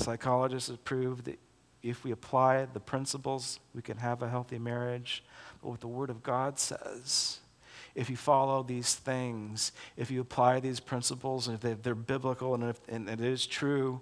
psychologists 0.01 0.69
have 0.69 0.83
proved 0.83 1.25
that 1.25 1.39
if 1.83 2.03
we 2.03 2.11
apply 2.11 2.65
the 2.65 2.79
principles, 2.79 3.59
we 3.73 3.81
can 3.81 3.97
have 3.97 4.21
a 4.21 4.29
healthy 4.29 4.59
marriage. 4.59 5.23
But 5.61 5.69
what 5.69 5.81
the 5.81 5.87
Word 5.87 6.09
of 6.09 6.23
God 6.23 6.59
says 6.59 7.39
if 7.93 8.09
you 8.09 8.15
follow 8.15 8.63
these 8.63 8.95
things, 8.95 9.73
if 9.97 10.09
you 10.09 10.21
apply 10.21 10.59
these 10.61 10.79
principles, 10.79 11.47
and 11.47 11.61
if 11.61 11.81
they're 11.81 11.93
biblical 11.93 12.53
and, 12.53 12.63
if, 12.63 12.79
and 12.87 13.09
it 13.09 13.19
is 13.19 13.45
true, 13.45 14.01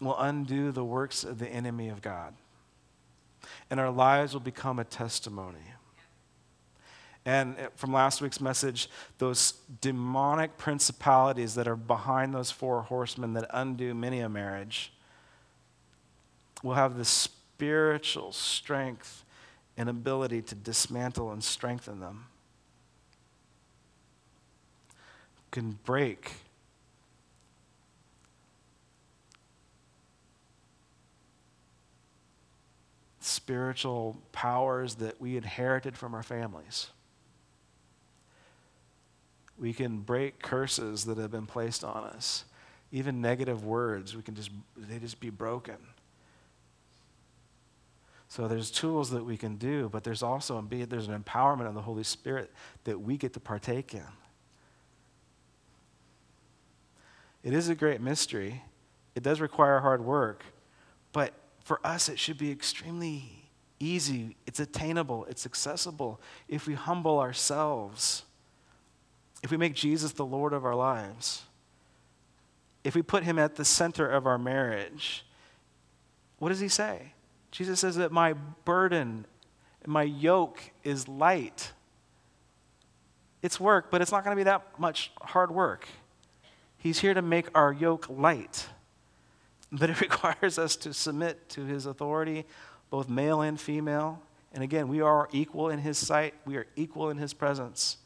will 0.00 0.18
undo 0.18 0.70
the 0.70 0.84
works 0.84 1.24
of 1.24 1.38
the 1.38 1.48
enemy 1.48 1.88
of 1.88 2.02
God. 2.02 2.34
And 3.70 3.80
our 3.80 3.90
lives 3.90 4.34
will 4.34 4.40
become 4.40 4.78
a 4.78 4.84
testimony. 4.84 5.72
And 7.26 7.56
from 7.74 7.92
last 7.92 8.20
week's 8.20 8.40
message, 8.40 8.90
those 9.18 9.54
demonic 9.80 10.58
principalities 10.58 11.54
that 11.54 11.66
are 11.66 11.76
behind 11.76 12.34
those 12.34 12.50
four 12.50 12.82
horsemen 12.82 13.32
that 13.34 13.46
undo 13.50 13.94
many 13.94 14.20
a 14.20 14.28
marriage 14.28 14.92
will 16.62 16.74
have 16.74 16.96
the 16.96 17.04
spiritual 17.04 18.32
strength 18.32 19.24
and 19.76 19.88
ability 19.88 20.42
to 20.42 20.54
dismantle 20.54 21.30
and 21.30 21.42
strengthen 21.42 22.00
them. 22.00 22.26
Can 25.50 25.78
break 25.84 26.32
spiritual 33.20 34.18
powers 34.32 34.96
that 34.96 35.18
we 35.20 35.36
inherited 35.36 35.96
from 35.96 36.14
our 36.14 36.22
families. 36.22 36.88
We 39.58 39.72
can 39.72 39.98
break 39.98 40.42
curses 40.42 41.04
that 41.04 41.18
have 41.18 41.30
been 41.30 41.46
placed 41.46 41.84
on 41.84 42.04
us. 42.04 42.44
Even 42.90 43.20
negative 43.20 43.64
words, 43.64 44.16
we 44.16 44.22
can 44.22 44.34
just 44.34 44.50
they 44.76 44.98
just 44.98 45.20
be 45.20 45.30
broken. 45.30 45.76
So 48.28 48.48
there's 48.48 48.70
tools 48.70 49.10
that 49.10 49.24
we 49.24 49.36
can 49.36 49.56
do, 49.56 49.88
but 49.90 50.02
there's 50.02 50.22
also 50.22 50.60
there's 50.68 51.08
an 51.08 51.22
empowerment 51.22 51.66
of 51.68 51.74
the 51.74 51.82
Holy 51.82 52.02
Spirit 52.02 52.50
that 52.82 53.00
we 53.00 53.16
get 53.16 53.32
to 53.34 53.40
partake 53.40 53.94
in. 53.94 54.02
It 57.44 57.52
is 57.52 57.68
a 57.68 57.74
great 57.74 58.00
mystery. 58.00 58.62
It 59.14 59.22
does 59.22 59.40
require 59.40 59.80
hard 59.80 60.04
work, 60.04 60.44
but 61.12 61.32
for 61.62 61.78
us 61.86 62.08
it 62.08 62.18
should 62.18 62.38
be 62.38 62.50
extremely 62.50 63.50
easy. 63.78 64.34
It's 64.46 64.58
attainable, 64.58 65.26
it's 65.26 65.46
accessible 65.46 66.20
if 66.48 66.66
we 66.66 66.74
humble 66.74 67.20
ourselves 67.20 68.24
if 69.44 69.50
we 69.50 69.58
make 69.58 69.74
Jesus 69.74 70.12
the 70.12 70.24
Lord 70.24 70.54
of 70.54 70.64
our 70.64 70.74
lives, 70.74 71.42
if 72.82 72.94
we 72.94 73.02
put 73.02 73.24
him 73.24 73.38
at 73.38 73.56
the 73.56 73.64
center 73.64 74.08
of 74.08 74.26
our 74.26 74.38
marriage, 74.38 75.26
what 76.38 76.48
does 76.48 76.60
he 76.60 76.68
say? 76.68 77.12
Jesus 77.50 77.78
says 77.78 77.96
that 77.96 78.10
my 78.10 78.32
burden, 78.64 79.26
my 79.86 80.02
yoke 80.02 80.62
is 80.82 81.08
light. 81.08 81.72
It's 83.42 83.60
work, 83.60 83.90
but 83.90 84.00
it's 84.00 84.10
not 84.10 84.24
going 84.24 84.34
to 84.34 84.40
be 84.40 84.44
that 84.44 84.62
much 84.78 85.12
hard 85.20 85.50
work. 85.50 85.88
He's 86.78 87.00
here 87.00 87.12
to 87.12 87.20
make 87.20 87.46
our 87.54 87.70
yoke 87.70 88.08
light. 88.08 88.68
But 89.70 89.90
it 89.90 90.00
requires 90.00 90.58
us 90.58 90.74
to 90.76 90.94
submit 90.94 91.50
to 91.50 91.66
his 91.66 91.84
authority, 91.84 92.46
both 92.88 93.10
male 93.10 93.42
and 93.42 93.60
female. 93.60 94.22
And 94.54 94.64
again, 94.64 94.88
we 94.88 95.02
are 95.02 95.28
equal 95.32 95.68
in 95.68 95.80
his 95.80 95.98
sight, 95.98 96.32
we 96.46 96.56
are 96.56 96.66
equal 96.76 97.10
in 97.10 97.18
his 97.18 97.34
presence. 97.34 97.98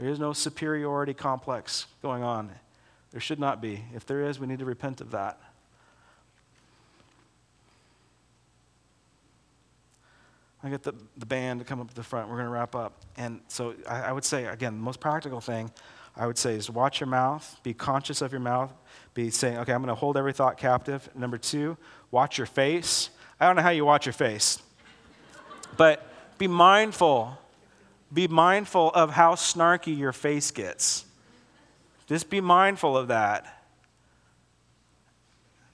There 0.00 0.08
is 0.08 0.18
no 0.18 0.32
superiority 0.32 1.12
complex 1.12 1.86
going 2.00 2.22
on. 2.22 2.50
There 3.10 3.20
should 3.20 3.38
not 3.38 3.60
be. 3.60 3.84
If 3.94 4.06
there 4.06 4.22
is, 4.22 4.40
we 4.40 4.46
need 4.46 4.60
to 4.60 4.64
repent 4.64 5.02
of 5.02 5.10
that. 5.10 5.38
I 10.64 10.70
get 10.70 10.84
the, 10.84 10.94
the 11.18 11.26
band 11.26 11.60
to 11.60 11.66
come 11.66 11.82
up 11.82 11.88
to 11.88 11.94
the 11.94 12.02
front. 12.02 12.30
We're 12.30 12.36
going 12.36 12.46
to 12.46 12.50
wrap 12.50 12.74
up. 12.74 12.94
And 13.18 13.42
so 13.48 13.74
I, 13.86 14.04
I 14.04 14.12
would 14.12 14.24
say, 14.24 14.46
again, 14.46 14.72
the 14.72 14.82
most 14.82 15.00
practical 15.00 15.42
thing 15.42 15.70
I 16.16 16.26
would 16.26 16.38
say 16.38 16.54
is 16.54 16.70
watch 16.70 17.00
your 17.00 17.06
mouth, 17.06 17.60
be 17.62 17.74
conscious 17.74 18.22
of 18.22 18.32
your 18.32 18.40
mouth, 18.40 18.72
be 19.12 19.28
saying, 19.28 19.58
okay, 19.58 19.74
I'm 19.74 19.82
going 19.82 19.88
to 19.88 19.94
hold 19.94 20.16
every 20.16 20.32
thought 20.32 20.56
captive. 20.56 21.10
Number 21.14 21.36
two, 21.36 21.76
watch 22.10 22.38
your 22.38 22.46
face. 22.46 23.10
I 23.38 23.46
don't 23.46 23.54
know 23.54 23.60
how 23.60 23.68
you 23.68 23.84
watch 23.84 24.06
your 24.06 24.14
face, 24.14 24.62
but 25.76 26.10
be 26.38 26.48
mindful 26.48 27.36
be 28.12 28.28
mindful 28.28 28.90
of 28.90 29.10
how 29.10 29.34
snarky 29.34 29.96
your 29.96 30.12
face 30.12 30.50
gets. 30.50 31.04
Just 32.06 32.28
be 32.28 32.40
mindful 32.40 32.96
of 32.96 33.08
that. 33.08 33.62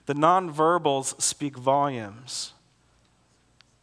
The 0.05 0.15
nonverbals 0.15 1.21
speak 1.21 1.57
volumes. 1.57 2.53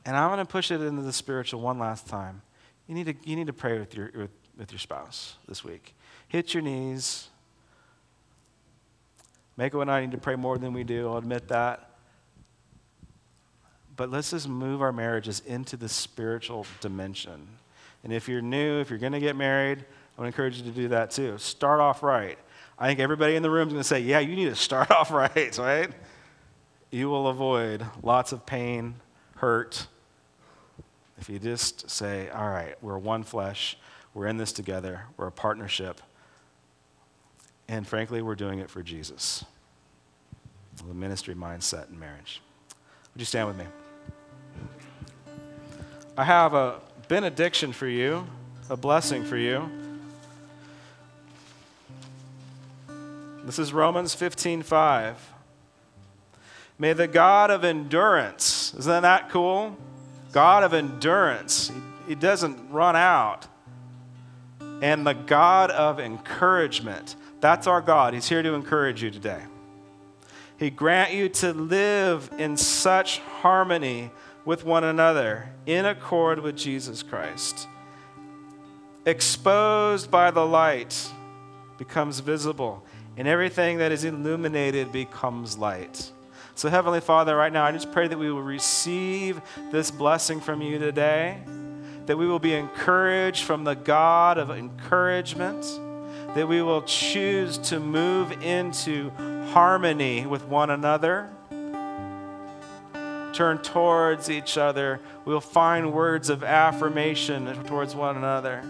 And 0.06 0.16
I'm 0.16 0.30
going 0.30 0.45
to 0.45 0.51
push 0.51 0.72
it 0.72 0.82
into 0.82 1.01
the 1.01 1.14
spiritual 1.14 1.62
one 1.62 1.80
last 1.80 2.08
time. 2.08 2.41
You 2.88 2.95
need 2.95 3.06
to, 3.06 3.16
you 3.24 3.36
need 3.36 3.47
to 3.47 3.54
pray 3.54 3.80
with 3.80 3.95
your, 3.95 4.12
with, 4.14 4.32
with 4.58 4.72
your 4.72 4.80
spouse 4.80 5.36
this 5.47 5.64
week. 5.64 5.95
Hit 6.28 6.54
your 6.54 6.62
knees. 6.62 7.30
Mako 9.58 9.82
and 9.82 9.91
I 9.91 10.01
need 10.01 10.12
to 10.12 10.18
pray 10.18 10.36
more 10.36 10.58
than 10.58 10.74
we 10.74 10.84
do, 10.84 11.08
I'll 11.08 11.18
admit 11.18 11.47
that. 11.49 11.89
But 13.95 14.10
let's 14.10 14.32
just 14.32 14.47
move 14.47 14.82
our 14.82 14.91
marriages 14.91 15.41
into 15.45 15.78
the 15.78 15.88
spiritual 15.88 16.66
dimension. 16.82 17.47
And 18.04 18.12
if 18.12 18.28
you're 18.28 18.41
new, 18.41 18.80
if 18.80 18.89
you're 18.89 18.99
going 18.99 19.14
to 19.14 19.20
get 19.20 19.36
married, 19.36 19.86
I 20.18 20.22
would 20.22 20.28
encourage 20.28 20.58
you 20.58 20.64
to 20.64 20.72
do 20.72 20.88
that 20.89 21.12
too. 21.12 21.38
Start 21.38 21.80
off 21.80 22.04
right. 22.04 22.38
I 22.78 22.88
think 22.88 22.99
everybody 22.99 23.36
in 23.36 23.43
the 23.43 23.49
room 23.49 23.68
is 23.68 23.74
going 23.74 23.82
to 23.82 23.88
say, 23.88 23.99
yeah, 24.01 24.20
you 24.20 24.36
need 24.36 24.49
to 24.49 24.56
start 24.56 24.91
off 24.91 25.12
right, 25.12 25.58
right? 25.58 25.91
You 26.91 27.10
will 27.10 27.28
avoid 27.28 27.86
lots 28.01 28.32
of 28.32 28.45
pain, 28.45 28.95
hurt, 29.38 29.88
if 31.24 31.30
you 31.30 31.39
just 31.39 31.89
say, 31.89 32.28
all 32.32 32.49
right, 32.49 32.76
we're 32.82 32.97
one 32.97 33.24
flesh, 33.24 33.78
we're 34.14 34.28
in 34.28 34.36
this 34.36 34.51
together, 34.51 35.04
we're 35.16 35.28
a 35.28 35.32
partnership, 35.32 36.01
and 37.70 37.88
frankly, 37.88 38.22
we're 38.22 38.36
doing 38.36 38.60
it 38.60 38.70
for 38.70 38.84
Jesus. 38.84 39.45
The 40.86 40.93
ministry 40.93 41.34
mindset 41.34 41.89
in 41.89 41.97
marriage. 41.97 42.41
Would 43.14 43.22
you 43.22 43.26
stand 43.26 43.47
with 43.47 43.58
me? 43.58 43.64
I 46.18 46.26
have 46.26 46.54
a 46.54 46.82
benediction 47.08 47.74
for 47.74 47.88
you, 47.88 48.28
a 48.70 48.78
blessing 48.78 49.24
for 49.24 49.38
you. 49.38 49.70
This 53.43 53.60
is 53.60 53.74
Romans 53.74 54.16
15:5. 54.16 55.16
May 56.80 56.93
the 56.93 57.08
God 57.08 57.51
of 57.51 57.64
endurance, 57.64 58.74
isn't 58.78 59.04
that 59.04 59.30
cool? 59.30 59.78
God 60.32 60.64
of 60.64 60.74
endurance. 60.74 61.70
He, 61.70 62.10
he 62.10 62.16
doesn't 62.16 62.72
run 62.72 62.95
out. 62.95 63.47
And 64.82 65.06
the 65.06 65.14
God 65.14 65.72
of 65.72 65.99
encouragement. 65.99 67.16
That's 67.41 67.68
our 67.68 67.82
God. 67.82 68.14
He's 68.14 68.28
here 68.28 68.41
to 68.41 68.54
encourage 68.54 69.04
you 69.04 69.12
today. 69.12 69.41
He 70.58 70.70
grant 70.70 71.14
you 71.14 71.30
to 71.30 71.54
live 71.54 72.30
in 72.38 72.58
such 72.58 73.20
harmony 73.20 74.12
with 74.45 74.65
one 74.65 74.83
another 74.83 75.49
in 75.65 75.85
accord 75.85 76.39
with 76.39 76.55
Jesus 76.55 77.01
Christ. 77.03 77.67
Exposed 79.05 80.09
by 80.09 80.31
the 80.31 80.45
light 80.45 81.11
becomes 81.77 82.19
visible, 82.19 82.83
and 83.17 83.27
everything 83.27 83.77
that 83.77 83.91
is 83.91 84.03
illuminated 84.03 84.91
becomes 84.91 85.57
light. 85.57 86.11
So, 86.55 86.69
Heavenly 86.69 87.01
Father, 87.01 87.35
right 87.35 87.51
now, 87.51 87.65
I 87.65 87.71
just 87.71 87.91
pray 87.91 88.07
that 88.07 88.17
we 88.17 88.31
will 88.31 88.43
receive 88.43 89.41
this 89.71 89.89
blessing 89.89 90.39
from 90.39 90.61
you 90.61 90.77
today, 90.77 91.41
that 92.05 92.17
we 92.17 92.27
will 92.27 92.39
be 92.39 92.53
encouraged 92.53 93.43
from 93.43 93.63
the 93.63 93.73
God 93.73 94.37
of 94.37 94.51
encouragement, 94.51 95.63
that 96.35 96.47
we 96.47 96.61
will 96.61 96.83
choose 96.83 97.57
to 97.57 97.79
move 97.79 98.31
into 98.43 99.09
harmony 99.51 100.25
with 100.25 100.45
one 100.45 100.69
another 100.69 101.29
turn 103.34 103.57
towards 103.57 104.29
each 104.29 104.57
other. 104.57 104.99
We'll 105.25 105.41
find 105.41 105.91
words 105.91 106.29
of 106.29 106.43
affirmation 106.43 107.63
towards 107.65 107.95
one 107.95 108.17
another. 108.17 108.63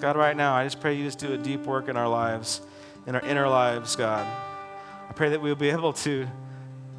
God, 0.00 0.16
right 0.16 0.36
now, 0.36 0.54
I 0.54 0.64
just 0.64 0.80
pray 0.80 0.94
you 0.94 1.04
just 1.04 1.18
do 1.18 1.32
a 1.32 1.36
deep 1.36 1.64
work 1.64 1.88
in 1.88 1.96
our 1.96 2.08
lives, 2.08 2.60
in 3.06 3.16
our 3.16 3.20
inner 3.22 3.48
lives, 3.48 3.96
God. 3.96 4.24
I 5.08 5.12
pray 5.12 5.30
that 5.30 5.42
we'll 5.42 5.56
be 5.56 5.70
able 5.70 5.92
to 5.94 6.28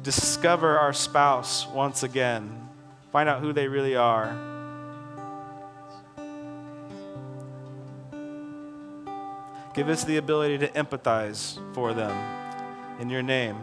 discover 0.02 0.78
our 0.78 0.92
spouse 0.92 1.66
once 1.68 2.02
again, 2.02 2.68
find 3.10 3.26
out 3.26 3.40
who 3.40 3.54
they 3.54 3.68
really 3.68 3.96
are. 3.96 4.49
Give 9.72 9.88
us 9.88 10.02
the 10.04 10.16
ability 10.16 10.58
to 10.58 10.68
empathize 10.68 11.58
for 11.74 11.94
them. 11.94 12.10
In 12.98 13.08
your 13.08 13.22
name. 13.22 13.56